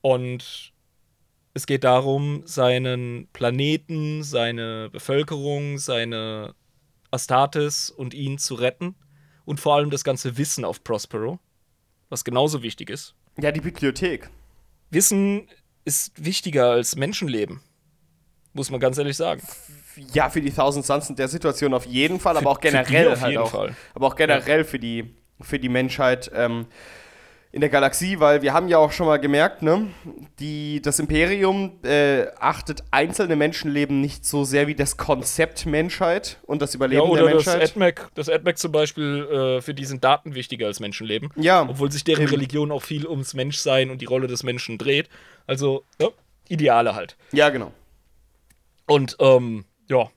[0.00, 0.72] Und
[1.54, 6.54] es geht darum, seinen Planeten, seine Bevölkerung, seine
[7.10, 8.94] Astartes und ihn zu retten.
[9.44, 11.38] Und vor allem das ganze Wissen auf Prospero,
[12.10, 13.14] was genauso wichtig ist.
[13.38, 14.30] Ja, die Bibliothek.
[14.90, 15.48] Wissen
[15.84, 17.60] ist wichtiger als Menschenleben.
[18.52, 19.42] Muss man ganz ehrlich sagen.
[20.12, 23.12] Ja, für die Thousand Suns in der Situation auf jeden Fall, aber auch für generell
[23.12, 23.50] auf halt jeden auch.
[23.50, 23.74] Fall.
[23.94, 26.66] Aber auch generell für, die, für die Menschheit ähm,
[27.50, 29.88] in der Galaxie, weil wir haben ja auch schon mal gemerkt, ne,
[30.38, 36.60] die, das Imperium äh, achtet einzelne Menschenleben nicht so sehr wie das Konzept Menschheit und
[36.62, 37.70] das Ja, Überleben oder der das Menschheit.
[37.70, 39.26] AdMac, das AdMac zum Beispiel,
[39.58, 41.30] äh, für die sind Daten wichtiger als Menschenleben.
[41.36, 42.30] Ja, Obwohl sich deren eben.
[42.30, 45.08] Religion auch viel ums Menschsein und die Rolle des Menschen dreht.
[45.46, 46.08] Also, ja,
[46.48, 47.16] Ideale halt.
[47.32, 47.72] ja, genau.
[48.88, 50.10] Und ähm, ja,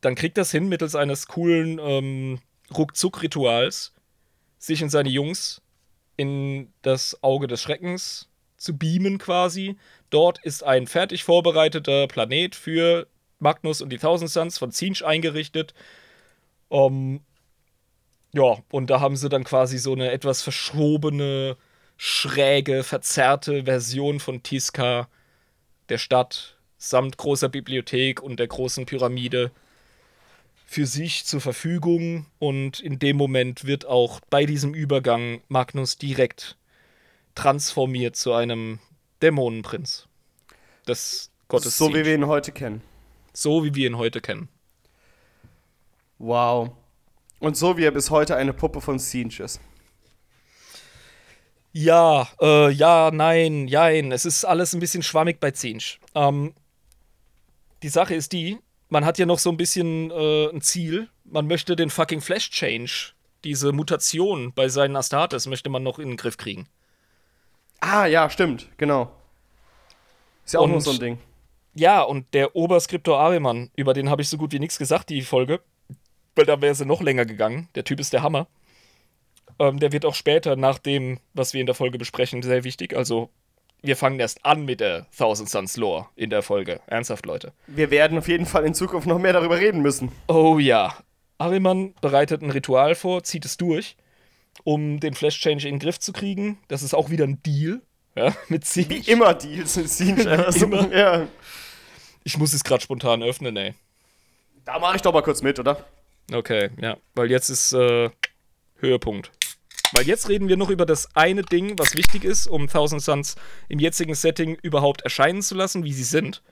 [0.00, 2.40] dann kriegt das hin, mittels eines coolen ähm,
[2.74, 3.92] Ruckzuck-Rituals,
[4.58, 5.60] sich und seine Jungs
[6.16, 9.76] in das Auge des Schreckens zu beamen quasi.
[10.10, 13.06] Dort ist ein fertig vorbereiteter Planet für
[13.38, 15.74] Magnus und die Thousand Suns von Zinch eingerichtet.
[16.70, 17.20] Ähm,
[18.32, 21.56] ja, und da haben sie dann quasi so eine etwas verschobene,
[21.98, 25.08] schräge, verzerrte Version von Tiska,
[25.90, 29.50] der Stadt, samt großer Bibliothek und der großen Pyramide
[30.64, 32.26] für sich zur Verfügung.
[32.38, 36.56] Und in dem Moment wird auch bei diesem Übergang Magnus direkt
[37.34, 38.78] transformiert zu einem
[39.22, 40.06] Dämonenprinz
[40.86, 41.76] des Gottes.
[41.76, 42.82] So wie wir ihn heute kennen.
[43.32, 44.48] so wie wir ihn heute kennen.
[46.18, 46.70] Wow.
[47.40, 49.60] Und so wie er bis heute eine Puppe von Siege ist.
[51.72, 54.10] Ja, äh, ja, nein, jein.
[54.10, 56.00] Es ist alles ein bisschen schwammig bei Zinch.
[56.14, 56.54] Ähm,
[57.82, 61.08] die Sache ist die, man hat ja noch so ein bisschen äh, ein Ziel.
[61.24, 63.12] Man möchte den fucking Flash Change,
[63.44, 66.68] diese Mutation bei seinen Astartes, möchte man noch in den Griff kriegen.
[67.80, 69.12] Ah, ja, stimmt, genau.
[70.44, 71.18] Ist ja auch Und- nur so ein Ding.
[71.74, 75.22] Ja, und der Oberskriptor Ariman, über den habe ich so gut wie nichts gesagt, die
[75.22, 75.60] Folge.
[76.34, 77.68] Weil da wäre sie noch länger gegangen.
[77.76, 78.48] Der Typ ist der Hammer.
[79.60, 82.96] Ähm, der wird auch später, nach dem, was wir in der Folge besprechen, sehr wichtig.
[82.96, 83.30] Also,
[83.82, 86.80] wir fangen erst an mit der Thousand Suns Lore in der Folge.
[86.86, 87.52] Ernsthaft, Leute.
[87.66, 90.10] Wir werden auf jeden Fall in Zukunft noch mehr darüber reden müssen.
[90.26, 90.96] Oh ja.
[91.38, 93.96] Ariman bereitet ein Ritual vor, zieht es durch,
[94.64, 96.58] um den Flash Change in den Griff zu kriegen.
[96.66, 97.80] Das ist auch wieder ein Deal.
[98.16, 99.10] Ja, mit Wie Siege.
[99.10, 100.28] immer Deals in Siege.
[100.30, 100.64] einfach so.
[100.66, 100.92] Immer.
[100.94, 101.28] Ja.
[102.24, 103.74] Ich muss es gerade spontan öffnen, ey.
[104.64, 105.84] Da mache ich doch mal kurz mit, oder?
[106.32, 106.96] Okay, ja.
[107.14, 108.10] Weil jetzt ist äh,
[108.80, 109.30] Höhepunkt.
[109.92, 113.36] Weil jetzt reden wir noch über das eine Ding, was wichtig ist, um Thousand Suns
[113.68, 116.42] im jetzigen Setting überhaupt erscheinen zu lassen, wie sie sind.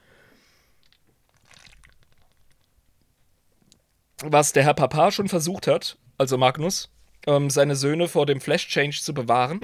[4.22, 6.88] Was der Herr Papa schon versucht hat, also Magnus,
[7.26, 9.60] ähm, seine Söhne vor dem Flash-Change zu bewahren.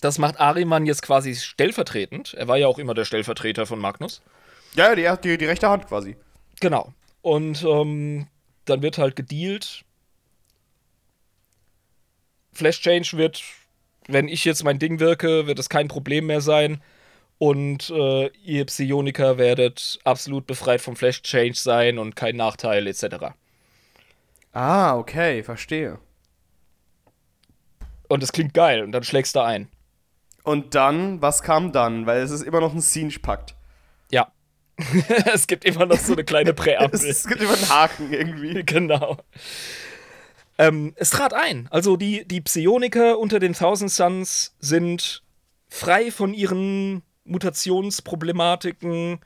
[0.00, 2.34] Das macht Ariman jetzt quasi stellvertretend.
[2.34, 4.22] Er war ja auch immer der Stellvertreter von Magnus.
[4.74, 6.16] Ja, die, die, die rechte Hand quasi.
[6.60, 6.92] Genau.
[7.22, 8.28] Und ähm,
[8.64, 9.84] dann wird halt gedealt.
[12.58, 13.42] Flash Change wird,
[14.08, 16.82] wenn ich jetzt mein Ding wirke, wird es kein Problem mehr sein.
[17.38, 23.26] Und äh, ihr Psioniker werdet absolut befreit vom Flash Change sein und kein Nachteil etc.
[24.52, 25.98] Ah, okay, verstehe.
[28.08, 29.68] Und es klingt geil und dann schlägst du ein.
[30.42, 32.06] Und dann, was kam dann?
[32.06, 33.54] Weil es ist immer noch ein Siege-Pakt.
[34.10, 34.32] Ja.
[35.32, 37.00] es gibt immer noch so eine kleine Präambel.
[37.06, 38.62] Es gibt immer einen Haken irgendwie.
[38.66, 39.18] genau.
[40.58, 41.68] Ähm, es trat ein.
[41.70, 45.22] Also die, die Psioniker unter den Thousand Suns sind
[45.68, 49.20] frei von ihren Mutationsproblematiken.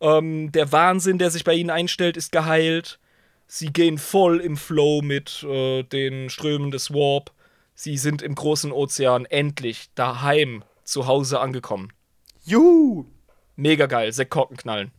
[0.00, 2.98] Ähm, der Wahnsinn, der sich bei ihnen einstellt, ist geheilt.
[3.46, 7.32] Sie gehen voll im Flow mit äh, den Strömen des Warp.
[7.74, 11.92] Sie sind im großen Ozean endlich daheim zu Hause angekommen.
[12.44, 13.04] Juhu!
[13.56, 14.90] Mega geil, Sektkorken knallen.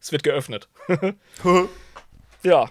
[0.00, 0.68] Es wird geöffnet.
[2.42, 2.70] ja.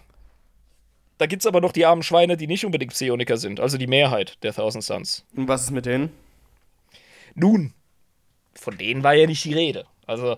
[1.17, 4.37] Da gibt's aber noch die armen Schweine, die nicht unbedingt Psioniker sind, also die Mehrheit
[4.43, 5.25] der Thousand Suns.
[5.35, 6.09] Und was ist mit denen?
[7.35, 7.73] Nun,
[8.53, 9.85] von denen war ja nicht die Rede.
[10.07, 10.37] Also,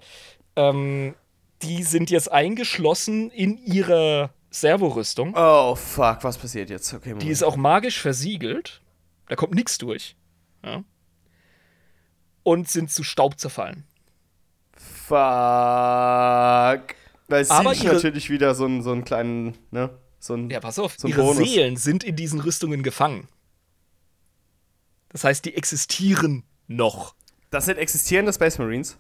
[0.56, 1.16] ähm,
[1.64, 5.34] die sind jetzt eingeschlossen in ihrer Servorüstung.
[5.36, 6.94] Oh, fuck, was passiert jetzt?
[6.94, 8.82] Okay, Die ist auch magisch versiegelt.
[9.28, 10.16] Da kommt nichts durch.
[10.64, 10.84] Ja.
[12.44, 13.84] Und sind zu Staub zerfallen.
[14.78, 15.16] Fuck.
[17.30, 19.90] Weil Aber Siege ihre- natürlich wieder so einen, so einen kleinen, ne?
[20.28, 21.50] So ein, Ja, pass auf, So ein ihre Bonus.
[21.50, 23.28] Seelen sind in diesen Rüstungen gefangen.
[25.10, 27.16] Das heißt, die existieren noch.
[27.50, 28.98] Das sind existierende Space Marines.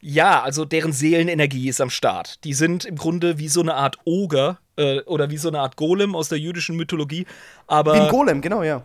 [0.00, 2.42] Ja, also deren Seelenenergie ist am Start.
[2.44, 5.76] Die sind im Grunde wie so eine Art Oger äh, oder wie so eine Art
[5.76, 7.26] Golem aus der jüdischen Mythologie,
[7.66, 8.82] aber Wie ein Golem, genau, ja.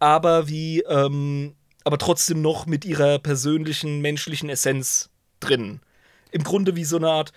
[0.00, 1.54] aber wie, ähm,
[1.84, 5.80] aber trotzdem noch mit ihrer persönlichen menschlichen Essenz drin.
[6.32, 7.32] Im Grunde wie so eine Art,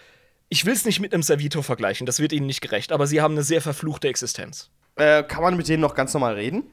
[0.50, 3.22] ich will es nicht mit einem Servitor vergleichen, das wird ihnen nicht gerecht, aber sie
[3.22, 4.70] haben eine sehr verfluchte Existenz.
[4.96, 6.64] Äh, kann man mit denen noch ganz normal reden?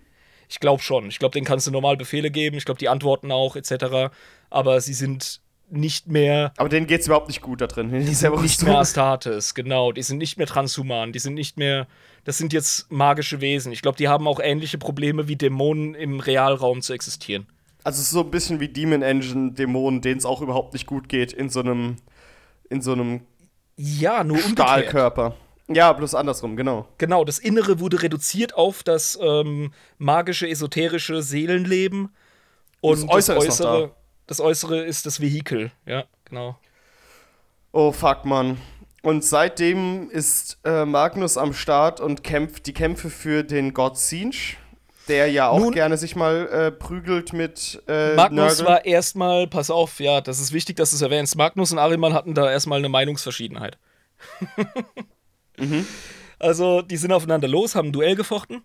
[0.49, 1.09] Ich glaube schon.
[1.09, 4.13] Ich glaube, denen kannst du normal Befehle geben, ich glaube, die antworten auch, etc.
[4.51, 5.41] Aber sie sind
[5.71, 7.91] nicht mehr Aber denen geht's überhaupt nicht gut da drin.
[7.91, 9.93] Die Die sind nicht mehr Astartes, genau.
[9.93, 11.13] Die sind nicht mehr transhuman.
[11.13, 11.87] Die sind nicht mehr.
[12.25, 13.73] Das sind jetzt magische Wesen.
[13.73, 17.47] Ich glaube, die haben auch ähnliche Probleme wie Dämonen im Realraum zu existieren.
[17.83, 20.87] Also es ist so ein bisschen wie Demon Engine Dämonen, denen es auch überhaupt nicht
[20.87, 21.97] gut geht in so einem
[22.71, 23.21] in so einem
[23.77, 24.69] Ja, nur umgekehrt.
[24.69, 25.35] Stahlkörper.
[25.69, 26.87] Ja, bloß andersrum, genau.
[26.99, 32.11] Genau, das Innere wurde reduziert auf das ähm, magische, esoterische Seelenleben.
[32.81, 33.91] Und Das Äußere ist noch Äußere,
[34.27, 35.73] das Äußere ist das Vehikel.
[35.87, 36.59] Ja, genau.
[37.73, 38.59] Oh fuck, Mann.
[39.03, 44.57] Und seitdem ist äh, Magnus am Start und kämpft die Kämpfe für den God Siege,
[45.09, 48.67] der ja auch Nun- gerne sich mal äh, prügelt mit äh, Magnus Nörgeln.
[48.67, 51.37] war erstmal, pass auf, ja, das ist wichtig, dass du es erwähnst.
[51.37, 53.79] Magnus und Ariman hatten da erstmal eine Meinungsverschiedenheit.
[56.41, 58.63] Also, die sind aufeinander los, haben ein Duell gefochten.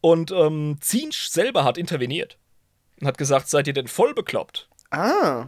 [0.00, 2.36] Und ähm, Zinsch selber hat interveniert.
[3.00, 4.68] Und hat gesagt: Seid ihr denn voll bekloppt?
[4.90, 5.46] Ah.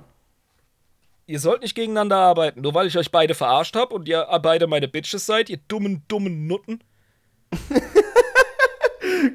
[1.27, 4.67] Ihr sollt nicht gegeneinander arbeiten, nur weil ich euch beide verarscht habe und ihr beide
[4.69, 6.83] meine Bitches seid, ihr dummen, dummen Nutten.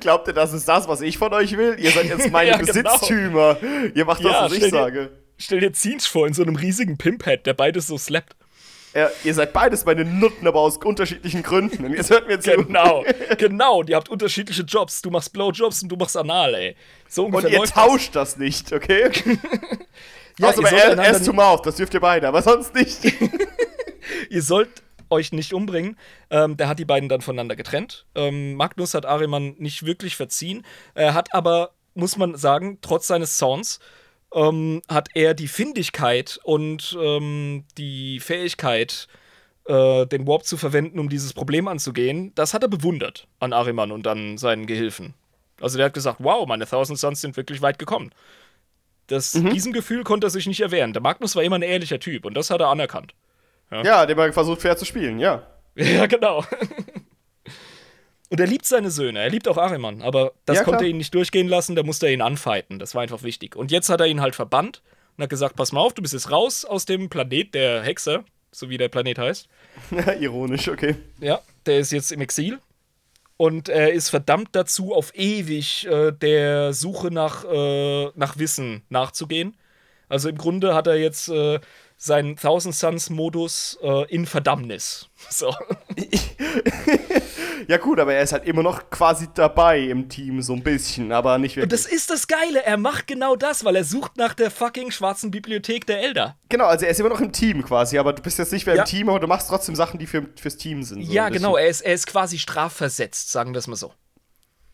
[0.01, 1.75] Glaubt ihr, das ist das, was ich von euch will?
[1.79, 2.73] Ihr seid jetzt meine Ja, genau.
[2.73, 3.57] Besitztümer.
[3.95, 5.09] Ihr macht das, Ja, was ich dir- sage.
[5.37, 8.35] Stell dir Zinsch vor in so einem riesigen Pimp-Head, der beides so slappt.
[8.93, 11.85] Ja, ihr seid beides meine Nutten, aber aus unterschiedlichen Gründen.
[11.85, 12.51] Und jetzt hört mir zu.
[12.51, 13.03] Genau,
[13.37, 13.79] genau.
[13.79, 15.01] Und ihr habt unterschiedliche Jobs.
[15.01, 16.75] Du machst Blowjobs und du machst Anal, ey.
[17.07, 19.09] So Und ungefähr ihr läuft tauscht das nicht, okay?
[20.39, 22.99] Ja, ihr bei er, Ass to Mouth, das dürft ihr beide, aber sonst nicht.
[24.29, 24.69] ihr sollt
[25.11, 25.97] euch nicht umbringen.
[26.29, 28.05] Ähm, der hat die beiden dann voneinander getrennt.
[28.15, 30.65] Ähm, Magnus hat Ariman nicht wirklich verziehen.
[30.93, 33.79] Er hat aber, muss man sagen, trotz seines Zorns,
[34.33, 39.07] ähm, hat er die Findigkeit und ähm, die Fähigkeit,
[39.65, 42.33] äh, den Warp zu verwenden, um dieses Problem anzugehen.
[42.35, 45.13] Das hat er bewundert an Ariman und an seinen Gehilfen.
[45.59, 48.11] Also der hat gesagt, wow, meine Thousand Suns sind wirklich weit gekommen.
[49.07, 50.93] Das, Diesem Gefühl konnte er sich nicht erwehren.
[50.93, 53.13] Der Magnus war immer ein ehrlicher Typ und das hat er anerkannt.
[53.71, 55.47] Ja, der mal versucht fair zu spielen, ja.
[55.75, 56.43] Ja, genau.
[58.29, 60.89] Und er liebt seine Söhne, er liebt auch Ariman, aber das Ja, konnte klar.
[60.89, 62.79] ihn nicht durchgehen lassen, da musste er ihn anfighten.
[62.79, 63.55] Das war einfach wichtig.
[63.57, 64.81] Und jetzt hat er ihn halt verbannt
[65.17, 68.23] und hat gesagt: Pass mal auf, du bist jetzt raus aus dem Planet der Hexer,
[68.51, 69.49] so wie der Planet heißt.
[70.21, 70.95] Ironisch, okay.
[71.19, 72.59] Ja, der ist jetzt im Exil.
[73.35, 79.57] Und er ist verdammt dazu, auf ewig äh, der Suche nach, äh, nach Wissen nachzugehen.
[80.07, 81.59] Also im Grunde hat er jetzt äh,
[82.03, 85.07] seinen Thousand Suns-Modus äh, in Verdammnis.
[85.29, 85.53] So.
[87.67, 91.11] Ja, gut, aber er ist halt immer noch quasi dabei im Team, so ein bisschen,
[91.11, 91.83] aber nicht Und wirklich.
[91.83, 95.29] das ist das Geile, er macht genau das, weil er sucht nach der fucking schwarzen
[95.29, 96.35] Bibliothek der Elder.
[96.49, 98.75] genau, also er ist immer noch im Team quasi, aber du bist jetzt nicht mehr
[98.75, 98.81] Ja.
[98.81, 101.05] im Team, aber du machst trotzdem Sachen, die für, fürs Team sind.
[101.05, 103.93] so ja, genau, er ist, er ist quasi strafversetzt, sagen wir es mal so.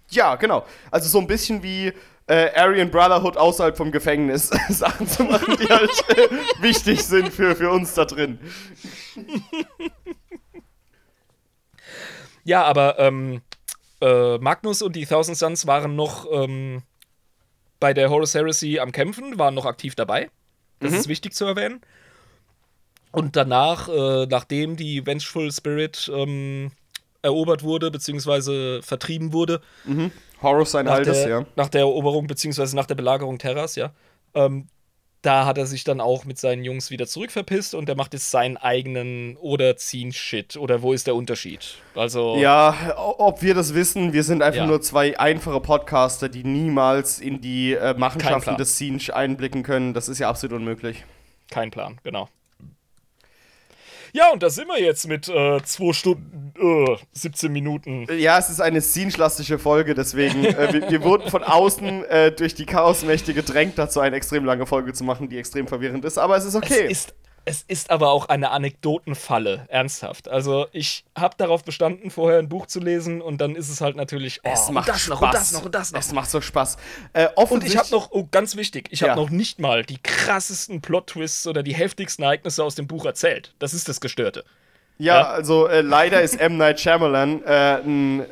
[0.09, 0.65] Ja, genau.
[0.89, 1.91] Also so ein bisschen wie
[2.27, 5.91] äh, Aryan Brotherhood außerhalb vom Gefängnis Sachen zu machen, die halt
[6.61, 8.39] wichtig sind für, für uns da drin.
[12.43, 13.41] Ja, aber ähm,
[13.99, 16.81] äh, Magnus und die Thousand Sons waren noch ähm,
[17.81, 20.29] bei der Horus Heresy am Kämpfen, waren noch aktiv dabei.
[20.79, 21.81] Das ist wichtig zu erwähnen.
[23.11, 26.71] Und danach, äh, nachdem die Vengeful Spirit ähm,
[27.21, 29.59] erobert wurde, beziehungsweise vertrieben wurde,
[30.41, 31.45] Horus sein nach altes, der, ja.
[31.55, 33.91] nach der Eroberung, beziehungsweise nach der Belagerung Terras, ja,
[34.33, 34.67] ähm,
[35.23, 38.29] da hat er sich dann auch mit seinen Jungs wieder zurückverpisst und er macht jetzt
[38.29, 40.55] seinen eigenen oder ziehen Shit.
[40.55, 41.75] Oder wo ist der Unterschied?
[41.95, 44.67] Also, Ja, ob wir das wissen, wir sind einfach Ja.
[44.67, 49.93] nur zwei einfache Podcaster, die niemals in die äh, Machenschaften des Siege einblicken können.
[49.93, 51.03] Das ist ja absolut unmöglich.
[51.49, 52.29] kein Plan, genau.
[54.13, 58.07] Ja, und da sind wir jetzt mit äh, 2 Stunden, äh, 17 Minuten.
[58.17, 62.55] Ja, es ist eine Siege-lastige Folge, deswegen, äh, wir, wir wurden von außen äh, durch
[62.55, 66.37] die Chaosmächte gedrängt, dazu eine extrem lange Folge zu machen, die extrem verwirrend ist, aber
[66.37, 66.85] es ist okay.
[66.85, 67.13] Es ist,
[67.47, 70.27] es ist aber auch eine Anekdotenfalle, ernsthaft.
[70.29, 73.95] Also, ich habe darauf bestanden, vorher ein Buch zu lesen und dann ist es halt
[73.95, 74.41] natürlich.
[74.43, 75.09] Oh, es und macht das Spaß.
[75.09, 75.99] noch und das noch und das noch.
[75.99, 76.77] Es macht so Spaß.
[77.13, 79.15] Äh, Und ich habe noch, oh, ganz wichtig, ich habe Ja.
[79.15, 83.53] noch nicht mal die krassesten Plot-Twists oder die heftigsten Ereignisse aus dem Buch erzählt.
[83.59, 84.43] Das ist das Gestörte.
[84.99, 85.27] Ja, Ja.
[85.29, 86.57] also äh, leider ist M.
[86.57, 88.25] Night Shyamalan äh, ein äh,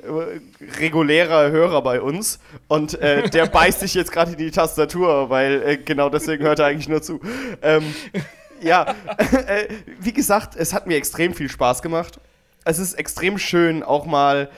[0.79, 5.61] regulärer Hörer bei uns und äh, der beißt sich jetzt gerade in die Tastatur, weil
[5.63, 7.19] äh, genau deswegen hört er eigentlich nur zu.
[7.61, 7.93] Ähm,
[8.65, 8.95] ja,
[9.47, 9.67] äh,
[9.99, 12.19] wie gesagt, es hat mir extrem viel Spaß gemacht.
[12.65, 14.49] Es ist extrem schön, auch mal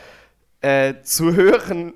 [0.62, 1.94] äh, zu hören,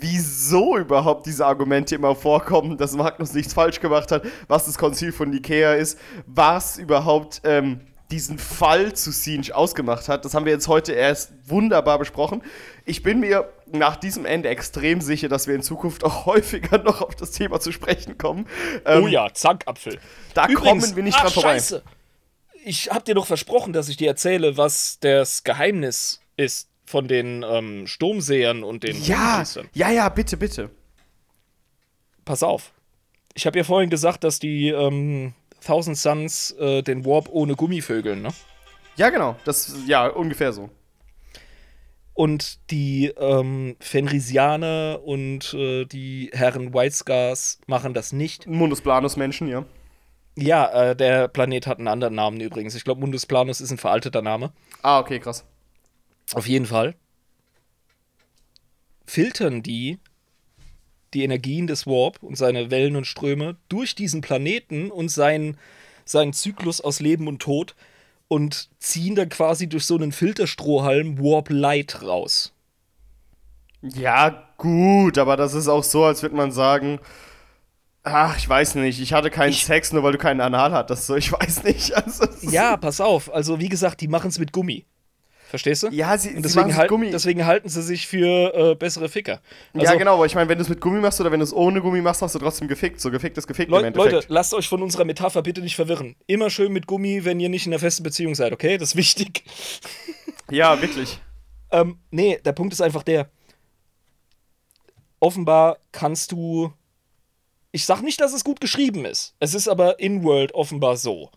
[0.00, 5.12] wieso überhaupt diese Argumente immer vorkommen, dass Magnus nichts falsch gemacht hat, was das Konzil
[5.12, 10.24] von Nikea ist, was überhaupt ähm, diesen Fall zu Siege ausgemacht hat.
[10.24, 12.42] Das haben wir jetzt heute erst wunderbar besprochen.
[12.84, 17.00] Ich bin mir nach diesem Ende extrem sicher, dass wir in Zukunft auch häufiger noch
[17.02, 18.46] auf das Thema zu sprechen kommen.
[18.84, 19.98] Ähm, oh ja, Zankapfel.
[20.34, 21.54] Da kommen wir nicht ach, dran vorbei.
[21.54, 21.82] Scheiße.
[22.64, 27.44] Ich habe dir doch versprochen, dass ich dir erzähle, was das Geheimnis ist von den
[27.48, 29.68] ähm, Sturmsehern und den Ja, Mondpriestern.
[29.74, 30.70] ja, ja, bitte, bitte.
[32.24, 32.72] Pass auf.
[33.34, 35.34] Ich habe ja vorhin gesagt, dass die ähm,
[35.64, 38.30] Thousand Suns äh, den Warp ohne Gummivögeln, ne?
[38.96, 39.36] Ja, genau.
[39.44, 40.70] Das, ja, ungefähr so.
[42.18, 48.44] Und die ähm, Fenrisianer und äh, die Herren White Scars machen das nicht.
[48.44, 49.64] Mundus Planus Menschen, ja.
[50.36, 52.74] Ja, äh, der Planet hat einen anderen Namen übrigens.
[52.74, 54.52] Ich glaube, Mundus Planus ist ein veralteter Name.
[54.82, 55.44] Ah, okay, krass.
[56.34, 56.96] Auf jeden Fall.
[59.06, 60.00] Filtern die
[61.14, 65.56] die Energien des Warp und seine Wellen und Ströme durch diesen Planeten und seinen,
[66.04, 67.76] seinen Zyklus aus Leben und Tod
[68.28, 72.52] und ziehen dann quasi durch so einen Filterstrohhalm Warp Light raus.
[73.82, 76.98] Ja, gut, aber das ist auch so, als würde man sagen,
[78.02, 81.06] ach, ich weiß nicht, ich hatte keinen Ich- Sex, nur weil du keinen Anal hattest.
[81.06, 81.94] So, ich weiß nicht.
[81.94, 83.32] Also, Ja, pass auf.
[83.32, 84.84] Also, wie gesagt, die machen es mit Gummi.
[85.48, 85.88] Verstehst du?
[85.88, 87.10] Ja, sie, Und sie deswegen, machen halt, Gummi.
[87.10, 89.40] deswegen halten sie sich für äh, bessere Ficker.
[89.72, 91.44] ja, Also, genau, aber ich meine, wenn du es mit Gummi machst oder wenn du
[91.44, 93.00] es ohne Gummi machst, hast du trotzdem gefickt.
[93.00, 94.12] So gefickt ist gefickt Leu im Endeffekt.
[94.12, 96.16] Leute, lasst euch von unserer Metapher bitte nicht verwirren.
[96.26, 98.76] Immer schön mit Gummi, wenn ihr nicht in einer festen Beziehung seid, okay?
[98.76, 99.44] Das ist wichtig.
[100.50, 101.18] Ja, wirklich.
[101.70, 103.28] Ähm, nee, der Punkt ist einfach der.
[105.20, 106.72] Offenbar kannst du.
[107.72, 109.34] Ich sag nicht, dass es gut geschrieben ist.
[109.40, 111.30] Es ist aber in-world offenbar so,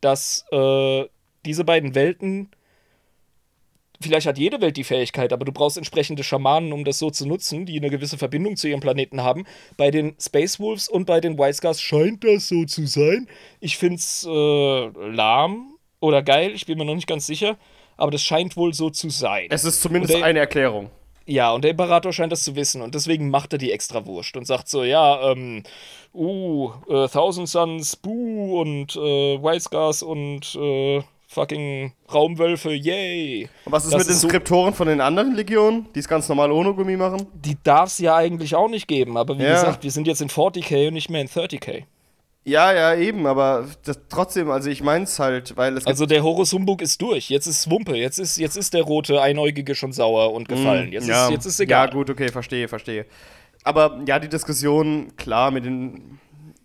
[0.00, 1.04] dass äh,
[1.46, 2.50] diese beiden Welten.
[4.00, 7.26] Vielleicht hat jede Welt die Fähigkeit, aber du brauchst entsprechende Schamanen, um das so zu
[7.26, 9.44] nutzen, die eine gewisse Verbindung zu ihrem Planeten haben.
[9.76, 13.28] Bei den Space Wolves und bei den White Scars scheint das so zu sein.
[13.60, 17.56] Ich find's äh, lahm oder geil, ich bin mir noch nicht ganz sicher,
[17.96, 19.46] aber das scheint wohl so zu sein.
[19.50, 20.90] Es ist zumindest Oder- eine Erklärung.
[21.26, 24.36] Ja, und der Imperator scheint das zu wissen und deswegen macht er die extra Wurst
[24.36, 25.62] und sagt so, ja, ähm,
[26.12, 31.02] uh, äh, Thousand Suns, Boo und äh, White Scars und äh,
[31.34, 33.48] fucking Raumwölfe, yay.
[33.64, 36.08] Und was ist Das mit den ist so- Skriptoren von den anderen Legionen, die es
[36.08, 37.26] ganz normal ohne Gummi machen?
[37.34, 39.54] Die darf es ja eigentlich auch nicht geben, aber wie Ja.
[39.54, 41.84] gesagt, wir sind jetzt in 40k und nicht mehr in 30k.
[42.46, 46.52] Ja, ja, eben, aber das, trotzdem, also ich mein's halt, weil es Also der Horus
[46.52, 50.32] Humbug ist durch, jetzt ist Wumpe, jetzt ist, jetzt ist der rote Einäugige schon sauer
[50.34, 50.92] und gefallen.
[50.92, 51.86] Jetzt, Mm, ja, ist, jetzt ist egal.
[51.88, 53.06] Ja, gut, okay, verstehe, verstehe.
[53.62, 56.18] Aber ja, die Diskussion, klar, mit den.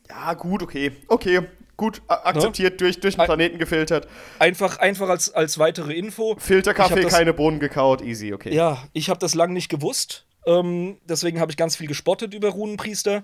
[0.09, 0.91] Ja, gut, okay.
[1.07, 1.41] Okay.
[1.79, 4.07] Gut akzeptiert, durch, durch den Planeten gefiltert.
[4.37, 6.35] Einfach, einfach als, als weitere Info.
[6.37, 8.53] Filterkaffee, das- keine Bohnen gekaut, easy, okay.
[8.53, 10.25] Ja, ich habe das lang nicht gewusst.
[10.45, 13.23] Ähm, deswegen habe ich ganz viel gespottet über Runenpriester.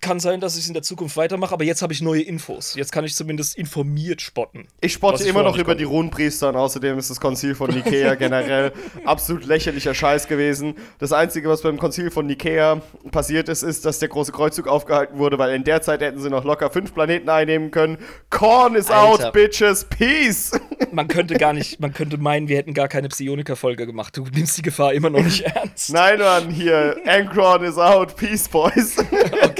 [0.00, 2.74] Kann sein, dass ich es in der Zukunft weitermache, aber jetzt habe ich neue Infos.
[2.74, 4.66] Jetzt kann ich zumindest informiert spotten.
[4.80, 5.78] Ich spotte ich immer vorher noch über konnte.
[5.78, 8.72] die Runenpriester und außerdem ist das Konzil von Nikea generell
[9.04, 10.74] absolut lächerlicher Scheiß gewesen.
[10.98, 12.80] Das Einzige, was beim Konzil von Nikea
[13.10, 16.30] passiert ist, ist, dass der große Kreuzzug aufgehalten wurde, weil in der Zeit hätten sie
[16.30, 17.98] noch locker fünf Planeten einnehmen können.
[18.30, 19.26] Korn is Alter.
[19.28, 20.52] out, bitches, peace!
[20.92, 24.16] Man könnte gar nicht, man könnte meinen, wir hätten gar keine Psioniker-Folge gemacht.
[24.16, 25.92] Du nimmst die Gefahr immer noch nicht ernst.
[25.92, 28.96] Nein, Mann, hier, Ankron is out, peace, boys.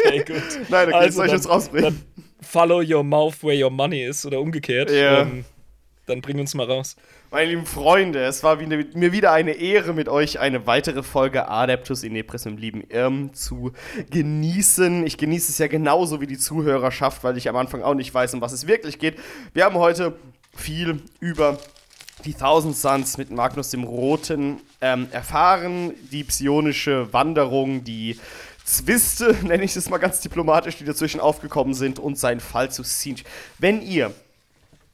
[0.07, 0.43] Okay, gut.
[0.69, 2.03] Nein, okay, jetzt soll ich jetzt rausbringen.
[2.41, 4.91] Follow your mouth where your money is oder umgekehrt.
[4.91, 5.23] Ja.
[5.23, 5.45] Ähm,
[6.07, 6.97] dann bring uns mal raus.
[7.31, 11.49] Meine lieben Freunde, es war wieder, mir wieder eine Ehre, mit euch eine weitere Folge
[11.49, 13.73] Adeptus in Nepris im lieben Irm zu
[14.11, 15.07] genießen.
[15.07, 18.35] Ich genieße es ja genauso wie die Zuhörerschaft, weil ich am Anfang auch nicht weiß,
[18.35, 19.17] um was es wirklich geht.
[19.55, 20.17] Wir haben heute
[20.57, 21.59] viel über
[22.25, 28.19] die Thousand Suns mit Magnus dem Roten ähm, erfahren, die psionische Wanderung, die
[28.71, 32.85] Zwiste, nenne ich es mal ganz diplomatisch, die dazwischen aufgekommen sind und sein Fall zu
[32.85, 33.25] Siege.
[33.59, 34.13] Wenn ihr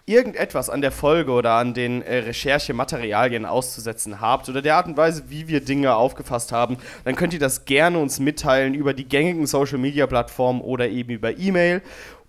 [0.06, 4.96] irgendetwas an der Folge oder an den äh, Recherchematerialien auszusetzen habt oder der Art und
[4.96, 9.06] Weise, wie wir Dinge aufgefasst haben, dann könnt ihr das gerne uns mitteilen über die
[9.06, 11.82] gängigen Social Media Plattformen oder eben über E-Mail.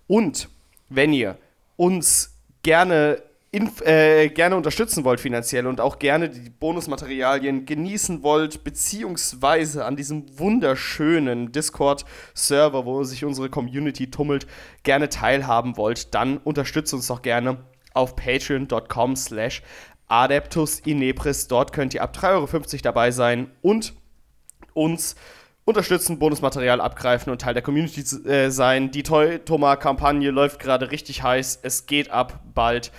[0.06, 0.48] Und
[0.90, 1.38] wenn ihr
[1.76, 8.62] uns gerne inf äh, gerne unterstützen wollt finanziell und auch gerne die Bonusmaterialien genießen wollt,
[8.62, 14.46] beziehungsweise an diesem wunderschönen Discord-Server, wo sich unsere Community tummelt,
[14.82, 17.58] gerne teilhaben wollt, dann unterstützt uns doch gerne
[17.94, 19.62] auf patreon.com slash
[20.08, 21.48] adeptusinepris.
[21.48, 23.94] Dort könnt ihr ab 3,50 Euro dabei sein und
[24.74, 25.16] uns
[25.64, 28.90] unterstützen, Bonusmaterial abgreifen und Teil der Community äh, sein.
[28.90, 31.60] Die Toy-Toma-Kampagne läuft gerade richtig heiß.
[31.62, 32.90] Es geht ab bald.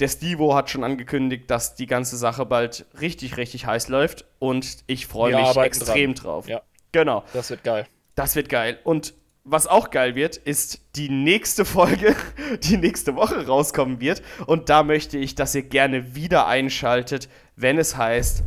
[0.00, 4.26] Der Stivo hat schon angekündigt, dass die ganze Sache bald richtig, richtig heiß läuft.
[4.38, 6.24] Und ich freue mich extrem dran.
[6.24, 6.48] drauf.
[6.48, 6.62] Ja.
[6.92, 7.24] Genau.
[7.32, 7.86] Das wird geil.
[8.14, 8.78] Das wird geil.
[8.84, 12.16] Und was auch geil wird, ist die nächste Folge,
[12.62, 14.22] die nächste Woche rauskommen wird.
[14.46, 18.42] Und da möchte ich, dass ihr gerne wieder einschaltet, wenn es heißt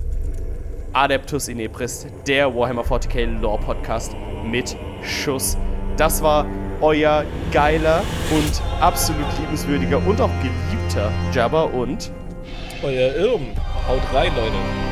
[0.91, 5.57] Adeptus Inepris, der Warhammer 40k Lore Podcast mit Schuss.
[5.99, 6.45] Das war
[6.79, 12.09] euer geiler und absolut liebenswürdiger und auch geliebter Jabba und
[12.81, 13.47] Euer Irm.
[13.85, 14.88] Haut rein, Leute.